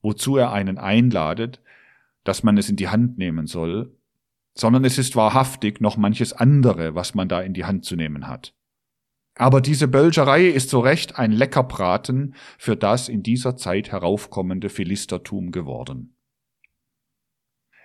wozu 0.03 0.37
er 0.37 0.53
einen 0.53 0.77
einladet, 0.77 1.61
dass 2.25 2.43
man 2.43 2.59
es 2.59 2.69
in 2.69 2.77
die 2.77 2.89
Hand 2.89 3.17
nehmen 3.17 3.47
soll, 3.47 3.95
sondern 4.55 4.85
es 4.85 4.99
ist 4.99 5.15
wahrhaftig 5.15 5.81
noch 5.81 5.97
manches 5.97 6.33
andere, 6.33 6.97
was 6.97 7.15
man 7.15 7.29
da 7.29 7.41
in 7.43 7.55
die 7.55 7.65
Hand 7.65 7.85
zu 7.85 7.95
nehmen 7.95 8.27
hat. 8.27 8.56
Aber 9.37 9.61
diese 9.61 9.87
Bölscherei 9.87 10.47
ist 10.47 10.71
so 10.71 10.81
recht 10.81 11.19
ein 11.19 11.31
Leckerbraten 11.31 12.35
für 12.59 12.77
das 12.77 13.09
in 13.09 13.23
dieser 13.23 13.57
Zeit 13.57 13.93
heraufkommende 13.93 14.69
Philistertum 14.71 15.53
geworden. 15.53 16.17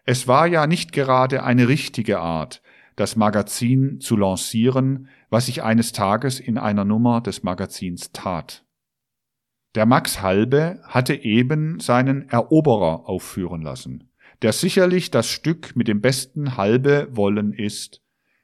Es 0.04 0.28
war 0.28 0.47
ja 0.47 0.66
nicht 0.66 0.93
gerade 0.93 1.43
eine 1.43 1.68
richtige 1.68 2.20
Art, 2.20 2.62
das 2.95 3.16
Magazin 3.16 3.99
zu 3.99 4.16
lancieren, 4.16 5.10
was 5.30 5.47
ich 5.47 5.62
eines 5.62 5.91
Tages 5.91 6.39
in 6.39 6.58
einer 6.58 6.86
Nummer 6.86 7.22
des 7.22 7.43
Magazins 7.43 8.12
tat. 8.12 8.66
Der 9.76 9.86
Max 9.86 10.22
Halbe 10.22 10.82
hatte 10.84 11.16
eben 11.16 11.80
seinen 11.80 12.28
Eroberer 12.30 13.08
aufführen 13.08 13.62
lassen 13.62 14.12
der 14.41 14.54
sicherlich 14.54 15.12
das 15.12 15.30
Stück 15.30 15.76
mit 15.76 15.88
dem 15.88 16.02
besten 16.02 16.58
halbe 16.58 17.08
Wollen 17.12 17.54
ist, 17.54 18.01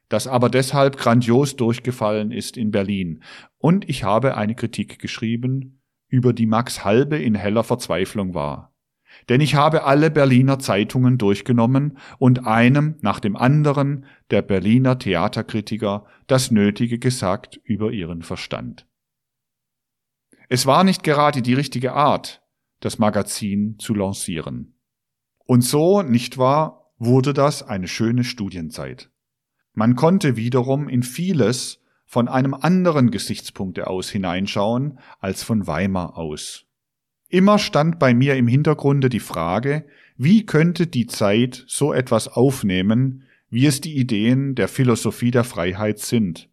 das 0.09 0.27
aber 0.27 0.49
deshalb 0.49 0.97
grandios 0.97 1.55
durchgefallen 1.55 2.31
ist 2.31 2.57
in 2.57 2.71
Berlin. 2.71 3.23
Und 3.57 3.89
ich 3.89 4.03
habe 4.03 4.37
eine 4.37 4.55
Kritik 4.55 4.99
geschrieben, 4.99 5.81
über 6.07 6.33
die 6.33 6.45
Max 6.45 6.85
Halbe 6.85 7.17
in 7.17 7.35
heller 7.35 7.63
Verzweiflung 7.63 8.33
war. 8.33 8.73
Denn 9.29 9.41
ich 9.41 9.55
habe 9.55 9.83
alle 9.83 10.11
Berliner 10.11 10.59
Zeitungen 10.59 11.17
durchgenommen 11.17 11.97
und 12.17 12.45
einem 12.45 12.95
nach 13.01 13.19
dem 13.19 13.35
anderen 13.35 14.05
der 14.31 14.41
Berliner 14.41 14.99
Theaterkritiker 14.99 16.05
das 16.27 16.51
Nötige 16.51 16.99
gesagt 16.99 17.59
über 17.63 17.91
ihren 17.91 18.21
Verstand. 18.21 18.87
Es 20.49 20.65
war 20.65 20.83
nicht 20.83 21.03
gerade 21.03 21.41
die 21.41 21.55
richtige 21.55 21.93
Art, 21.93 22.41
das 22.79 22.99
Magazin 22.99 23.77
zu 23.79 23.93
lancieren. 23.93 24.79
Und 25.45 25.61
so, 25.61 26.03
nicht 26.03 26.37
wahr, 26.37 26.93
wurde 26.97 27.33
das 27.33 27.63
eine 27.63 27.87
schöne 27.87 28.23
Studienzeit. 28.23 29.09
Man 29.77 29.95
konnte 29.95 30.37
wiederum 30.37 30.89
in 30.89 31.03
vieles 31.03 31.83
von 32.03 32.27
einem 32.27 32.55
anderen 32.55 33.11
Gesichtspunkte 33.11 33.85
aus 33.85 34.09
hineinschauen 34.09 34.97
als 35.19 35.43
von 35.43 35.67
Weimar 35.67 36.17
aus. 36.17 36.65
Immer 37.29 37.59
stand 37.59 37.99
bei 37.99 38.15
mir 38.15 38.37
im 38.37 38.47
Hintergrunde 38.47 39.09
die 39.09 39.19
Frage, 39.19 39.85
wie 40.15 40.47
könnte 40.47 40.87
die 40.87 41.05
Zeit 41.05 41.63
so 41.67 41.93
etwas 41.93 42.27
aufnehmen, 42.27 43.25
wie 43.51 43.67
es 43.67 43.79
die 43.79 43.95
Ideen 43.95 44.55
der 44.55 44.67
Philosophie 44.67 45.29
der 45.29 45.43
Freiheit 45.43 45.99
sind. 45.99 46.49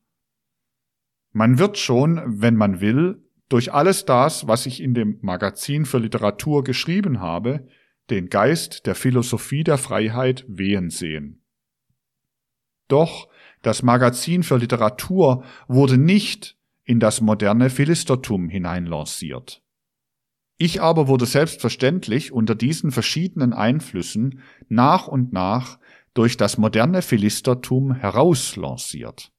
Man 1.33 1.59
wird 1.59 1.79
schon, 1.79 2.21
wenn 2.27 2.57
man 2.57 2.83
will, 2.83 3.23
durch 3.49 3.73
alles 3.73 4.05
das, 4.05 4.49
was 4.49 4.67
ich 4.67 4.83
in 4.83 4.93
dem 4.93 5.17
Magazin 5.23 5.87
für 5.87 5.97
Literatur 5.99 6.63
geschrieben 6.63 7.21
habe, 7.21 7.69
den 8.11 8.29
Geist 8.29 8.85
der 8.85 8.95
Philosophie 8.95 9.65
der 9.65 9.79
Freiheit 9.79 10.45
wehen 10.47 10.91
sehen. 10.91 11.41
Doch 12.95 13.27
das 13.63 13.83
Magazin 13.83 14.45
für 14.45 14.57
Literatur 14.57 15.43
wurde 15.67 15.99
nicht 15.99 16.57
in 16.85 17.01
das 17.01 17.21
moderne 17.21 17.69
Philistertum 17.69 18.49
hineinlanciert. 18.49 19.65
Ich 20.59 20.81
aber 20.81 21.09
wurde 21.09 21.27
selbstverständlich 21.27 22.31
unter 22.31 22.55
diesen 22.55 22.93
verschiedenen 22.93 23.53
Einflüssen 23.53 24.43
nach 24.69 25.09
und 25.09 25.33
nach 25.33 25.81
durch 26.15 26.37
das 26.37 26.57
moderne 26.57 27.03
Philistertum 27.03 27.93
herauslanciert. 27.93 29.33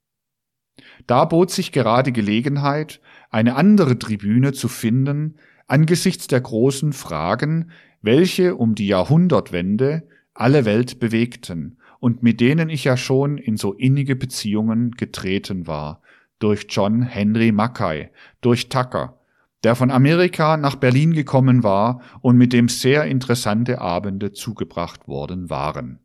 Da 1.08 1.24
bot 1.24 1.50
sich 1.50 1.72
gerade 1.72 2.12
Gelegenheit, 2.12 3.00
eine 3.30 3.56
andere 3.56 3.98
Tribüne 3.98 4.52
zu 4.52 4.68
finden 4.68 5.40
angesichts 5.68 6.28
der 6.28 6.42
großen 6.42 6.92
Fragen, 6.92 7.72
welche 8.02 8.58
um 8.58 8.76
die 8.76 8.88
Jahrhundertwende 8.88 10.10
alle 10.34 10.66
Welt 10.66 11.00
bewegten 11.00 11.78
und 12.06 12.22
mit 12.22 12.40
denen 12.40 12.70
ich 12.70 12.84
ja 12.84 12.98
schon 12.98 13.40
in 13.40 13.58
so 13.58 13.74
innige 13.74 14.16
Beziehungen 14.16 14.92
getreten 14.92 15.66
war, 15.66 16.04
durch 16.38 16.68
John 16.70 17.02
Henry 17.02 17.52
Mackay, 17.52 18.12
durch 18.42 18.70
Tucker, 18.70 19.20
der 19.64 19.74
von 19.74 19.90
Amerika 19.90 20.56
nach 20.56 20.76
Berlin 20.76 21.14
gekommen 21.14 21.64
war 21.64 22.04
und 22.22 22.38
mit 22.38 22.54
dem 22.54 22.70
sehr 22.70 23.06
interessante 23.06 23.82
Abende 23.82 24.34
zugebracht 24.34 25.08
worden 25.08 25.50
waren. 25.50 25.98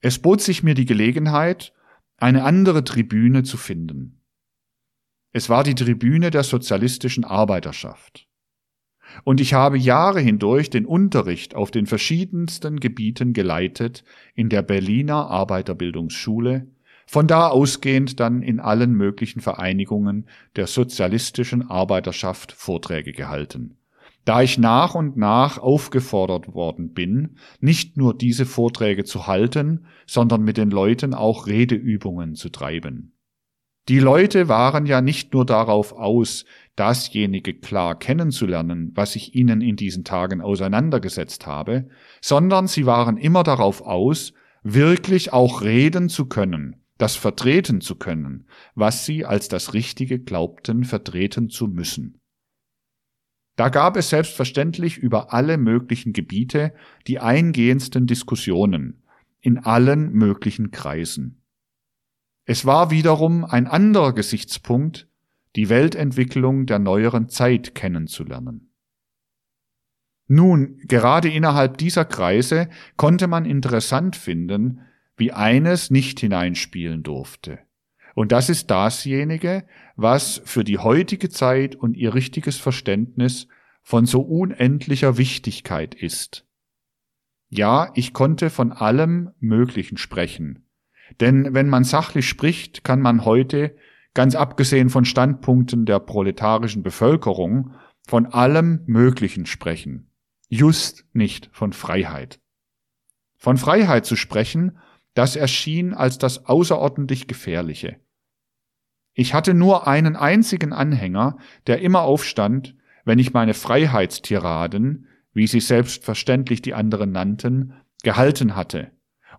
Es 0.00 0.18
bot 0.18 0.40
sich 0.40 0.64
mir 0.64 0.74
die 0.74 0.86
Gelegenheit, 0.86 1.72
eine 2.16 2.42
andere 2.42 2.82
Tribüne 2.82 3.44
zu 3.44 3.56
finden. 3.56 4.22
Es 5.30 5.48
war 5.48 5.62
die 5.62 5.76
Tribüne 5.76 6.32
der 6.32 6.42
sozialistischen 6.42 7.24
Arbeiterschaft. 7.24 8.26
Und 9.24 9.40
ich 9.40 9.54
habe 9.54 9.78
Jahre 9.78 10.20
hindurch 10.20 10.70
den 10.70 10.86
Unterricht 10.86 11.54
auf 11.54 11.70
den 11.70 11.86
verschiedensten 11.86 12.80
Gebieten 12.80 13.32
geleitet 13.32 14.04
in 14.34 14.48
der 14.48 14.62
Berliner 14.62 15.28
Arbeiterbildungsschule, 15.28 16.66
von 17.06 17.26
da 17.26 17.48
ausgehend 17.48 18.18
dann 18.20 18.42
in 18.42 18.60
allen 18.60 18.92
möglichen 18.92 19.40
Vereinigungen 19.40 20.28
der 20.56 20.66
sozialistischen 20.66 21.70
Arbeiterschaft 21.70 22.52
Vorträge 22.52 23.12
gehalten 23.12 23.76
da 24.26 24.42
ich 24.42 24.58
nach 24.58 24.96
und 24.96 25.16
nach 25.16 25.56
aufgefordert 25.56 26.52
worden 26.52 26.92
bin, 26.92 27.36
nicht 27.60 27.96
nur 27.96 28.12
diese 28.12 28.44
Vorträge 28.44 29.04
zu 29.04 29.28
halten, 29.28 29.86
sondern 30.04 30.42
mit 30.42 30.56
den 30.56 30.70
Leuten 30.70 31.14
auch 31.14 31.46
Redeübungen 31.46 32.34
zu 32.34 32.50
treiben. 32.50 33.15
Die 33.88 34.00
Leute 34.00 34.48
waren 34.48 34.84
ja 34.86 35.00
nicht 35.00 35.32
nur 35.32 35.46
darauf 35.46 35.92
aus, 35.92 36.44
dasjenige 36.74 37.54
klar 37.54 37.96
kennenzulernen, 37.96 38.90
was 38.94 39.14
ich 39.14 39.34
ihnen 39.36 39.60
in 39.60 39.76
diesen 39.76 40.02
Tagen 40.02 40.40
auseinandergesetzt 40.40 41.46
habe, 41.46 41.88
sondern 42.20 42.66
sie 42.66 42.84
waren 42.84 43.16
immer 43.16 43.44
darauf 43.44 43.82
aus, 43.82 44.32
wirklich 44.64 45.32
auch 45.32 45.62
reden 45.62 46.08
zu 46.08 46.26
können, 46.26 46.82
das 46.98 47.14
vertreten 47.14 47.80
zu 47.80 47.94
können, 47.94 48.48
was 48.74 49.06
sie 49.06 49.24
als 49.24 49.48
das 49.48 49.72
Richtige 49.72 50.18
glaubten 50.18 50.82
vertreten 50.82 51.48
zu 51.48 51.68
müssen. 51.68 52.20
Da 53.54 53.68
gab 53.68 53.96
es 53.96 54.10
selbstverständlich 54.10 54.98
über 54.98 55.32
alle 55.32 55.56
möglichen 55.58 56.12
Gebiete 56.12 56.74
die 57.06 57.20
eingehendsten 57.20 58.06
Diskussionen 58.06 59.02
in 59.40 59.58
allen 59.58 60.12
möglichen 60.12 60.72
Kreisen. 60.72 61.40
Es 62.46 62.64
war 62.64 62.92
wiederum 62.92 63.44
ein 63.44 63.66
anderer 63.66 64.14
Gesichtspunkt, 64.14 65.08
die 65.56 65.68
Weltentwicklung 65.68 66.66
der 66.66 66.78
neueren 66.78 67.28
Zeit 67.28 67.74
kennenzulernen. 67.74 68.72
Nun, 70.28 70.78
gerade 70.84 71.28
innerhalb 71.28 71.76
dieser 71.78 72.04
Kreise 72.04 72.68
konnte 72.96 73.26
man 73.26 73.44
interessant 73.44 74.14
finden, 74.14 74.80
wie 75.16 75.32
eines 75.32 75.90
nicht 75.90 76.20
hineinspielen 76.20 77.02
durfte. 77.02 77.58
Und 78.14 78.32
das 78.32 78.48
ist 78.48 78.70
dasjenige, 78.70 79.66
was 79.96 80.40
für 80.44 80.62
die 80.62 80.78
heutige 80.78 81.28
Zeit 81.28 81.74
und 81.74 81.96
ihr 81.96 82.14
richtiges 82.14 82.56
Verständnis 82.56 83.48
von 83.82 84.06
so 84.06 84.20
unendlicher 84.20 85.18
Wichtigkeit 85.18 85.94
ist. 85.94 86.46
Ja, 87.48 87.90
ich 87.94 88.12
konnte 88.12 88.50
von 88.50 88.72
allem 88.72 89.30
Möglichen 89.38 89.96
sprechen. 89.96 90.65
Denn 91.20 91.54
wenn 91.54 91.68
man 91.68 91.84
sachlich 91.84 92.28
spricht, 92.28 92.84
kann 92.84 93.00
man 93.00 93.24
heute, 93.24 93.76
ganz 94.14 94.34
abgesehen 94.34 94.90
von 94.90 95.04
Standpunkten 95.04 95.86
der 95.86 96.00
proletarischen 96.00 96.82
Bevölkerung, 96.82 97.74
von 98.06 98.26
allem 98.26 98.82
Möglichen 98.86 99.46
sprechen. 99.46 100.10
Just 100.48 101.04
nicht 101.12 101.50
von 101.52 101.72
Freiheit. 101.72 102.40
Von 103.36 103.56
Freiheit 103.56 104.06
zu 104.06 104.16
sprechen, 104.16 104.78
das 105.14 105.36
erschien 105.36 105.94
als 105.94 106.18
das 106.18 106.46
außerordentlich 106.46 107.26
Gefährliche. 107.26 107.96
Ich 109.14 109.34
hatte 109.34 109.54
nur 109.54 109.88
einen 109.88 110.14
einzigen 110.14 110.72
Anhänger, 110.72 111.38
der 111.66 111.80
immer 111.80 112.02
aufstand, 112.02 112.76
wenn 113.04 113.18
ich 113.18 113.32
meine 113.32 113.54
Freiheitstiraden, 113.54 115.06
wie 115.32 115.46
sie 115.46 115.60
selbstverständlich 115.60 116.60
die 116.60 116.74
anderen 116.74 117.12
nannten, 117.12 117.74
gehalten 118.02 118.56
hatte, 118.56 118.90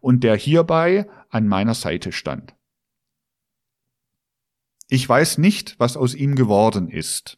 und 0.01 0.23
der 0.23 0.35
hierbei 0.35 1.07
an 1.29 1.47
meiner 1.47 1.73
Seite 1.73 2.11
stand. 2.11 2.55
Ich 4.89 5.07
weiß 5.07 5.37
nicht, 5.37 5.75
was 5.79 5.97
aus 5.97 6.15
ihm 6.15 6.35
geworden 6.35 6.89
ist. 6.89 7.37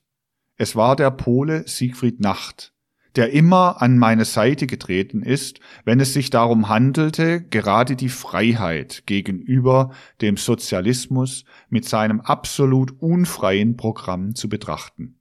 Es 0.55 0.75
war 0.75 0.95
der 0.95 1.09
Pole 1.09 1.67
Siegfried 1.67 2.19
Nacht, 2.19 2.73
der 3.15 3.31
immer 3.31 3.81
an 3.81 3.97
meine 3.97 4.25
Seite 4.25 4.67
getreten 4.67 5.23
ist, 5.23 5.59
wenn 5.83 5.99
es 5.99 6.13
sich 6.13 6.29
darum 6.29 6.69
handelte, 6.69 7.41
gerade 7.41 7.95
die 7.95 8.09
Freiheit 8.09 9.03
gegenüber 9.07 9.91
dem 10.21 10.37
Sozialismus 10.37 11.43
mit 11.69 11.85
seinem 11.85 12.21
absolut 12.21 13.01
unfreien 13.01 13.77
Programm 13.77 14.35
zu 14.35 14.47
betrachten. 14.47 15.19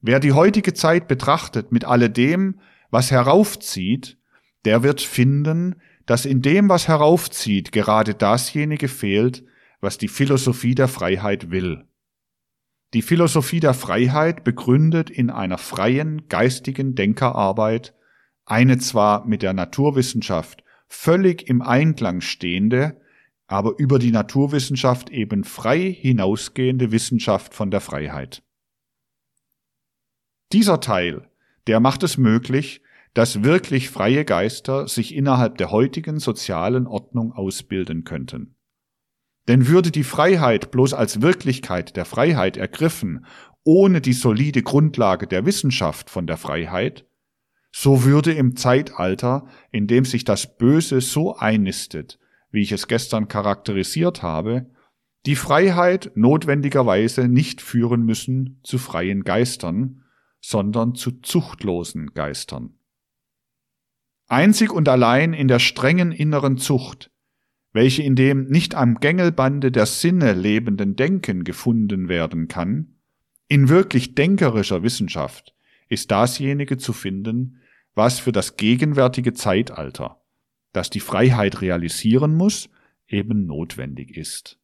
Wer 0.00 0.20
die 0.20 0.32
heutige 0.32 0.74
Zeit 0.74 1.06
betrachtet 1.06 1.70
mit 1.70 1.84
alledem, 1.84 2.60
was 2.90 3.10
heraufzieht, 3.10 4.18
der 4.64 4.82
wird 4.82 5.00
finden, 5.00 5.76
dass 6.06 6.24
in 6.24 6.42
dem, 6.42 6.68
was 6.68 6.88
heraufzieht, 6.88 7.72
gerade 7.72 8.14
dasjenige 8.14 8.88
fehlt, 8.88 9.44
was 9.80 9.98
die 9.98 10.08
Philosophie 10.08 10.74
der 10.74 10.88
Freiheit 10.88 11.50
will. 11.50 11.84
Die 12.94 13.02
Philosophie 13.02 13.60
der 13.60 13.74
Freiheit 13.74 14.44
begründet 14.44 15.10
in 15.10 15.30
einer 15.30 15.58
freien 15.58 16.28
geistigen 16.28 16.94
Denkerarbeit 16.94 17.94
eine 18.44 18.78
zwar 18.78 19.26
mit 19.26 19.42
der 19.42 19.52
Naturwissenschaft 19.52 20.62
völlig 20.88 21.48
im 21.48 21.62
Einklang 21.62 22.20
stehende, 22.20 23.00
aber 23.46 23.78
über 23.78 23.98
die 23.98 24.10
Naturwissenschaft 24.10 25.10
eben 25.10 25.44
frei 25.44 25.90
hinausgehende 25.90 26.92
Wissenschaft 26.92 27.54
von 27.54 27.70
der 27.70 27.80
Freiheit. 27.80 28.42
Dieser 30.52 30.80
Teil, 30.80 31.30
der 31.66 31.80
macht 31.80 32.02
es 32.02 32.18
möglich, 32.18 32.82
dass 33.14 33.42
wirklich 33.42 33.90
freie 33.90 34.24
Geister 34.24 34.88
sich 34.88 35.14
innerhalb 35.14 35.58
der 35.58 35.70
heutigen 35.70 36.18
sozialen 36.18 36.86
Ordnung 36.86 37.32
ausbilden 37.32 38.04
könnten. 38.04 38.56
Denn 39.48 39.66
würde 39.66 39.90
die 39.90 40.04
Freiheit 40.04 40.70
bloß 40.70 40.94
als 40.94 41.20
Wirklichkeit 41.20 41.96
der 41.96 42.04
Freiheit 42.04 42.56
ergriffen, 42.56 43.26
ohne 43.64 44.00
die 44.00 44.12
solide 44.12 44.62
Grundlage 44.62 45.26
der 45.26 45.44
Wissenschaft 45.46 46.10
von 46.10 46.26
der 46.26 46.36
Freiheit, 46.36 47.06
so 47.70 48.04
würde 48.04 48.32
im 48.32 48.56
Zeitalter, 48.56 49.46
in 49.70 49.86
dem 49.86 50.04
sich 50.04 50.24
das 50.24 50.56
Böse 50.56 51.00
so 51.00 51.36
einnistet, 51.36 52.18
wie 52.50 52.62
ich 52.62 52.72
es 52.72 52.86
gestern 52.86 53.28
charakterisiert 53.28 54.22
habe, 54.22 54.66
die 55.24 55.36
Freiheit 55.36 56.12
notwendigerweise 56.14 57.28
nicht 57.28 57.62
führen 57.62 58.04
müssen 58.04 58.60
zu 58.62 58.78
freien 58.78 59.24
Geistern, 59.24 60.02
sondern 60.40 60.94
zu 60.94 61.12
zuchtlosen 61.20 62.12
Geistern. 62.12 62.74
Einzig 64.32 64.72
und 64.72 64.88
allein 64.88 65.32
in 65.32 65.46
der 65.46 65.58
strengen 65.58 66.10
inneren 66.10 66.56
Zucht 66.56 67.12
welche 67.72 68.02
in 68.02 68.14
dem 68.14 68.44
nicht 68.44 68.74
am 68.74 69.00
Gängelbande 69.00 69.72
der 69.72 69.86
Sinne 69.86 70.34
lebenden 70.34 70.94
Denken 70.96 71.44
gefunden 71.44 72.08
werden 72.08 72.48
kann, 72.48 72.96
In 73.48 73.68
wirklich 73.68 74.14
denkerischer 74.14 74.82
Wissenschaft 74.82 75.54
ist 75.88 76.10
dasjenige 76.10 76.78
zu 76.78 76.94
finden, 76.94 77.60
was 77.94 78.18
für 78.18 78.32
das 78.32 78.56
gegenwärtige 78.56 79.34
Zeitalter, 79.34 80.22
das 80.72 80.88
die 80.88 81.00
Freiheit 81.00 81.60
realisieren 81.60 82.34
muss, 82.34 82.70
eben 83.06 83.44
notwendig 83.44 84.16
ist. 84.16 84.58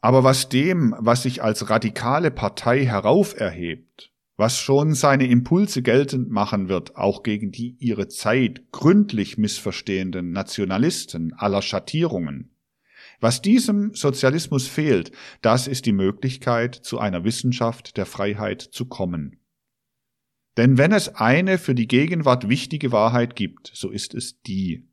Aber 0.00 0.24
was 0.24 0.48
dem, 0.48 0.94
was 0.98 1.24
sich 1.24 1.42
als 1.42 1.68
radikale 1.68 2.30
Partei 2.30 2.86
herauferhebt, 2.86 4.13
was 4.36 4.58
schon 4.58 4.94
seine 4.94 5.26
Impulse 5.26 5.82
geltend 5.82 6.30
machen 6.30 6.68
wird, 6.68 6.96
auch 6.96 7.22
gegen 7.22 7.52
die 7.52 7.76
ihre 7.78 8.08
Zeit 8.08 8.72
gründlich 8.72 9.38
missverstehenden 9.38 10.32
Nationalisten 10.32 11.32
aller 11.34 11.62
Schattierungen, 11.62 12.50
was 13.20 13.42
diesem 13.42 13.94
Sozialismus 13.94 14.66
fehlt, 14.66 15.12
das 15.40 15.68
ist 15.68 15.86
die 15.86 15.92
Möglichkeit, 15.92 16.74
zu 16.74 16.98
einer 16.98 17.24
Wissenschaft 17.24 17.96
der 17.96 18.06
Freiheit 18.06 18.60
zu 18.60 18.86
kommen. 18.86 19.40
Denn 20.56 20.78
wenn 20.78 20.92
es 20.92 21.14
eine 21.16 21.58
für 21.58 21.74
die 21.74 21.88
Gegenwart 21.88 22.48
wichtige 22.48 22.92
Wahrheit 22.92 23.34
gibt, 23.34 23.70
so 23.74 23.90
ist 23.90 24.14
es 24.14 24.40
die. 24.42 24.88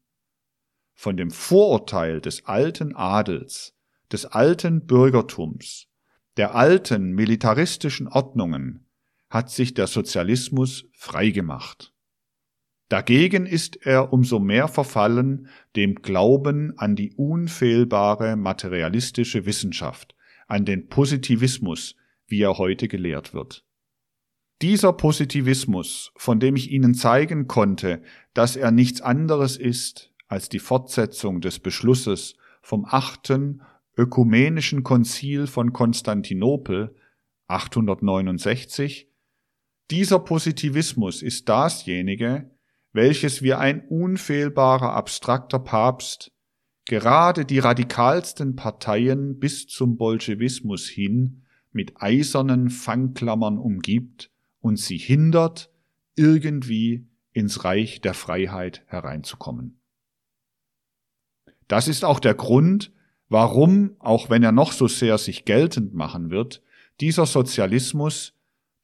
Von 0.94 1.18
dem 1.18 1.32
Vorurteil 1.32 2.22
des 2.22 2.46
alten 2.46 2.96
Adels, 2.96 3.76
des 4.12 4.26
alten 4.26 4.86
Bürgertums, 4.86 5.88
der 6.38 6.56
alten 6.56 7.12
militaristischen 7.12 8.08
Ordnungen 8.08 8.81
hat 9.32 9.50
sich 9.50 9.74
der 9.74 9.88
Sozialismus 9.88 10.86
freigemacht. 10.94 11.94
Dagegen 12.90 13.46
ist 13.46 13.86
er 13.86 14.12
umso 14.12 14.40
mehr 14.40 14.68
verfallen 14.68 15.48
dem 15.78 15.96
Glauben 15.96 16.78
an 16.78 16.98
die 16.98 17.14
unfehlbare 17.14 18.36
materialistische 18.36 19.46
Wissenschaft, 19.46 20.14
an 20.48 20.66
den 20.66 20.90
Positivismus, 20.90 21.96
wie 22.28 22.42
er 22.42 22.58
heute 22.58 22.90
gelehrt 22.90 23.34
wird. 23.34 23.66
Dieser 24.62 24.92
Positivismus, 24.92 26.12
von 26.18 26.42
dem 26.42 26.58
ich 26.58 26.70
Ihnen 26.70 26.94
zeigen 26.94 27.48
konnte, 27.48 28.04
dass 28.34 28.58
er 28.58 28.72
nichts 28.72 29.02
anderes 29.02 29.56
ist 29.56 30.14
als 30.28 30.50
die 30.50 30.60
Fortsetzung 30.60 31.40
des 31.40 31.60
Beschlusses 31.60 32.36
vom 32.62 32.86
achten 32.86 33.62
ökumenischen 33.98 34.84
Konzil 34.84 35.48
von 35.48 35.74
Konstantinopel 35.74 36.94
869, 37.48 39.11
dieser 39.92 40.20
Positivismus 40.20 41.22
ist 41.22 41.50
dasjenige, 41.50 42.50
welches 42.94 43.42
wie 43.42 43.54
ein 43.54 43.86
unfehlbarer 43.88 44.94
abstrakter 44.94 45.60
Papst 45.60 46.32
gerade 46.86 47.46
die 47.46 47.60
radikalsten 47.60 48.56
Parteien 48.56 49.40
bis 49.40 49.68
zum 49.68 49.98
Bolschewismus 49.98 50.88
hin 50.88 51.44
mit 51.72 52.02
eisernen 52.02 52.70
Fangklammern 52.70 53.58
umgibt 53.58 54.32
und 54.60 54.78
sie 54.78 54.98
hindert, 54.98 55.70
irgendwie 56.16 57.08
ins 57.32 57.64
Reich 57.64 58.02
der 58.02 58.14
Freiheit 58.14 58.84
hereinzukommen. 58.88 59.80
Das 61.68 61.88
ist 61.88 62.04
auch 62.04 62.20
der 62.20 62.34
Grund, 62.34 62.92
warum, 63.30 63.96
auch 64.00 64.30
wenn 64.30 64.44
er 64.44 64.52
noch 64.52 64.74
so 64.74 64.88
sehr 64.88 65.18
sich 65.18 65.46
geltend 65.46 65.94
machen 65.94 66.30
wird, 66.30 66.62
dieser 67.00 67.26
Sozialismus, 67.26 68.34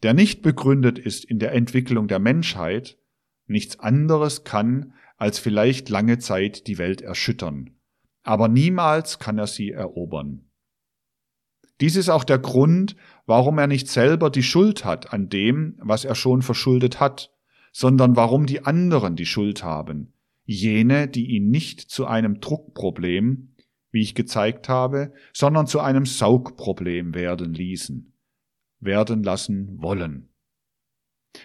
der 0.03 0.13
nicht 0.13 0.41
begründet 0.41 0.99
ist 0.99 1.25
in 1.25 1.39
der 1.39 1.53
Entwicklung 1.53 2.07
der 2.07 2.19
Menschheit, 2.19 2.97
nichts 3.47 3.79
anderes 3.79 4.43
kann, 4.43 4.93
als 5.17 5.39
vielleicht 5.39 5.89
lange 5.89 6.19
Zeit 6.19 6.67
die 6.67 6.77
Welt 6.77 7.01
erschüttern, 7.01 7.71
aber 8.23 8.47
niemals 8.47 9.19
kann 9.19 9.37
er 9.37 9.47
sie 9.47 9.71
erobern. 9.71 10.43
Dies 11.79 11.95
ist 11.95 12.09
auch 12.09 12.23
der 12.23 12.39
Grund, 12.39 12.95
warum 13.25 13.59
er 13.59 13.67
nicht 13.67 13.87
selber 13.87 14.29
die 14.29 14.43
Schuld 14.43 14.83
hat 14.83 15.13
an 15.13 15.29
dem, 15.29 15.79
was 15.79 16.05
er 16.05 16.15
schon 16.15 16.41
verschuldet 16.41 16.99
hat, 16.99 17.31
sondern 17.71 18.15
warum 18.15 18.47
die 18.47 18.65
anderen 18.65 19.15
die 19.15 19.27
Schuld 19.27 19.63
haben, 19.63 20.13
jene, 20.45 21.07
die 21.07 21.27
ihn 21.27 21.49
nicht 21.49 21.81
zu 21.81 22.07
einem 22.07 22.39
Druckproblem, 22.39 23.53
wie 23.91 24.01
ich 24.01 24.15
gezeigt 24.15 24.69
habe, 24.69 25.13
sondern 25.33 25.67
zu 25.67 25.79
einem 25.79 26.05
Saugproblem 26.05 27.13
werden 27.13 27.53
ließen, 27.53 28.13
werden 28.79 29.23
lassen 29.23 29.81
wollen. 29.81 30.29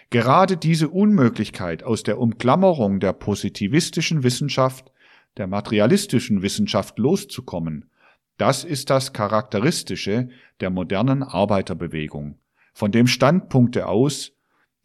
Gerade 0.09 0.57
diese 0.57 0.89
Unmöglichkeit 0.89 1.83
aus 1.83 2.03
der 2.03 2.19
Umklammerung 2.19 2.99
der 2.99 3.13
positivistischen 3.13 4.23
Wissenschaft, 4.23 4.91
der 5.37 5.47
materialistischen 5.47 6.41
Wissenschaft 6.41 6.97
loszukommen, 6.99 7.89
das 8.37 8.63
ist 8.63 8.89
das 8.89 9.13
Charakteristische 9.13 10.29
der 10.59 10.69
modernen 10.69 11.21
Arbeiterbewegung, 11.23 12.39
von 12.73 12.91
dem 12.91 13.07
Standpunkte 13.07 13.87
aus, 13.87 14.33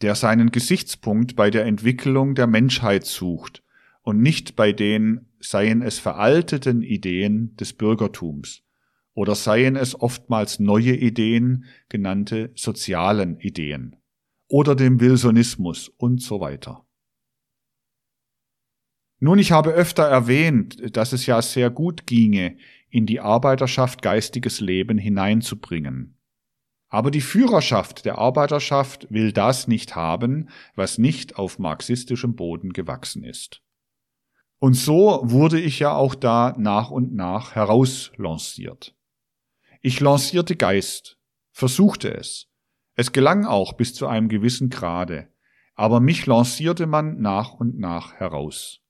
der 0.03 0.15
seinen 0.15 0.51
Gesichtspunkt 0.51 1.35
bei 1.35 1.51
der 1.51 1.65
Entwicklung 1.65 2.35
der 2.35 2.47
Menschheit 2.47 3.05
sucht 3.05 3.63
und 4.03 4.21
nicht 4.21 4.55
bei 4.55 4.73
den, 4.73 5.27
seien 5.41 5.83
es 5.83 5.99
veralteten 5.99 6.83
Ideen 6.83 7.57
des 7.57 7.73
Bürgertums 7.73 8.63
oder 9.19 9.35
seien 9.35 9.75
es 9.75 10.01
oftmals 10.01 10.61
neue 10.61 10.95
Ideen, 10.95 11.65
genannte 11.89 12.53
sozialen 12.55 13.41
Ideen 13.41 13.97
oder 14.47 14.77
dem 14.77 15.01
Wilsonismus 15.01 15.89
und 15.89 16.23
so 16.23 16.39
weiter. 16.39 16.87
Nun, 19.19 19.41
ich 19.41 19.51
habe 19.51 19.73
öfter 19.73 20.05
erwähnt, 20.05 20.97
dass 20.97 21.13
es 21.13 21.27
ja 21.27 21.43
sehr 21.43 21.69
gut 21.69 22.07
ginge, 22.07 22.59
in 22.91 23.07
die 23.07 23.19
Arbeiterschaft 23.19 24.03
geistiges 24.03 24.61
Leben 24.61 24.99
hineinzubringen. 24.99 26.17
Aber 26.89 27.11
die 27.11 27.21
Führerschaft 27.21 28.05
der 28.05 28.19
Arbeiterschaft 28.19 29.09
will 29.11 29.33
das 29.33 29.67
nicht 29.67 29.97
haben, 29.97 30.49
was 30.77 30.97
nicht 30.97 31.35
auf 31.35 31.59
marxistischem 31.59 32.37
Boden 32.37 32.73
gewachsen 32.73 33.25
ist. 33.25 33.65
Und 34.61 34.75
so 34.75 35.23
wurde 35.25 35.59
ich 35.59 35.81
ja 35.81 35.93
auch 35.93 36.15
da 36.15 36.55
nach 36.57 36.93
und 36.93 37.17
nach 37.17 37.57
herauslanciert. 37.57 38.95
Ich 39.81 40.01
lancierte 40.01 40.57
Geist, 40.57 41.19
versuchte 41.53 42.13
es, 42.13 42.49
es 42.97 43.13
gelang 43.13 43.45
auch 43.45 43.75
bis 43.75 43.95
zu 43.95 44.09
einem 44.09 44.29
gewissen 44.29 44.71
Grade, 44.71 45.29
aber 45.77 46.01
mich 46.01 46.27
lancierte 46.27 46.89
man 46.89 47.21
nach 47.21 47.55
und 47.55 47.79
nach 47.79 48.15
heraus. 48.15 48.81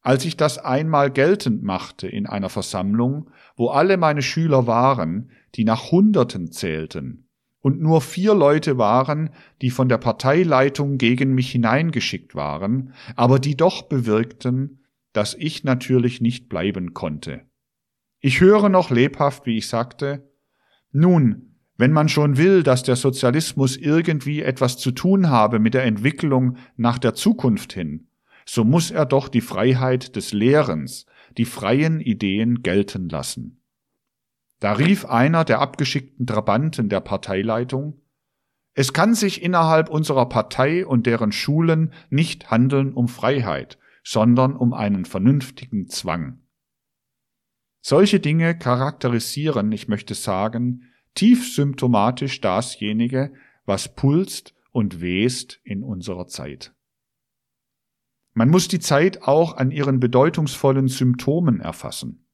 Als 0.00 0.24
ich 0.24 0.36
das 0.36 0.58
einmal 0.58 1.12
geltend 1.12 1.62
machte 1.62 2.08
in 2.08 2.26
einer 2.26 2.48
Versammlung, 2.48 3.30
wo 3.54 3.68
alle 3.68 3.96
meine 3.96 4.22
Schüler 4.22 4.66
waren, 4.66 5.30
die 5.54 5.64
nach 5.64 5.92
Hunderten 5.92 6.50
zählten, 6.50 7.28
und 7.60 7.80
nur 7.80 8.00
vier 8.00 8.34
Leute 8.34 8.76
waren, 8.76 9.30
die 9.60 9.70
von 9.70 9.88
der 9.88 9.98
Parteileitung 9.98 10.98
gegen 10.98 11.34
mich 11.34 11.52
hineingeschickt 11.52 12.34
waren, 12.34 12.94
aber 13.14 13.38
die 13.38 13.56
doch 13.56 13.82
bewirkten, 13.82 14.84
dass 15.12 15.34
ich 15.34 15.62
natürlich 15.62 16.20
nicht 16.20 16.48
bleiben 16.48 16.94
konnte. 16.94 17.49
Ich 18.20 18.40
höre 18.40 18.68
noch 18.68 18.90
lebhaft, 18.90 19.46
wie 19.46 19.56
ich 19.56 19.68
sagte, 19.68 20.30
nun, 20.92 21.56
wenn 21.76 21.92
man 21.92 22.10
schon 22.10 22.36
will, 22.36 22.62
dass 22.62 22.82
der 22.82 22.96
Sozialismus 22.96 23.78
irgendwie 23.78 24.42
etwas 24.42 24.76
zu 24.76 24.90
tun 24.90 25.30
habe 25.30 25.58
mit 25.58 25.72
der 25.72 25.84
Entwicklung 25.84 26.58
nach 26.76 26.98
der 26.98 27.14
Zukunft 27.14 27.72
hin, 27.72 28.08
so 28.44 28.64
muss 28.64 28.90
er 28.90 29.06
doch 29.06 29.28
die 29.28 29.40
Freiheit 29.40 30.16
des 30.16 30.34
Lehrens, 30.34 31.06
die 31.38 31.46
freien 31.46 32.00
Ideen 32.00 32.62
gelten 32.62 33.08
lassen. 33.08 33.62
Da 34.58 34.72
rief 34.72 35.06
einer 35.06 35.46
der 35.46 35.60
abgeschickten 35.60 36.26
Trabanten 36.26 36.90
der 36.90 37.00
Parteileitung 37.00 38.02
Es 38.74 38.92
kann 38.92 39.14
sich 39.14 39.42
innerhalb 39.42 39.88
unserer 39.88 40.28
Partei 40.28 40.86
und 40.86 41.06
deren 41.06 41.32
Schulen 41.32 41.94
nicht 42.10 42.50
handeln 42.50 42.92
um 42.92 43.08
Freiheit, 43.08 43.78
sondern 44.04 44.54
um 44.54 44.74
einen 44.74 45.06
vernünftigen 45.06 45.88
Zwang. 45.88 46.40
Solche 47.80 48.20
Dinge 48.20 48.58
charakterisieren, 48.58 49.72
ich 49.72 49.88
möchte 49.88 50.14
sagen, 50.14 50.84
tief 51.14 51.54
symptomatisch 51.54 52.40
dasjenige, 52.40 53.32
was 53.64 53.94
pulst 53.94 54.54
und 54.72 55.00
west 55.00 55.60
in 55.64 55.82
unserer 55.82 56.26
Zeit. 56.26 56.74
Man 58.32 58.48
muss 58.48 58.68
die 58.68 58.78
Zeit 58.78 59.22
auch 59.22 59.56
an 59.56 59.70
ihren 59.70 59.98
bedeutungsvollen 59.98 60.88
Symptomen 60.88 61.60
erfassen. 61.60 62.26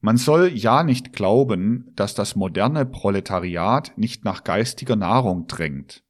Man 0.00 0.16
soll 0.16 0.48
ja 0.48 0.82
nicht 0.82 1.12
glauben, 1.12 1.92
dass 1.94 2.14
das 2.14 2.36
moderne 2.36 2.86
Proletariat 2.86 3.92
nicht 3.98 4.24
nach 4.24 4.44
geistiger 4.44 4.96
Nahrung 4.96 5.46
drängt. 5.46 6.04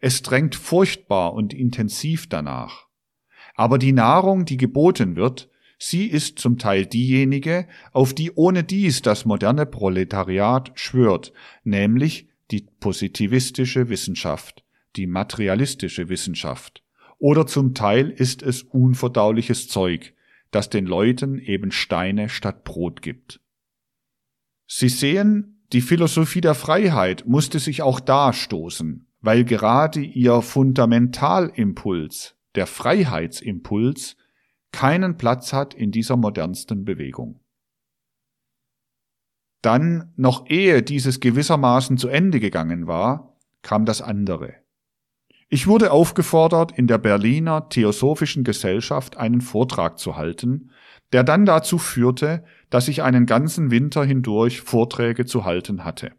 Es 0.00 0.22
drängt 0.22 0.56
furchtbar 0.56 1.34
und 1.34 1.54
intensiv 1.54 2.28
danach. 2.28 2.88
Aber 3.54 3.78
die 3.78 3.92
Nahrung, 3.92 4.44
die 4.44 4.56
geboten 4.56 5.14
wird, 5.14 5.50
Sie 5.78 6.06
ist 6.06 6.40
zum 6.40 6.58
Teil 6.58 6.86
diejenige, 6.86 7.68
auf 7.92 8.12
die 8.12 8.32
ohne 8.32 8.64
dies 8.64 9.00
das 9.00 9.24
moderne 9.24 9.64
Proletariat 9.64 10.72
schwört, 10.74 11.32
nämlich 11.62 12.28
die 12.50 12.66
positivistische 12.80 13.88
Wissenschaft, 13.88 14.64
die 14.96 15.06
materialistische 15.06 16.08
Wissenschaft. 16.08 16.82
Oder 17.18 17.46
zum 17.46 17.74
Teil 17.74 18.10
ist 18.10 18.42
es 18.42 18.62
unverdauliches 18.62 19.68
Zeug, 19.68 20.14
das 20.50 20.68
den 20.68 20.86
Leuten 20.86 21.38
eben 21.38 21.70
Steine 21.70 22.28
statt 22.28 22.64
Brot 22.64 23.02
gibt. 23.02 23.40
Sie 24.66 24.88
sehen, 24.88 25.62
die 25.72 25.80
Philosophie 25.80 26.40
der 26.40 26.54
Freiheit 26.54 27.26
musste 27.26 27.58
sich 27.58 27.82
auch 27.82 28.00
da 28.00 28.32
stoßen, 28.32 29.06
weil 29.20 29.44
gerade 29.44 30.00
ihr 30.00 30.42
Fundamentalimpuls, 30.42 32.36
der 32.54 32.66
Freiheitsimpuls, 32.66 34.16
keinen 34.72 35.16
Platz 35.16 35.52
hat 35.52 35.74
in 35.74 35.90
dieser 35.90 36.16
modernsten 36.16 36.84
Bewegung. 36.84 37.40
Dann, 39.62 40.12
noch 40.16 40.48
ehe 40.48 40.82
dieses 40.82 41.20
gewissermaßen 41.20 41.98
zu 41.98 42.08
Ende 42.08 42.38
gegangen 42.40 42.86
war, 42.86 43.36
kam 43.62 43.84
das 43.84 44.02
andere. 44.02 44.54
Ich 45.48 45.66
wurde 45.66 45.90
aufgefordert, 45.92 46.72
in 46.76 46.86
der 46.86 46.98
Berliner 46.98 47.68
Theosophischen 47.68 48.44
Gesellschaft 48.44 49.16
einen 49.16 49.40
Vortrag 49.40 49.98
zu 49.98 50.16
halten, 50.16 50.70
der 51.12 51.24
dann 51.24 51.46
dazu 51.46 51.78
führte, 51.78 52.44
dass 52.68 52.88
ich 52.88 53.02
einen 53.02 53.24
ganzen 53.24 53.70
Winter 53.70 54.04
hindurch 54.04 54.60
Vorträge 54.60 55.24
zu 55.24 55.44
halten 55.44 55.84
hatte. 55.84 56.12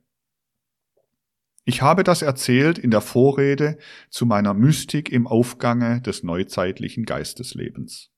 Ich 1.64 1.84
habe 1.84 2.04
das 2.04 2.24
erzählt 2.24 2.80
in 2.80 2.90
der 2.90 3.02
Vorrede 3.02 3.78
zu 4.10 4.26
meiner 4.26 4.56
Mystik 4.56 5.12
im 5.12 5.28
Aufgange 5.28 6.02
des 6.02 6.24
neuzeitlichen 6.24 7.06
Geisteslebens. 7.06 8.12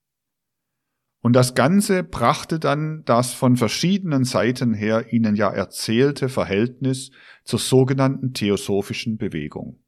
Und 1.21 1.33
das 1.33 1.53
Ganze 1.53 2.03
brachte 2.03 2.59
dann 2.59 3.03
das 3.05 3.33
von 3.33 3.55
verschiedenen 3.55 4.23
Seiten 4.23 4.73
her 4.73 5.13
Ihnen 5.13 5.35
ja 5.35 5.49
erzählte 5.51 6.29
Verhältnis 6.29 7.11
zur 7.43 7.59
sogenannten 7.59 8.33
theosophischen 8.33 9.17
Bewegung. 9.17 9.79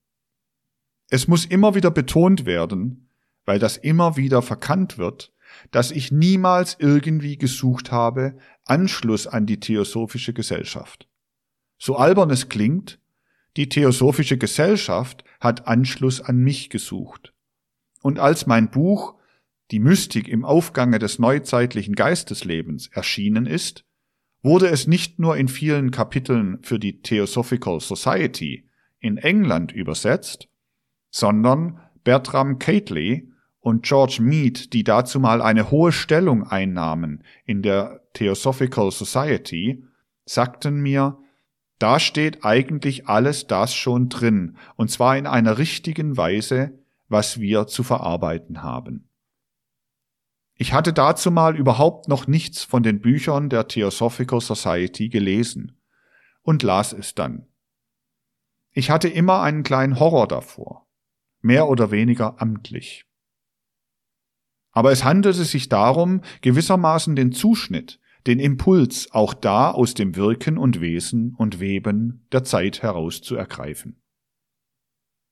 Es 1.10 1.28
muss 1.28 1.46
immer 1.46 1.76
wieder 1.76 1.92
betont 1.92 2.46
werden, 2.46 3.10
weil 3.46 3.60
das 3.60 3.78
immer 3.78 4.16
wieder 4.16 4.42
verkannt 4.42 4.98
wird, 4.98 5.34
dass 5.72 5.92
ich 5.92 6.12
niemals 6.12 6.78
irgendwie 6.80 7.38
gesucht 7.38 7.92
habe, 7.92 8.38
Anschluss 8.66 9.28
an 9.28 9.46
die 9.46 9.60
theosophische 9.60 10.34
Gesellschaft. 10.34 11.08
So 11.78 11.98
albern 11.98 12.30
es 12.30 12.50
klingt, 12.50 13.00
die 13.58 13.70
theosophische 13.70 14.38
Gesellschaft 14.38 15.24
hat 15.40 15.68
Anschluss 15.68 16.22
an 16.22 16.38
mich 16.38 16.70
gesucht. 16.70 17.34
Und 18.02 18.20
als 18.20 18.48
mein 18.48 18.72
Buch 18.72 19.16
Die 19.74 19.80
Mystik 19.80 20.28
im 20.28 20.46
Aufgange 20.46 21.00
des 21.00 21.18
neuzeitlichen 21.18 21.96
Geisteslebens 21.96 22.90
erschienen 22.90 23.48
ist, 23.48 23.84
wurde 24.44 24.68
es 24.68 24.86
nicht 24.86 25.18
nur 25.18 25.36
in 25.36 25.48
vielen 25.48 25.90
Kapiteln 25.90 26.60
für 26.62 26.78
die 26.78 27.02
Theosophical 27.02 27.80
Society 27.80 28.70
in 29.00 29.18
England 29.18 29.72
übersetzt, 29.72 30.48
sondern 31.10 31.80
Bertram 32.04 32.60
Cately 32.60 33.32
und 33.62 33.82
George 33.82 34.20
Mead, 34.22 34.74
die 34.74 34.84
dazu 34.84 35.20
mal 35.20 35.42
eine 35.42 35.72
hohe 35.72 35.92
Stellung 35.92 36.44
einnahmen 36.44 37.24
in 37.44 37.64
der 37.64 38.02
Theosophical 38.14 38.92
Society, 38.92 39.84
sagten 40.24 40.84
mir, 40.84 41.18
da 41.80 42.00
steht 42.00 42.46
eigentlich 42.46 43.08
alles 43.08 43.48
das 43.48 43.74
schon 43.74 44.10
drin, 44.10 44.56
und 44.76 44.92
zwar 44.92 45.18
in 45.18 45.26
einer 45.26 45.58
richtigen 45.58 46.16
Weise, 46.16 46.78
was 47.10 47.40
wir 47.40 47.66
zu 47.66 47.82
verarbeiten 47.82 48.62
haben. 48.62 49.10
Ich 50.64 50.72
hatte 50.72 50.94
dazu 50.94 51.30
mal 51.30 51.58
überhaupt 51.58 52.08
noch 52.08 52.26
nichts 52.26 52.64
von 52.64 52.84
den 52.84 53.02
Büchern 53.02 53.50
der 53.50 53.68
Theosophical 53.68 54.40
Society 54.40 55.10
gelesen 55.10 55.78
und 56.42 56.64
las 56.64 56.94
es 56.94 57.16
dann. 57.16 57.48
Ich 58.72 58.90
hatte 58.90 59.10
immer 59.10 59.42
einen 59.42 59.64
kleinen 59.64 60.00
Horror 60.00 60.26
davor, 60.26 60.88
mehr 61.42 61.68
oder 61.68 61.92
weniger 61.92 62.42
amtlich. 62.42 63.06
Aber 64.72 64.94
es 64.94 65.04
handelte 65.04 65.44
sich 65.44 65.68
darum, 65.68 66.22
gewissermaßen 66.40 67.18
den 67.18 67.34
Zuschnitt, 67.34 68.00
den 68.26 68.40
Impuls 68.40 69.12
auch 69.12 69.34
da 69.34 69.70
aus 69.70 69.96
dem 69.96 70.16
Wirken 70.16 70.58
und 70.58 70.80
Wesen 70.80 71.36
und 71.36 71.60
Weben 71.60 72.26
der 72.32 72.46
Zeit 72.46 72.82
heraus 72.82 73.22
zu 73.22 73.36
ergreifen. 73.36 74.02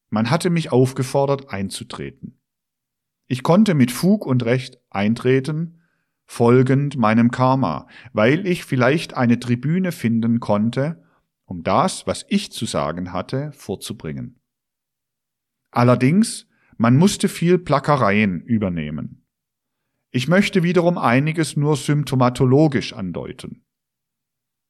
Man 0.10 0.30
hatte 0.30 0.50
mich 0.50 0.74
aufgefordert 0.74 1.54
einzutreten. 1.54 2.41
Ich 3.32 3.44
konnte 3.44 3.76
mit 3.76 3.92
Fug 3.92 4.26
und 4.26 4.44
Recht 4.44 4.78
eintreten, 4.90 5.80
folgend 6.26 6.98
meinem 6.98 7.32
Karma, 7.32 7.88
weil 8.12 8.46
ich 8.46 8.66
vielleicht 8.66 9.14
eine 9.14 9.40
Tribüne 9.40 9.94
finden 9.94 10.42
konnte, 10.42 11.02
um 11.46 11.64
das, 11.64 12.06
was 12.06 12.26
ich 12.28 12.52
zu 12.52 12.66
sagen 12.66 13.14
hatte, 13.14 13.54
vorzubringen. 13.54 14.42
Allerdings, 15.72 16.50
man 16.76 16.98
musste 16.98 17.30
viel 17.30 17.58
Plackereien 17.58 18.42
übernehmen. 18.42 19.26
Ich 20.12 20.28
möchte 20.28 20.62
wiederum 20.62 20.98
einiges 20.98 21.56
nur 21.56 21.78
symptomatologisch 21.78 22.92
andeuten. 22.92 23.64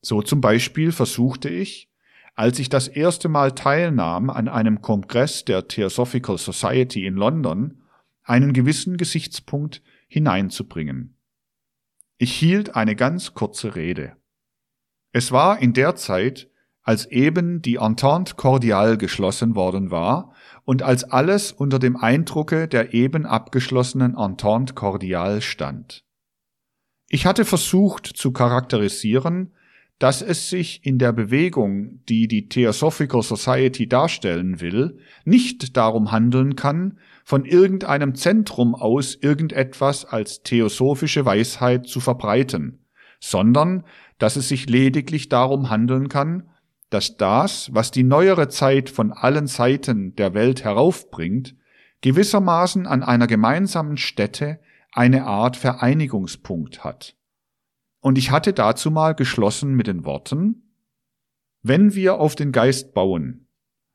So 0.01 0.22
zum 0.22 0.39
Beispiel 0.39 0.91
versuchte 0.91 1.49
ich, 1.49 1.91
als 2.36 2.59
ich 2.59 2.70
das 2.70 2.88
erste 2.88 3.28
Mal 3.28 3.53
teilnahm 3.53 4.30
an 4.30 4.47
einem 4.47 4.84
Kongress 4.84 5.45
der 5.45 5.68
Theosophical 5.68 6.38
Society 6.38 7.07
in 7.07 7.16
London, 7.16 7.80
einen 8.32 8.53
gewissen 8.53 8.95
Gesichtspunkt 8.95 9.84
hineinzubringen. 10.07 11.17
Ich 12.17 12.34
hielt 12.34 12.77
eine 12.77 12.95
ganz 12.95 13.34
kurze 13.34 13.75
Rede. 13.75 14.15
Es 15.11 15.34
war 15.34 15.59
in 15.59 15.73
der 15.73 15.95
Zeit, 15.95 16.49
als 16.82 17.07
eben 17.07 17.61
die 17.61 17.75
Entente 17.75 18.36
Cordiale 18.36 18.97
geschlossen 18.97 19.53
worden 19.55 19.91
war 19.91 20.34
und 20.63 20.82
als 20.82 21.03
alles 21.03 21.51
unter 21.51 21.77
dem 21.77 21.97
Eindrucke 21.97 22.69
der 22.69 22.93
eben 22.93 23.25
abgeschlossenen 23.25 24.15
Entente 24.15 24.75
Cordiale 24.75 25.41
stand. 25.41 26.05
Ich 27.09 27.25
hatte 27.25 27.43
versucht 27.43 28.07
zu 28.07 28.32
charakterisieren, 28.32 29.53
dass 29.99 30.21
es 30.21 30.49
sich 30.49 30.86
in 30.86 30.97
der 30.97 31.11
Bewegung, 31.11 32.03
die 32.05 32.29
die 32.29 32.47
Theosophical 32.47 33.21
Society 33.21 33.88
darstellen 33.88 34.61
will, 34.61 34.97
nicht 35.25 35.75
darum 35.75 36.13
handeln 36.13 36.55
kann, 36.55 36.97
von 37.32 37.45
irgendeinem 37.45 38.13
Zentrum 38.13 38.75
aus 38.75 39.15
irgendetwas 39.15 40.03
als 40.03 40.43
theosophische 40.43 41.23
Weisheit 41.23 41.88
zu 41.88 42.01
verbreiten, 42.01 42.86
sondern 43.21 43.86
dass 44.17 44.36
es 44.36 44.49
sich 44.49 44.69
lediglich 44.69 45.29
darum 45.29 45.69
handeln 45.69 46.09
kann, 46.09 46.49
dass 46.89 47.15
das, 47.15 47.73
was 47.73 47.89
die 47.89 48.03
neuere 48.03 48.49
Zeit 48.49 48.89
von 48.89 49.13
allen 49.13 49.47
Seiten 49.47 50.13
der 50.17 50.34
Welt 50.34 50.65
heraufbringt, 50.65 51.55
gewissermaßen 52.01 52.86
an 52.86 53.01
einer 53.01 53.27
gemeinsamen 53.27 53.95
Stätte 53.95 54.59
eine 54.91 55.23
Art 55.23 55.55
Vereinigungspunkt 55.55 56.84
hat. 56.84 57.15
Und 58.01 58.17
ich 58.17 58.32
hatte 58.32 58.51
dazu 58.51 58.91
mal 58.91 59.15
geschlossen 59.15 59.73
mit 59.73 59.88
den 59.88 60.03
Worten, 60.03 60.73
wenn 61.61 61.95
wir 61.95 62.19
auf 62.19 62.36
den 62.36 62.51
Geist 62.51 62.93
bauen, 62.93 63.47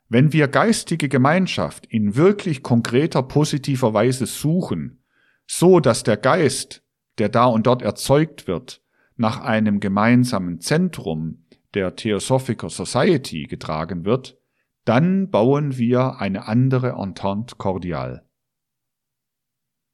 wenn 0.09 0.33
wir 0.33 0.49
geistige 0.49 1.09
Gemeinschaft 1.09 1.87
in 1.87 2.17
wirklich 2.17 2.63
konkreter 2.63 3.23
positiver 3.23 3.93
Weise 3.93 4.27
suchen, 4.27 5.03
so 5.47 5.81
dass 5.81 6.03
der 6.03 6.17
Geist, 6.17 6.85
der 7.19 7.29
da 7.29 7.47
und 7.47 7.67
dort 7.67 7.83
erzeugt 7.83 8.47
wird, 8.47 8.83
nach 9.17 9.41
einem 9.41 9.81
gemeinsamen 9.81 10.61
Zentrum, 10.61 11.47
der 11.75 11.97
Theosophical 11.97 12.71
Society 12.71 13.45
getragen 13.45 14.05
wird, 14.05 14.39
dann 14.85 15.31
bauen 15.31 15.77
wir 15.77 16.21
eine 16.21 16.47
andere 16.47 16.91
Entente 16.91 17.57
Cordiale. 17.57 18.25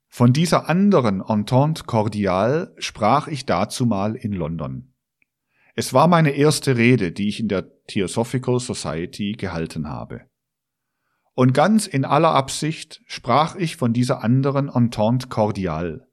Von 0.08 0.34
dieser 0.34 0.68
anderen 0.68 1.22
Entente 1.26 1.84
Cordiale 1.84 2.74
sprach 2.76 3.28
ich 3.28 3.46
dazu 3.46 3.86
mal 3.86 4.14
in 4.14 4.32
London. 4.32 4.91
Es 5.74 5.94
war 5.94 6.06
meine 6.08 6.30
erste 6.30 6.76
Rede, 6.76 7.12
die 7.12 7.28
ich 7.28 7.40
in 7.40 7.48
der 7.48 7.66
Theosophical 7.86 8.60
Society 8.60 9.32
gehalten 9.32 9.88
habe. 9.88 10.22
Und 11.34 11.54
ganz 11.54 11.86
in 11.86 12.04
aller 12.04 12.34
Absicht 12.34 13.02
sprach 13.06 13.56
ich 13.56 13.76
von 13.76 13.92
dieser 13.92 14.22
anderen 14.22 14.68
Entente 14.68 15.28
Cordiale. 15.28 16.08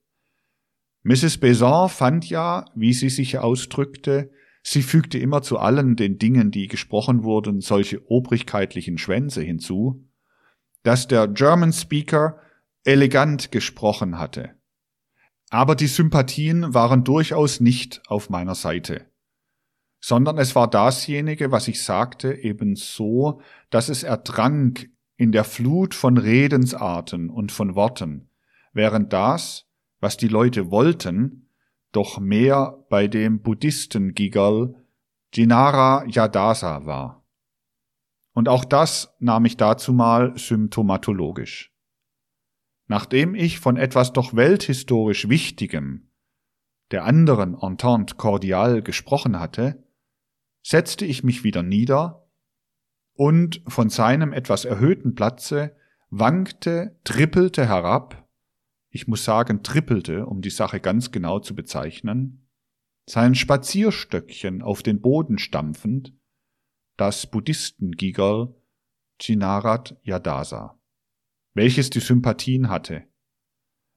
Mrs. 1.03 1.39
Besant 1.39 1.91
fand 1.91 2.29
ja, 2.29 2.65
wie 2.75 2.93
sie 2.93 3.09
sich 3.09 3.37
ausdrückte, 3.37 4.31
Sie 4.61 4.81
fügte 4.81 5.17
immer 5.17 5.41
zu 5.41 5.57
allen 5.57 5.95
den 5.95 6.17
Dingen, 6.17 6.51
die 6.51 6.67
gesprochen 6.67 7.23
wurden, 7.23 7.61
solche 7.61 8.05
obrigkeitlichen 8.09 8.97
Schwänze 8.97 9.41
hinzu, 9.41 10.05
dass 10.83 11.07
der 11.07 11.27
German 11.27 11.73
Speaker 11.73 12.39
elegant 12.83 13.51
gesprochen 13.51 14.19
hatte. 14.19 14.55
Aber 15.49 15.75
die 15.75 15.87
Sympathien 15.87 16.73
waren 16.73 17.03
durchaus 17.03 17.59
nicht 17.59 18.01
auf 18.07 18.29
meiner 18.29 18.55
Seite, 18.55 19.08
sondern 19.99 20.37
es 20.37 20.55
war 20.55 20.69
dasjenige, 20.69 21.51
was 21.51 21.67
ich 21.67 21.83
sagte, 21.83 22.33
eben 22.33 22.75
so, 22.75 23.41
dass 23.69 23.89
es 23.89 24.03
ertrank 24.03 24.89
in 25.17 25.31
der 25.31 25.43
Flut 25.43 25.93
von 25.93 26.17
Redensarten 26.17 27.29
und 27.29 27.51
von 27.51 27.75
Worten, 27.75 28.29
während 28.73 29.11
das, 29.11 29.65
was 29.99 30.15
die 30.15 30.29
Leute 30.29 30.71
wollten, 30.71 31.49
doch 31.91 32.19
mehr 32.19 32.85
bei 32.89 33.07
dem 33.07 33.41
Buddhisten-Gigerl 33.41 34.75
Jinara 35.33 36.05
Yadasa 36.05 36.85
war. 36.85 37.25
Und 38.33 38.47
auch 38.47 38.63
das 38.63 39.13
nahm 39.19 39.45
ich 39.45 39.57
dazu 39.57 39.91
mal 39.91 40.37
symptomatologisch. 40.37 41.73
Nachdem 42.87 43.35
ich 43.35 43.59
von 43.59 43.75
etwas 43.75 44.13
doch 44.13 44.35
welthistorisch 44.35 45.29
Wichtigem, 45.29 46.09
der 46.91 47.03
anderen 47.05 47.59
Entente 47.59 48.15
Cordiale 48.15 48.81
gesprochen 48.81 49.39
hatte, 49.39 49.83
setzte 50.69 51.03
ich 51.03 51.23
mich 51.23 51.43
wieder 51.43 51.63
nieder 51.63 52.29
und 53.13 53.63
von 53.67 53.89
seinem 53.89 54.33
etwas 54.33 54.65
erhöhten 54.65 55.15
Platze 55.15 55.75
wankte, 56.11 56.95
trippelte 57.03 57.67
herab, 57.67 58.29
ich 58.91 59.07
muss 59.07 59.25
sagen 59.25 59.63
trippelte, 59.63 60.27
um 60.27 60.41
die 60.41 60.51
Sache 60.51 60.79
ganz 60.79 61.09
genau 61.11 61.39
zu 61.39 61.55
bezeichnen, 61.55 62.47
sein 63.07 63.33
Spazierstöckchen 63.33 64.61
auf 64.61 64.83
den 64.83 65.01
Boden 65.01 65.39
stampfend, 65.39 66.13
das 66.97 67.25
Buddhistengigerl 67.25 68.53
Chinarat 69.19 69.97
Yadasa, 70.03 70.79
welches 71.55 71.89
die 71.89 71.99
Sympathien 71.99 72.69
hatte, 72.69 73.05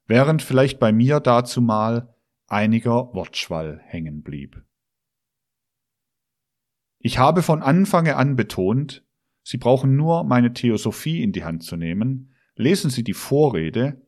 während 0.07 0.41
vielleicht 0.41 0.79
bei 0.79 0.91
mir 0.91 1.21
dazumal 1.21 2.17
einiger 2.47 3.13
Wortschwall 3.13 3.79
hängen 3.85 4.23
blieb. 4.23 4.65
Ich 7.05 7.19
habe 7.19 7.43
von 7.43 7.63
Anfange 7.63 8.17
an 8.17 8.37
betont, 8.37 9.05
Sie 9.43 9.57
brauchen 9.59 9.97
nur 9.97 10.23
meine 10.23 10.53
Theosophie 10.53 11.21
in 11.21 11.33
die 11.33 11.43
Hand 11.43 11.65
zu 11.65 11.77
nehmen, 11.77 12.33
lesen 12.55 12.91
Sie 12.91 13.03
die 13.03 13.13
Vorrede, 13.13 14.01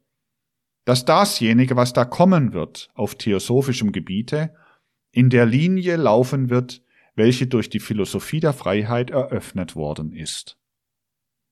dass 0.84 1.04
dasjenige, 1.04 1.74
was 1.74 1.92
da 1.92 2.04
kommen 2.04 2.52
wird 2.52 2.90
auf 2.94 3.16
theosophischem 3.16 3.90
Gebiete, 3.90 4.54
in 5.10 5.28
der 5.28 5.44
Linie 5.44 5.96
laufen 5.96 6.50
wird, 6.50 6.82
welche 7.16 7.48
durch 7.48 7.68
die 7.68 7.80
Philosophie 7.80 8.38
der 8.38 8.52
Freiheit 8.52 9.10
eröffnet 9.10 9.74
worden 9.74 10.12
ist. 10.12 10.56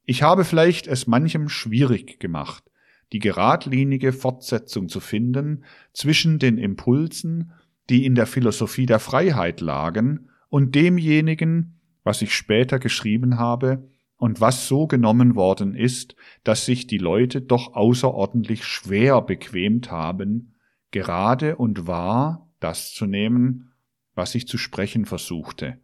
Ich 0.04 0.22
habe 0.22 0.44
vielleicht 0.44 0.86
es 0.86 1.08
manchem 1.08 1.48
schwierig 1.48 2.20
gemacht, 2.20 2.70
die 3.12 3.18
geradlinige 3.18 4.12
Fortsetzung 4.12 4.88
zu 4.88 5.00
finden 5.00 5.64
zwischen 5.92 6.38
den 6.38 6.56
Impulsen, 6.56 7.52
die 7.90 8.04
in 8.04 8.14
der 8.14 8.26
Philosophie 8.26 8.86
der 8.86 9.00
Freiheit 9.00 9.60
lagen, 9.60 10.28
und 10.52 10.74
demjenigen, 10.74 11.80
was 12.04 12.20
ich 12.20 12.34
später 12.34 12.78
geschrieben 12.78 13.38
habe 13.38 13.88
und 14.18 14.42
was 14.42 14.68
so 14.68 14.86
genommen 14.86 15.34
worden 15.34 15.74
ist, 15.74 16.14
dass 16.44 16.66
sich 16.66 16.86
die 16.86 16.98
Leute 16.98 17.40
doch 17.40 17.72
außerordentlich 17.72 18.62
schwer 18.62 19.22
bequemt 19.22 19.90
haben, 19.90 20.54
gerade 20.90 21.56
und 21.56 21.86
wahr 21.86 22.50
das 22.60 22.92
zu 22.92 23.06
nehmen, 23.06 23.72
was 24.14 24.34
ich 24.34 24.46
zu 24.46 24.58
sprechen 24.58 25.06
versuchte, 25.06 25.80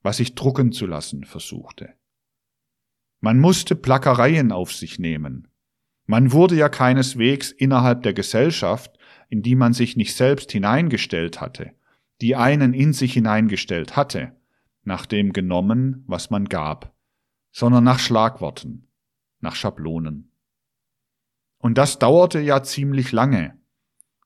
was 0.00 0.20
ich 0.20 0.34
drucken 0.34 0.72
zu 0.72 0.86
lassen 0.86 1.24
versuchte. 1.24 1.90
Man 3.20 3.38
musste 3.38 3.76
Plackereien 3.76 4.52
auf 4.52 4.72
sich 4.72 4.98
nehmen. 4.98 5.48
Man 6.06 6.32
wurde 6.32 6.54
ja 6.56 6.70
keineswegs 6.70 7.50
innerhalb 7.50 8.04
der 8.04 8.14
Gesellschaft, 8.14 8.98
in 9.28 9.42
die 9.42 9.54
man 9.54 9.74
sich 9.74 9.98
nicht 9.98 10.16
selbst 10.16 10.50
hineingestellt 10.50 11.42
hatte, 11.42 11.72
die 12.20 12.36
einen 12.36 12.74
in 12.74 12.92
sich 12.92 13.12
hineingestellt 13.12 13.96
hatte, 13.96 14.36
nach 14.82 15.06
dem 15.06 15.32
genommen, 15.32 16.04
was 16.06 16.30
man 16.30 16.46
gab, 16.46 16.94
sondern 17.52 17.84
nach 17.84 17.98
Schlagworten, 17.98 18.88
nach 19.40 19.54
Schablonen. 19.54 20.32
Und 21.58 21.78
das 21.78 21.98
dauerte 21.98 22.40
ja 22.40 22.62
ziemlich 22.62 23.12
lange, 23.12 23.58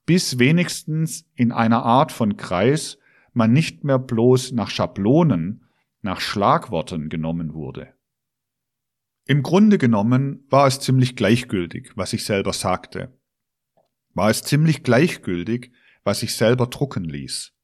bis 0.07 0.39
wenigstens 0.39 1.29
in 1.35 1.53
einer 1.53 1.83
Art 1.83 2.13
von 2.13 2.37
Kreis 2.37 2.99
man 3.33 3.53
nicht 3.53 3.85
mehr 3.85 3.99
bloß 3.99 4.53
nach 4.53 4.71
Schablonen, 4.71 5.65
nach 6.03 6.21
Schlagworten 6.21 7.09
genommen 7.09 7.55
wurde. 7.55 7.95
Im 9.25 9.43
Grunde 9.43 9.79
genommen 9.79 10.45
war 10.51 10.67
es 10.67 10.81
ziemlich 10.81 11.17
gleichgültig, 11.17 11.93
was 11.95 12.13
ich 12.13 12.25
selber 12.25 12.53
sagte. 12.53 13.17
War 14.15 14.31
es 14.31 14.43
ziemlich 14.43 14.83
gleichgültig, 14.83 15.73
was 16.03 16.23
ich 16.23 16.35
selber 16.35 16.67
drucken 16.67 17.05
ließ. 17.05 17.55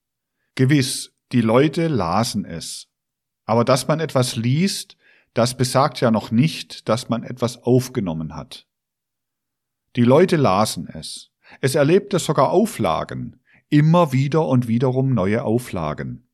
Gewiss, 0.59 1.15
die 1.31 1.41
Leute 1.41 1.87
lasen 1.87 2.45
es, 2.45 2.89
aber 3.45 3.65
dass 3.65 3.87
man 3.87 4.01
etwas 4.01 4.35
liest, 4.35 4.97
das 5.33 5.57
besagt 5.57 6.01
ja 6.01 6.11
noch 6.11 6.33
nicht, 6.33 6.89
dass 6.89 7.09
man 7.09 7.23
etwas 7.23 7.63
aufgenommen 7.63 8.35
hat. 8.35 8.67
Die 9.95 10.03
Leute 10.03 10.35
lasen 10.35 10.89
es. 10.89 11.31
Es 11.61 11.77
erlebte 11.77 12.19
sogar 12.19 12.51
Auflagen, 12.51 13.41
immer 13.69 14.13
wieder 14.13 14.49
und 14.49 14.67
wiederum 14.67 15.15
neue 15.15 15.45
Auflagen. 15.45 16.29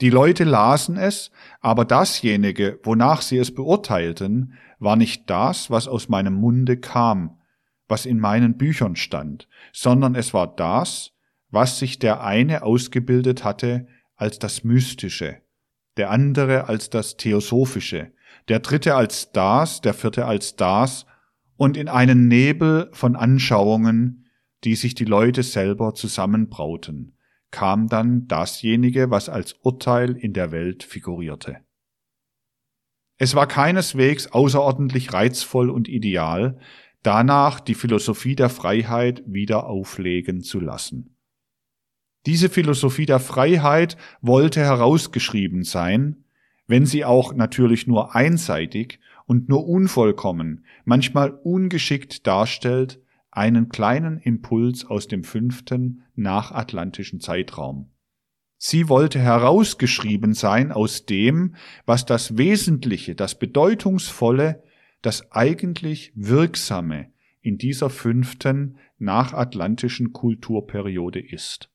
Die 0.00 0.10
Leute 0.10 0.42
lasen 0.42 0.96
es, 0.96 1.30
aber 1.60 1.84
dasjenige, 1.84 2.80
wonach 2.82 3.22
sie 3.22 3.38
es 3.38 3.54
beurteilten, 3.54 4.54
war 4.80 4.96
nicht 4.96 5.30
das, 5.30 5.70
was 5.70 5.86
aus 5.86 6.08
meinem 6.08 6.34
Munde 6.34 6.76
kam, 6.76 7.40
was 7.86 8.04
in 8.04 8.18
meinen 8.18 8.56
Büchern 8.56 8.96
stand, 8.96 9.48
sondern 9.72 10.16
es 10.16 10.34
war 10.34 10.56
das, 10.56 11.12
was 11.50 11.78
sich 11.78 11.98
der 11.98 12.22
eine 12.22 12.62
ausgebildet 12.62 13.44
hatte 13.44 13.86
als 14.16 14.38
das 14.38 14.64
Mystische, 14.64 15.40
der 15.96 16.10
andere 16.10 16.68
als 16.68 16.90
das 16.90 17.16
Theosophische, 17.16 18.12
der 18.48 18.60
dritte 18.60 18.94
als 18.94 19.32
das, 19.32 19.80
der 19.80 19.94
vierte 19.94 20.26
als 20.26 20.56
das 20.56 21.06
und 21.56 21.76
in 21.76 21.88
einen 21.88 22.28
Nebel 22.28 22.88
von 22.92 23.16
Anschauungen, 23.16 24.26
die 24.64 24.74
sich 24.74 24.94
die 24.94 25.04
Leute 25.04 25.42
selber 25.42 25.94
zusammenbrauten, 25.94 27.16
kam 27.50 27.88
dann 27.88 28.26
dasjenige, 28.26 29.10
was 29.10 29.28
als 29.28 29.54
Urteil 29.62 30.16
in 30.16 30.32
der 30.32 30.52
Welt 30.52 30.82
figurierte. 30.82 31.58
Es 33.16 33.34
war 33.34 33.46
keineswegs 33.46 34.28
außerordentlich 34.28 35.12
reizvoll 35.12 35.70
und 35.70 35.88
ideal, 35.88 36.58
danach 37.02 37.58
die 37.58 37.74
Philosophie 37.74 38.36
der 38.36 38.48
Freiheit 38.48 39.22
wieder 39.26 39.66
auflegen 39.66 40.42
zu 40.42 40.60
lassen. 40.60 41.17
Diese 42.28 42.50
Philosophie 42.50 43.06
der 43.06 43.20
Freiheit 43.20 43.96
wollte 44.20 44.60
herausgeschrieben 44.60 45.64
sein, 45.64 46.24
wenn 46.66 46.84
sie 46.84 47.06
auch 47.06 47.32
natürlich 47.32 47.86
nur 47.86 48.14
einseitig 48.14 49.00
und 49.24 49.48
nur 49.48 49.66
unvollkommen, 49.66 50.66
manchmal 50.84 51.30
ungeschickt 51.30 52.26
darstellt, 52.26 53.00
einen 53.30 53.70
kleinen 53.70 54.18
Impuls 54.18 54.84
aus 54.84 55.08
dem 55.08 55.24
fünften 55.24 56.02
nachatlantischen 56.16 57.20
Zeitraum. 57.20 57.88
Sie 58.58 58.90
wollte 58.90 59.18
herausgeschrieben 59.18 60.34
sein 60.34 60.70
aus 60.70 61.06
dem, 61.06 61.54
was 61.86 62.04
das 62.04 62.36
Wesentliche, 62.36 63.14
das 63.14 63.38
Bedeutungsvolle, 63.38 64.62
das 65.00 65.32
eigentlich 65.32 66.12
Wirksame 66.14 67.10
in 67.40 67.56
dieser 67.56 67.88
fünften 67.88 68.76
nachatlantischen 68.98 70.12
Kulturperiode 70.12 71.20
ist. 71.20 71.70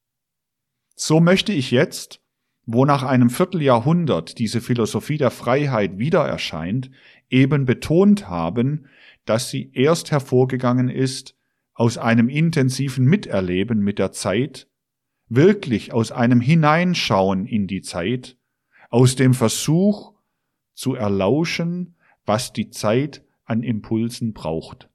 So 0.96 1.20
möchte 1.20 1.54
ich 1.54 1.72
jetzt, 1.72 2.22
wo 2.66 2.86
nach 2.86 3.04
einem 3.04 3.30
Vierteljahrhundert 3.30 4.40
diese 4.40 4.62
Philosophie 4.62 5.18
der 5.18 5.32
Freiheit 5.32 5.98
wieder 5.98 6.26
erscheint, 6.26 6.92
eben 7.30 7.66
betont 7.66 8.30
haben, 8.30 8.88
dass 9.26 9.50
sie 9.50 9.72
erst 9.74 10.12
hervorgegangen 10.12 10.90
ist 10.90 11.36
aus 11.74 11.98
einem 11.98 12.30
intensiven 12.30 13.06
Miterleben 13.06 13.80
mit 13.80 14.00
der 14.00 14.12
Zeit, 14.12 14.68
wirklich 15.28 15.94
aus 15.94 16.12
einem 16.12 16.40
Hineinschauen 16.40 17.48
in 17.48 17.68
die 17.68 17.82
Zeit, 17.82 18.38
aus 18.90 19.16
dem 19.16 19.34
Versuch 19.34 20.14
zu 20.74 20.94
erlauschen, 20.96 21.96
was 22.26 22.54
die 22.54 22.70
Zeit 22.70 23.26
an 23.46 23.64
Impulsen 23.64 24.34
braucht. 24.34 24.90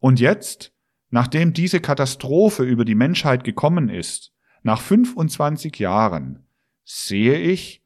Und 0.00 0.20
jetzt, 0.20 0.74
nachdem 1.10 1.52
diese 1.52 1.80
Katastrophe 1.80 2.64
über 2.64 2.84
die 2.84 2.94
Menschheit 2.94 3.44
gekommen 3.44 3.88
ist, 3.88 4.32
nach 4.68 4.82
25 4.82 5.78
Jahren 5.78 6.44
sehe 6.84 7.38
ich, 7.38 7.82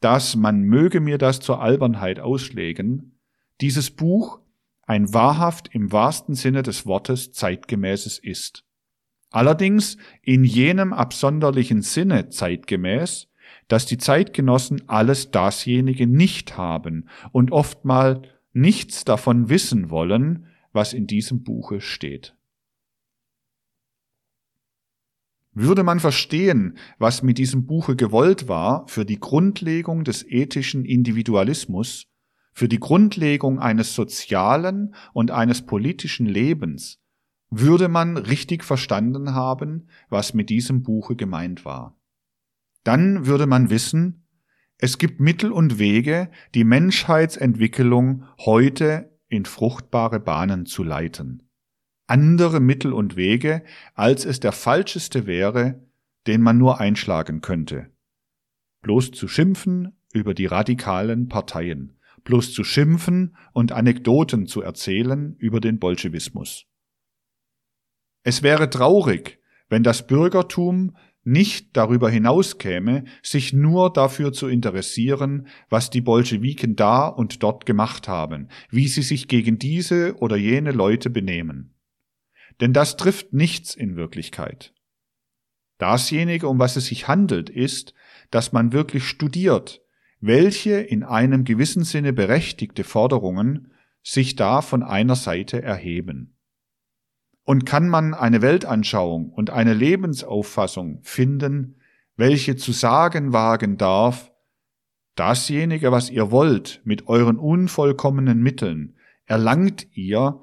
dass 0.00 0.34
man 0.34 0.62
möge 0.62 0.98
mir 0.98 1.16
das 1.16 1.38
zur 1.38 1.62
Albernheit 1.62 2.18
auslegen, 2.18 3.20
dieses 3.60 3.92
Buch 3.92 4.40
ein 4.82 5.14
wahrhaft 5.14 5.72
im 5.72 5.92
wahrsten 5.92 6.34
Sinne 6.34 6.64
des 6.64 6.86
Wortes 6.86 7.30
zeitgemäßes 7.30 8.18
ist. 8.18 8.64
Allerdings 9.30 9.96
in 10.20 10.42
jenem 10.42 10.92
absonderlichen 10.92 11.82
Sinne 11.82 12.30
zeitgemäß, 12.30 13.28
dass 13.68 13.86
die 13.86 13.98
Zeitgenossen 13.98 14.88
alles 14.88 15.30
dasjenige 15.30 16.08
nicht 16.08 16.56
haben 16.56 17.08
und 17.30 17.52
oftmal 17.52 18.22
nichts 18.52 19.04
davon 19.04 19.50
wissen 19.50 19.88
wollen, 19.88 20.46
was 20.72 20.94
in 20.94 21.06
diesem 21.06 21.44
Buche 21.44 21.80
steht. 21.80 22.34
Würde 25.60 25.82
man 25.82 25.98
verstehen, 25.98 26.78
was 27.00 27.24
mit 27.24 27.36
diesem 27.36 27.66
Buche 27.66 27.96
gewollt 27.96 28.46
war 28.46 28.86
für 28.86 29.04
die 29.04 29.18
Grundlegung 29.18 30.04
des 30.04 30.24
ethischen 30.24 30.84
Individualismus, 30.84 32.06
für 32.52 32.68
die 32.68 32.78
Grundlegung 32.78 33.58
eines 33.58 33.92
sozialen 33.92 34.94
und 35.12 35.32
eines 35.32 35.66
politischen 35.66 36.26
Lebens, 36.26 37.00
würde 37.50 37.88
man 37.88 38.16
richtig 38.16 38.62
verstanden 38.62 39.34
haben, 39.34 39.88
was 40.08 40.32
mit 40.32 40.48
diesem 40.48 40.84
Buche 40.84 41.16
gemeint 41.16 41.64
war. 41.64 41.98
Dann 42.84 43.26
würde 43.26 43.48
man 43.48 43.68
wissen, 43.68 44.28
es 44.76 44.96
gibt 44.96 45.18
Mittel 45.18 45.50
und 45.50 45.80
Wege, 45.80 46.30
die 46.54 46.62
Menschheitsentwicklung 46.62 48.22
heute 48.38 49.18
in 49.26 49.44
fruchtbare 49.44 50.20
Bahnen 50.20 50.66
zu 50.66 50.84
leiten 50.84 51.47
andere 52.08 52.60
Mittel 52.60 52.92
und 52.92 53.16
Wege, 53.16 53.62
als 53.94 54.24
es 54.24 54.40
der 54.40 54.52
falscheste 54.52 55.26
wäre, 55.26 55.86
den 56.26 56.42
man 56.42 56.58
nur 56.58 56.80
einschlagen 56.80 57.40
könnte. 57.40 57.90
bloß 58.82 59.10
zu 59.10 59.26
schimpfen 59.26 59.96
über 60.12 60.34
die 60.34 60.46
radikalen 60.46 61.28
Parteien, 61.28 61.98
bloß 62.24 62.52
zu 62.52 62.62
schimpfen 62.62 63.36
und 63.52 63.72
Anekdoten 63.72 64.46
zu 64.46 64.62
erzählen 64.62 65.34
über 65.38 65.60
den 65.60 65.78
Bolschewismus. 65.78 66.64
Es 68.22 68.42
wäre 68.42 68.70
traurig, 68.70 69.40
wenn 69.68 69.82
das 69.82 70.06
Bürgertum 70.06 70.96
nicht 71.24 71.76
darüber 71.76 72.08
hinauskäme, 72.08 73.04
sich 73.22 73.52
nur 73.52 73.92
dafür 73.92 74.32
zu 74.32 74.48
interessieren, 74.48 75.48
was 75.68 75.90
die 75.90 76.00
Bolschewiken 76.00 76.76
da 76.76 77.08
und 77.08 77.42
dort 77.42 77.66
gemacht 77.66 78.08
haben, 78.08 78.48
wie 78.70 78.88
sie 78.88 79.02
sich 79.02 79.28
gegen 79.28 79.58
diese 79.58 80.16
oder 80.18 80.36
jene 80.36 80.70
Leute 80.72 81.10
benehmen. 81.10 81.74
Denn 82.60 82.72
das 82.72 82.96
trifft 82.96 83.32
nichts 83.32 83.74
in 83.74 83.96
Wirklichkeit. 83.96 84.74
Dasjenige, 85.78 86.48
um 86.48 86.58
was 86.58 86.76
es 86.76 86.86
sich 86.86 87.06
handelt, 87.06 87.50
ist, 87.50 87.94
dass 88.30 88.52
man 88.52 88.72
wirklich 88.72 89.04
studiert, 89.04 89.80
welche 90.20 90.80
in 90.80 91.04
einem 91.04 91.44
gewissen 91.44 91.84
Sinne 91.84 92.12
berechtigte 92.12 92.82
Forderungen 92.82 93.72
sich 94.02 94.36
da 94.36 94.62
von 94.62 94.82
einer 94.82 95.14
Seite 95.14 95.62
erheben. 95.62 96.36
Und 97.44 97.64
kann 97.64 97.88
man 97.88 98.12
eine 98.12 98.42
Weltanschauung 98.42 99.30
und 99.30 99.50
eine 99.50 99.72
Lebensauffassung 99.72 101.00
finden, 101.02 101.76
welche 102.16 102.56
zu 102.56 102.72
sagen 102.72 103.32
wagen 103.32 103.78
darf, 103.78 104.32
dasjenige, 105.14 105.92
was 105.92 106.10
ihr 106.10 106.30
wollt, 106.30 106.80
mit 106.84 107.06
euren 107.06 107.38
unvollkommenen 107.38 108.42
Mitteln, 108.42 108.96
erlangt 109.24 109.86
ihr, 109.96 110.42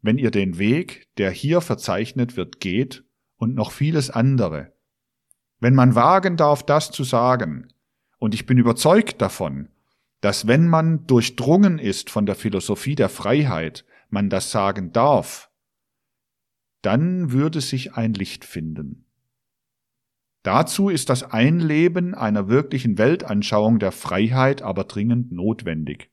wenn 0.00 0.18
ihr 0.18 0.30
den 0.30 0.58
Weg, 0.58 1.08
der 1.16 1.30
hier 1.30 1.60
verzeichnet 1.60 2.36
wird, 2.36 2.60
geht 2.60 3.04
und 3.36 3.54
noch 3.54 3.72
vieles 3.72 4.10
andere. 4.10 4.72
Wenn 5.60 5.74
man 5.74 5.94
wagen 5.94 6.36
darf, 6.36 6.62
das 6.62 6.90
zu 6.90 7.04
sagen, 7.04 7.72
und 8.18 8.34
ich 8.34 8.46
bin 8.46 8.58
überzeugt 8.58 9.20
davon, 9.20 9.68
dass 10.20 10.46
wenn 10.46 10.68
man 10.68 11.06
durchdrungen 11.06 11.78
ist 11.78 12.10
von 12.10 12.26
der 12.26 12.34
Philosophie 12.34 12.94
der 12.94 13.08
Freiheit, 13.08 13.84
man 14.10 14.30
das 14.30 14.50
sagen 14.50 14.92
darf, 14.92 15.50
dann 16.82 17.32
würde 17.32 17.60
sich 17.60 17.94
ein 17.94 18.14
Licht 18.14 18.44
finden. 18.44 19.04
Dazu 20.42 20.88
ist 20.88 21.10
das 21.10 21.24
Einleben 21.24 22.14
einer 22.14 22.48
wirklichen 22.48 22.96
Weltanschauung 22.98 23.78
der 23.78 23.92
Freiheit 23.92 24.62
aber 24.62 24.84
dringend 24.84 25.32
notwendig. 25.32 26.10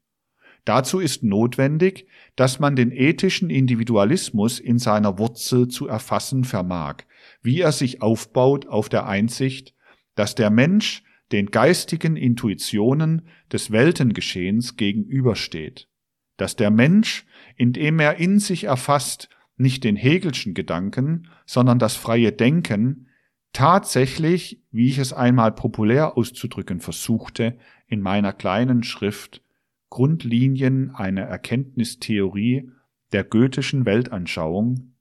Dazu 0.66 1.00
ist 1.00 1.24
notwendig, 1.24 2.08
dass 2.36 2.60
man 2.60 2.76
den 2.76 2.92
ethischen 2.92 3.52
Individualismus 3.52 4.60
in 4.60 4.80
seiner 4.80 5.20
Wurzel 5.20 5.68
zu 5.68 5.88
erfassen 5.88 6.44
vermag, 6.44 7.04
wie 7.44 7.62
er 7.62 7.72
sich 7.72 8.02
aufbaut 8.02 8.68
auf 8.68 8.90
der 8.90 9.06
Einsicht, 9.06 9.76
dass 10.16 10.34
der 10.34 10.50
Mensch 10.50 11.04
den 11.32 11.48
geistigen 11.48 12.16
Intuitionen 12.16 13.28
des 13.52 13.72
Weltengeschehens 13.72 14.76
gegenübersteht, 14.76 15.88
dass 16.38 16.56
der 16.56 16.72
Mensch, 16.72 17.26
indem 17.56 18.00
er 18.00 18.18
in 18.18 18.40
sich 18.40 18.66
erfasst, 18.66 19.30
nicht 19.58 19.84
den 19.84 19.96
Hegelschen 19.96 20.54
Gedanken, 20.54 21.30
sondern 21.46 21.80
das 21.80 21.96
freie 21.96 22.32
Denken 22.32 23.08
tatsächlich, 23.54 24.62
wie 24.72 24.88
ich 24.88 24.98
es 24.98 25.14
einmal 25.14 25.52
populär 25.52 26.18
auszudrücken 26.18 26.82
versuchte, 26.82 27.58
in 27.88 28.02
meiner 28.02 28.34
kleinen 28.34 28.84
Schrift 28.84 29.42
Grundlinien 29.90 30.91
einer 30.91 31.24
Erkenntnistheorie 31.24 32.72
der 33.12 33.24
goethischen 33.24 33.86
Weltanschauung, 33.86 34.95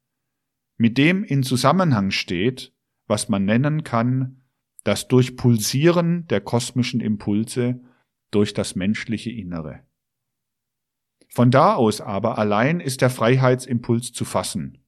mit 0.77 0.99
dem 0.99 1.25
in 1.25 1.43
Zusammenhang 1.43 2.11
steht, 2.11 2.73
was 3.07 3.29
man 3.29 3.45
nennen 3.45 3.85
kann, 3.85 4.43
das 4.83 5.09
Durchpulsieren 5.09 6.27
der 6.29 6.41
kosmischen 6.41 7.01
Impulse 7.01 7.81
durch 8.31 8.55
das 8.55 8.75
menschliche 8.75 9.31
Innere. 9.31 9.81
Von 11.29 11.51
da 11.51 11.75
aus 11.75 12.01
aber 12.01 12.39
allein 12.39 12.81
ist 12.81 13.01
der 13.01 13.11
Freiheitsimpuls 13.11 14.13
zu 14.13 14.25
fassen. 14.25 14.79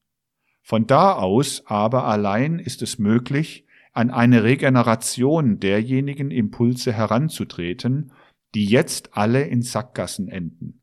Von 0.62 0.86
da 0.86 1.14
aus 1.14 1.62
aber 1.66 2.04
allein 2.04 2.58
ist 2.58 2.82
es 2.82 2.98
möglich, 2.98 3.66
an 3.92 4.10
eine 4.10 4.44
Regeneration 4.44 5.58
derjenigen 5.58 6.30
Impulse 6.30 6.92
heranzutreten, 6.92 8.12
die 8.54 8.66
jetzt 8.66 9.16
alle 9.16 9.42
in 9.42 9.62
Sackgassen 9.62 10.28
enden. 10.28 10.82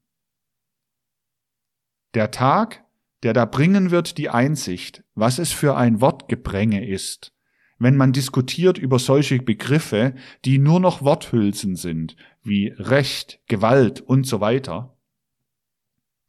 Der 2.14 2.32
Tag, 2.32 2.84
der 3.24 3.34
da 3.34 3.46
bringen 3.46 3.90
wird 3.90 4.18
die 4.18 4.30
Einsicht, 4.30 5.04
was 5.16 5.40
es 5.40 5.52
für 5.52 5.76
ein 5.76 6.02
Wortgepränge 6.02 6.88
ist, 6.88 7.34
wenn 7.80 7.98
man 7.98 8.14
diskutiert 8.14 8.78
über 8.78 9.00
solche 9.00 9.42
Begriffe, 9.42 10.14
die 10.46 10.60
nur 10.60 10.80
noch 10.80 11.02
Worthülsen 11.02 11.76
sind, 11.76 12.16
wie 12.44 12.68
Recht, 12.78 13.40
Gewalt 13.48 14.02
und 14.02 14.28
so 14.28 14.42
weiter, 14.42 14.98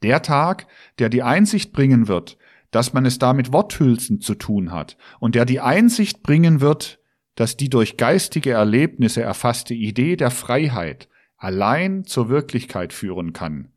der 0.02 0.22
Tag, 0.22 0.66
der 0.98 1.08
die 1.08 1.22
Einsicht 1.22 1.72
bringen 1.72 2.08
wird, 2.08 2.36
dass 2.70 2.92
man 2.92 3.06
es 3.06 3.18
da 3.18 3.32
mit 3.32 3.52
Worthülsen 3.52 4.20
zu 4.20 4.34
tun 4.34 4.72
hat 4.72 4.96
und 5.20 5.34
der 5.34 5.44
die 5.44 5.60
Einsicht 5.60 6.22
bringen 6.22 6.60
wird, 6.60 6.98
dass 7.36 7.56
die 7.56 7.70
durch 7.70 7.96
geistige 7.96 8.50
Erlebnisse 8.50 9.22
erfasste 9.22 9.74
Idee 9.74 10.16
der 10.16 10.30
Freiheit 10.30 11.08
allein 11.44 12.04
zur 12.04 12.30
Wirklichkeit 12.30 12.94
führen 12.94 13.34
kann. 13.34 13.68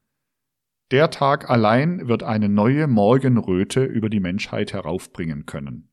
Der 0.92 1.10
Tag 1.10 1.50
allein 1.50 2.08
wird 2.08 2.24
eine 2.24 2.48
neue 2.48 2.88
Morgenröte 2.88 3.84
über 3.84 4.10
die 4.10 4.22
Menschheit 4.22 4.72
heraufbringen 4.72 5.46
können. 5.46 5.90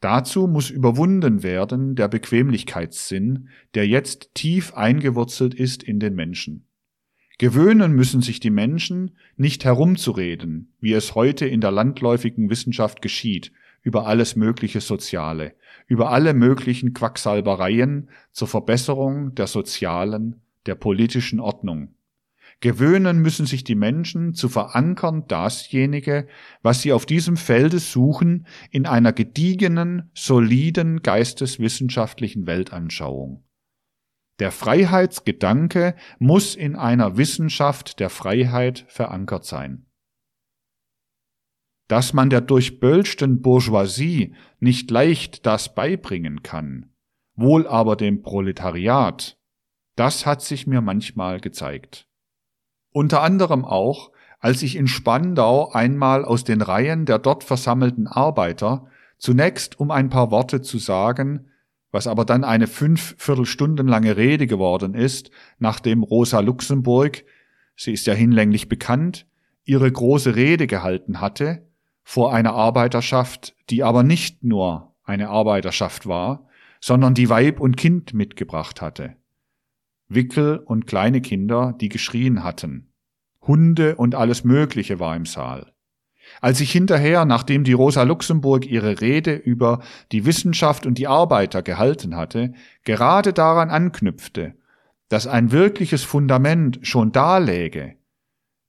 Dazu 0.00 0.48
muss 0.48 0.68
überwunden 0.68 1.42
werden 1.42 1.94
der 1.94 2.08
Bequemlichkeitssinn, 2.08 3.48
der 3.72 3.88
jetzt 3.88 4.34
tief 4.34 4.74
eingewurzelt 4.74 5.54
ist 5.54 5.82
in 5.82 5.98
den 5.98 6.14
Menschen. 6.14 6.68
Gewöhnen 7.38 7.92
müssen 7.92 8.20
sich 8.20 8.38
die 8.38 8.50
Menschen, 8.50 9.16
nicht 9.36 9.64
herumzureden, 9.64 10.74
wie 10.78 10.92
es 10.92 11.14
heute 11.14 11.46
in 11.46 11.62
der 11.62 11.70
landläufigen 11.70 12.50
Wissenschaft 12.50 13.00
geschieht, 13.00 13.50
über 13.80 14.06
alles 14.06 14.36
mögliche 14.36 14.82
Soziale, 14.82 15.54
über 15.86 16.10
alle 16.10 16.34
möglichen 16.34 16.92
Quacksalbereien 16.92 18.10
zur 18.32 18.48
Verbesserung 18.48 19.34
der 19.34 19.46
sozialen, 19.46 20.42
der 20.66 20.74
politischen 20.74 21.40
Ordnung. 21.40 21.94
Gewöhnen 22.60 23.20
müssen 23.20 23.44
sich 23.44 23.64
die 23.64 23.74
Menschen 23.74 24.32
zu 24.32 24.48
verankern 24.48 25.26
dasjenige, 25.28 26.26
was 26.62 26.80
sie 26.80 26.92
auf 26.92 27.04
diesem 27.04 27.36
Felde 27.36 27.78
suchen, 27.78 28.46
in 28.70 28.86
einer 28.86 29.12
gediegenen, 29.12 30.10
soliden 30.14 31.02
geisteswissenschaftlichen 31.02 32.46
Weltanschauung. 32.46 33.44
Der 34.38 34.52
Freiheitsgedanke 34.52 35.94
muss 36.18 36.54
in 36.54 36.76
einer 36.76 37.16
Wissenschaft 37.16 38.00
der 38.00 38.10
Freiheit 38.10 38.84
verankert 38.88 39.44
sein. 39.44 39.85
Dass 41.88 42.12
man 42.12 42.30
der 42.30 42.40
durchbölschten 42.40 43.42
Bourgeoisie 43.42 44.34
nicht 44.58 44.90
leicht 44.90 45.46
das 45.46 45.74
beibringen 45.74 46.42
kann, 46.42 46.90
wohl 47.36 47.66
aber 47.66 47.96
dem 47.96 48.22
Proletariat, 48.22 49.38
das 49.94 50.26
hat 50.26 50.42
sich 50.42 50.66
mir 50.66 50.80
manchmal 50.80 51.40
gezeigt. 51.40 52.06
Unter 52.92 53.22
anderem 53.22 53.64
auch, 53.64 54.10
als 54.40 54.62
ich 54.62 54.76
in 54.76 54.88
Spandau 54.88 55.70
einmal 55.72 56.24
aus 56.24 56.44
den 56.44 56.60
Reihen 56.60 57.06
der 57.06 57.18
dort 57.18 57.44
versammelten 57.44 58.06
Arbeiter 58.06 58.86
zunächst 59.18 59.80
um 59.80 59.90
ein 59.90 60.10
paar 60.10 60.30
Worte 60.30 60.62
zu 60.62 60.78
sagen, 60.78 61.48
was 61.90 62.06
aber 62.06 62.24
dann 62.24 62.44
eine 62.44 62.66
fünf 62.66 63.14
Viertelstunden 63.18 63.88
lange 63.88 64.16
Rede 64.16 64.46
geworden 64.46 64.94
ist, 64.94 65.30
nachdem 65.58 66.02
Rosa 66.02 66.40
Luxemburg, 66.40 67.24
sie 67.74 67.92
ist 67.92 68.06
ja 68.06 68.14
hinlänglich 68.14 68.68
bekannt, 68.68 69.26
ihre 69.64 69.90
große 69.90 70.36
Rede 70.36 70.66
gehalten 70.66 71.20
hatte, 71.20 71.66
vor 72.08 72.32
einer 72.32 72.54
Arbeiterschaft, 72.54 73.56
die 73.68 73.82
aber 73.82 74.04
nicht 74.04 74.44
nur 74.44 74.94
eine 75.02 75.28
Arbeiterschaft 75.28 76.06
war, 76.06 76.46
sondern 76.80 77.14
die 77.14 77.28
Weib 77.28 77.58
und 77.58 77.76
Kind 77.76 78.14
mitgebracht 78.14 78.80
hatte. 78.80 79.16
Wickel 80.06 80.58
und 80.58 80.86
kleine 80.86 81.20
Kinder, 81.20 81.74
die 81.80 81.88
geschrien 81.88 82.44
hatten. 82.44 82.92
Hunde 83.42 83.96
und 83.96 84.14
alles 84.14 84.44
Mögliche 84.44 85.00
war 85.00 85.16
im 85.16 85.26
Saal. 85.26 85.72
Als 86.40 86.60
ich 86.60 86.70
hinterher, 86.70 87.24
nachdem 87.24 87.64
die 87.64 87.72
Rosa 87.72 88.04
Luxemburg 88.04 88.66
ihre 88.66 89.00
Rede 89.00 89.34
über 89.34 89.82
die 90.12 90.24
Wissenschaft 90.24 90.86
und 90.86 90.98
die 90.98 91.08
Arbeiter 91.08 91.62
gehalten 91.62 92.14
hatte, 92.14 92.54
gerade 92.84 93.32
daran 93.32 93.68
anknüpfte, 93.68 94.54
dass 95.08 95.26
ein 95.26 95.50
wirkliches 95.50 96.04
Fundament 96.04 96.78
schon 96.82 97.10
da 97.10 97.38
läge, 97.38 97.96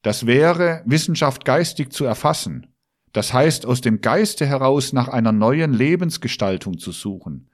das 0.02 0.26
wäre, 0.26 0.82
Wissenschaft 0.86 1.46
geistig 1.46 1.94
zu 1.94 2.04
erfassen, 2.04 2.74
das 3.18 3.34
heißt 3.34 3.66
aus 3.66 3.82
dem 3.82 4.02
Geiste 4.02 4.46
heraus 4.46 4.94
nach 4.94 5.08
einer 5.08 5.32
neuen 5.32 5.74
Lebensgestaltung 5.74 6.78
zu 6.78 6.92
suchen, 6.92 7.50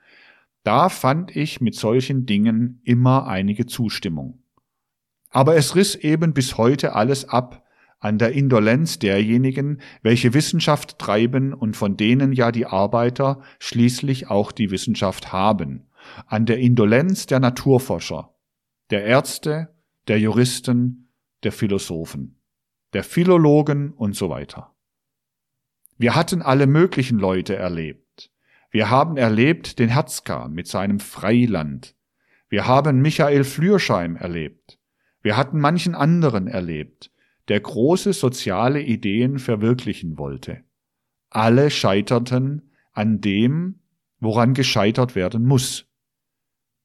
da 0.65 0.89
fand 0.89 1.33
ich 1.37 1.61
mit 1.61 1.73
solchen 1.73 2.25
Dingen 2.25 2.81
immer 2.83 3.27
einige 3.27 3.65
Zustimmung. 3.65 4.43
Aber 5.29 5.55
es 5.55 5.77
riss 5.77 5.95
eben 5.95 6.33
bis 6.33 6.57
heute 6.57 6.95
alles 6.95 7.29
ab, 7.29 7.65
an 7.99 8.17
der 8.17 8.33
Indolenz 8.33 8.99
derjenigen, 8.99 9.79
welche 10.01 10.33
Wissenschaft 10.33 10.99
treiben 10.99 11.53
und 11.53 11.77
von 11.77 11.95
denen 11.95 12.33
ja 12.33 12.51
die 12.51 12.65
Arbeiter 12.65 13.39
schließlich 13.59 14.29
auch 14.29 14.51
die 14.51 14.69
Wissenschaft 14.69 15.31
haben 15.31 15.85
an 16.27 16.45
der 16.45 16.57
Indolenz 16.57 17.25
der 17.25 17.39
Naturforscher, 17.39 18.35
der 18.89 19.05
Ärzte, 19.05 19.69
der 20.09 20.19
Juristen, 20.19 21.07
der 21.43 21.53
Philosophen, 21.53 22.41
der 22.91 23.05
Philologen 23.05 23.93
und 23.93 24.13
so 24.13 24.29
weiter. 24.29 24.72
Wir 25.97 26.15
hatten 26.15 26.41
alle 26.41 26.67
möglichen 26.67 27.19
Leute 27.19 27.55
erlebt. 27.55 28.31
Wir 28.71 28.89
haben 28.89 29.17
erlebt 29.17 29.77
den 29.79 29.89
Herzka 29.89 30.47
mit 30.47 30.67
seinem 30.67 30.99
Freiland. 30.99 31.95
Wir 32.49 32.65
haben 32.67 33.01
Michael 33.01 33.43
Flürsheim 33.43 34.15
erlebt. 34.15 34.79
Wir 35.21 35.37
hatten 35.37 35.59
manchen 35.59 35.95
anderen 35.95 36.47
erlebt, 36.47 37.11
der 37.47 37.59
große 37.59 38.13
soziale 38.13 38.81
Ideen 38.81 39.39
verwirklichen 39.39 40.17
wollte. 40.17 40.63
Alle 41.29 41.69
scheiterten 41.69 42.73
an 42.91 43.21
dem, 43.21 43.79
woran 44.19 44.53
gescheitert 44.53 45.15
werden 45.15 45.45
muss, 45.45 45.85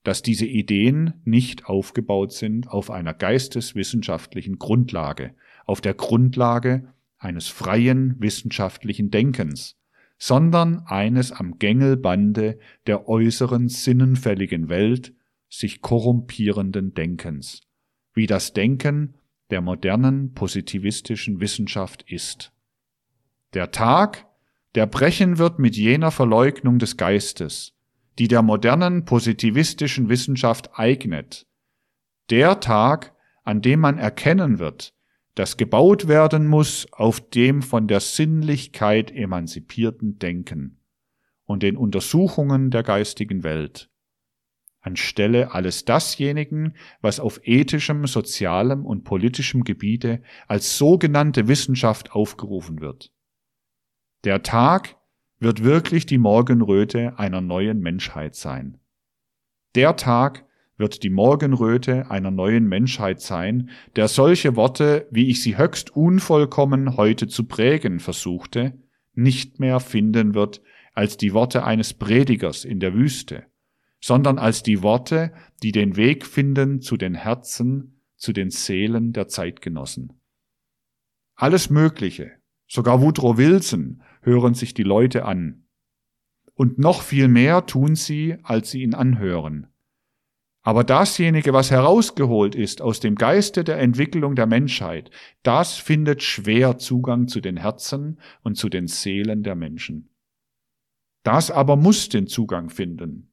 dass 0.05 0.23
diese 0.23 0.47
Ideen 0.47 1.15
nicht 1.25 1.67
aufgebaut 1.67 2.33
sind 2.33 2.69
auf 2.69 2.91
einer 2.91 3.15
geisteswissenschaftlichen 3.15 4.59
Grundlage, 4.59 5.35
auf 5.67 5.81
der 5.81 5.95
Grundlage 5.95 6.93
eines 7.19 7.49
freien 7.49 8.17
wissenschaftlichen 8.21 9.11
Denkens, 9.11 9.77
sondern 10.19 10.81
eines 10.87 11.33
am 11.33 11.59
Gängelbande 11.59 12.59
der 12.87 13.09
äußeren 13.09 13.69
sinnenfälligen 13.69 14.69
Welt 14.69 15.15
sich 15.49 15.81
korrumpierenden 15.81 16.95
Denkens, 16.95 17.63
wie 18.13 18.27
das 18.27 18.53
Denken 18.53 19.15
der 19.51 19.61
modernen 19.61 20.35
positivistischen 20.35 21.41
Wissenschaft 21.41 22.03
ist. 22.03 22.53
Der 23.55 23.71
Tag, 23.71 24.27
der 24.75 24.87
brechen 24.87 25.39
wird 25.39 25.59
mit 25.59 25.77
jener 25.77 26.11
Verleugnung 26.11 26.79
des 26.79 26.97
Geistes, 26.97 27.75
die 28.19 28.29
der 28.29 28.43
modernen 28.43 29.05
positivistischen 29.05 30.09
Wissenschaft 30.09 30.71
eignet, 30.75 31.47
der 32.31 32.61
Tag, 32.61 33.15
an 33.45 33.63
dem 33.63 33.81
man 33.81 33.97
erkennen 33.97 34.59
wird, 34.59 34.95
dass 35.39 35.57
gebaut 35.57 36.09
werden 36.09 36.49
muss 36.49 36.93
auf 36.93 37.21
dem 37.21 37.63
von 37.63 37.87
der 37.87 38.01
Sinnlichkeit 38.01 39.13
emanzipierten 39.13 40.19
Denken 40.19 40.81
und 41.45 41.63
den 41.63 41.77
Untersuchungen 41.77 42.73
der 42.73 42.83
geistigen 42.83 43.45
Welt, 43.45 43.89
anstelle 44.81 45.53
alles 45.53 45.85
dasjenigen, 45.85 46.75
was 47.03 47.21
auf 47.21 47.41
ethischem, 47.45 48.09
sozialem 48.09 48.85
und 48.85 49.05
politischem 49.05 49.63
Gebiete 49.63 50.23
als 50.49 50.77
sogenannte 50.77 51.47
Wissenschaft 51.47 52.11
aufgerufen 52.11 52.81
wird. 52.81 53.13
Der 54.25 54.43
Tag 54.43 54.97
wird 55.39 55.63
wirklich 55.63 56.05
die 56.05 56.19
Morgenröte 56.19 57.17
einer 57.17 57.41
neuen 57.41 57.79
Menschheit 57.79 58.35
sein. 58.35 58.81
Der 59.77 59.95
Tag 59.95 60.48
wird 60.79 61.03
die 61.03 61.11
Morgenröte 61.11 62.11
einer 62.11 62.31
neuen 62.31 62.67
Menschheit 62.67 63.21
sein, 63.21 63.71
der 63.97 64.09
solche 64.09 64.57
Worte, 64.57 65.07
wie 65.11 65.29
ich 65.29 65.43
sie 65.43 65.59
höchst 65.59 65.95
unvollkommen 65.95 66.97
heute 66.97 67.27
zu 67.27 67.45
prägen 67.45 68.01
versuchte, 68.01 68.79
nicht 69.15 69.59
mehr 69.59 69.81
finden 69.81 70.35
wird 70.35 70.63
als 70.95 71.17
die 71.17 71.35
Worte 71.35 71.65
eines 71.65 71.95
Predigers 71.95 72.65
in 72.65 72.81
der 72.81 72.95
Wüste, 72.95 73.45
sondern 74.01 74.39
als 74.39 74.63
die 74.63 74.83
Worte, 74.83 75.33
die 75.63 75.73
den 75.73 75.97
Weg 75.97 76.25
finden 76.25 76.81
zu 76.81 76.97
den 76.97 77.15
Herzen, 77.15 78.01
zu 78.17 78.33
den 78.33 78.51
Seelen 78.51 79.13
der 79.13 79.29
Zeitgenossen. 79.29 80.13
Alles 81.35 81.71
Mögliche, 81.71 82.33
sogar 82.67 83.01
Woodrow 83.01 83.37
Wilson, 83.37 84.03
hören 84.23 84.55
sich 84.55 84.75
die 84.75 84.83
Leute 84.83 85.25
an. 85.25 85.67
Und 86.55 86.79
noch 86.79 87.03
viel 87.03 87.29
mehr 87.29 87.67
tun 87.67 87.95
sie, 87.95 88.37
als 88.43 88.71
sie 88.71 88.83
ihn 88.83 88.95
anhören. 88.95 89.69
Aber 90.69 90.85
dasjenige, 90.85 91.55
was 91.55 91.71
herausgeholt 91.71 92.55
ist 92.55 92.83
aus 92.83 93.01
dem 93.01 93.15
Geiste 93.15 93.65
der 93.65 93.79
Entwicklung 93.79 94.35
der 94.35 94.45
Menschheit, 94.45 95.11
das 95.43 95.77
findet 95.79 96.23
schwer 96.23 96.77
Zugang 96.77 97.27
zu 97.27 97.41
den 97.41 97.57
Herzen 97.57 98.21
und 98.43 98.59
zu 98.59 98.69
den 98.69 98.87
Seelen 98.87 99.43
der 99.43 99.55
Menschen. 99.55 100.11
Das 101.23 101.51
aber 101.51 101.77
muss 101.77 102.11
den 102.11 102.27
Zugang 102.27 102.69
finden. 102.69 103.33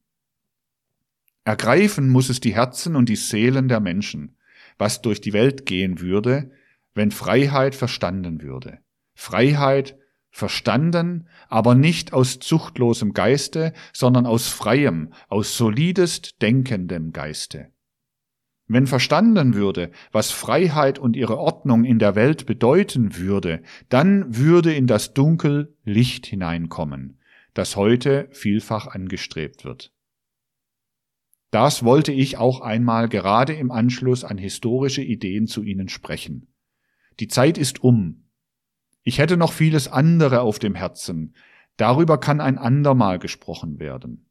Ergreifen 1.44 2.08
muss 2.08 2.30
es 2.30 2.40
die 2.40 2.54
Herzen 2.54 2.96
und 2.96 3.10
die 3.10 3.16
Seelen 3.16 3.68
der 3.68 3.80
Menschen, 3.80 4.38
was 4.78 5.02
durch 5.02 5.20
die 5.20 5.34
Welt 5.34 5.66
gehen 5.66 6.00
würde, 6.00 6.52
wenn 6.94 7.10
Freiheit 7.10 7.74
verstanden 7.74 8.40
würde. 8.40 8.78
Freiheit 9.14 9.98
verstanden, 10.36 11.28
aber 11.48 11.74
nicht 11.74 12.12
aus 12.12 12.38
zuchtlosem 12.40 13.14
Geiste, 13.14 13.72
sondern 13.94 14.26
aus 14.26 14.48
freiem, 14.48 15.14
aus 15.28 15.56
solidest 15.56 16.42
denkendem 16.42 17.12
Geiste. 17.12 17.72
Wenn 18.68 18.86
verstanden 18.86 19.54
würde, 19.54 19.92
was 20.12 20.32
Freiheit 20.32 20.98
und 20.98 21.16
ihre 21.16 21.38
Ordnung 21.38 21.84
in 21.84 21.98
der 21.98 22.16
Welt 22.16 22.44
bedeuten 22.44 23.16
würde, 23.16 23.62
dann 23.88 24.36
würde 24.36 24.74
in 24.74 24.86
das 24.86 25.14
Dunkel 25.14 25.74
Licht 25.84 26.26
hineinkommen, 26.26 27.18
das 27.54 27.76
heute 27.76 28.28
vielfach 28.30 28.88
angestrebt 28.88 29.64
wird. 29.64 29.94
Das 31.50 31.82
wollte 31.82 32.12
ich 32.12 32.36
auch 32.36 32.60
einmal 32.60 33.08
gerade 33.08 33.54
im 33.54 33.70
Anschluss 33.70 34.22
an 34.22 34.36
historische 34.36 35.02
Ideen 35.02 35.46
zu 35.46 35.62
Ihnen 35.62 35.88
sprechen. 35.88 36.52
Die 37.20 37.28
Zeit 37.28 37.56
ist 37.56 37.82
um, 37.82 38.25
ich 39.06 39.18
hätte 39.18 39.36
noch 39.36 39.52
vieles 39.52 39.86
andere 39.86 40.40
auf 40.40 40.58
dem 40.58 40.74
Herzen. 40.74 41.32
Darüber 41.76 42.18
kann 42.18 42.40
ein 42.40 42.58
andermal 42.58 43.20
gesprochen 43.20 43.78
werden. 43.78 44.26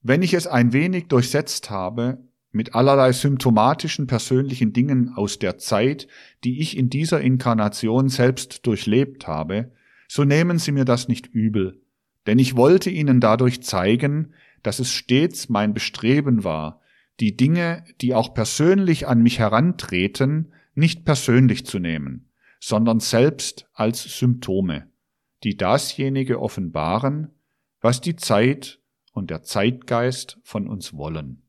Wenn 0.00 0.22
ich 0.22 0.32
es 0.32 0.46
ein 0.46 0.72
wenig 0.72 1.08
durchsetzt 1.08 1.70
habe, 1.70 2.18
mit 2.52 2.76
allerlei 2.76 3.10
symptomatischen 3.10 4.06
persönlichen 4.06 4.72
Dingen 4.72 5.12
aus 5.16 5.40
der 5.40 5.58
Zeit, 5.58 6.06
die 6.44 6.60
ich 6.60 6.76
in 6.76 6.88
dieser 6.88 7.20
Inkarnation 7.20 8.08
selbst 8.08 8.64
durchlebt 8.64 9.26
habe, 9.26 9.72
so 10.06 10.22
nehmen 10.22 10.60
Sie 10.60 10.70
mir 10.70 10.84
das 10.84 11.08
nicht 11.08 11.26
übel, 11.26 11.82
denn 12.28 12.38
ich 12.38 12.54
wollte 12.54 12.90
Ihnen 12.90 13.18
dadurch 13.18 13.64
zeigen, 13.64 14.34
dass 14.62 14.78
es 14.78 14.92
stets 14.92 15.48
mein 15.48 15.74
Bestreben 15.74 16.44
war, 16.44 16.80
die 17.18 17.36
Dinge, 17.36 17.82
die 18.00 18.14
auch 18.14 18.34
persönlich 18.34 19.08
an 19.08 19.20
mich 19.20 19.40
herantreten, 19.40 20.52
nicht 20.76 21.04
persönlich 21.04 21.66
zu 21.66 21.80
nehmen, 21.80 22.28
sondern 22.62 23.00
selbst 23.00 23.68
als 23.72 24.04
Symptome, 24.04 24.88
die 25.42 25.56
dasjenige 25.56 26.40
offenbaren, 26.40 27.34
was 27.80 28.00
die 28.00 28.14
Zeit 28.14 28.80
und 29.10 29.30
der 29.30 29.42
Zeitgeist 29.42 30.38
von 30.44 30.68
uns 30.68 30.94
wollen. 30.94 31.41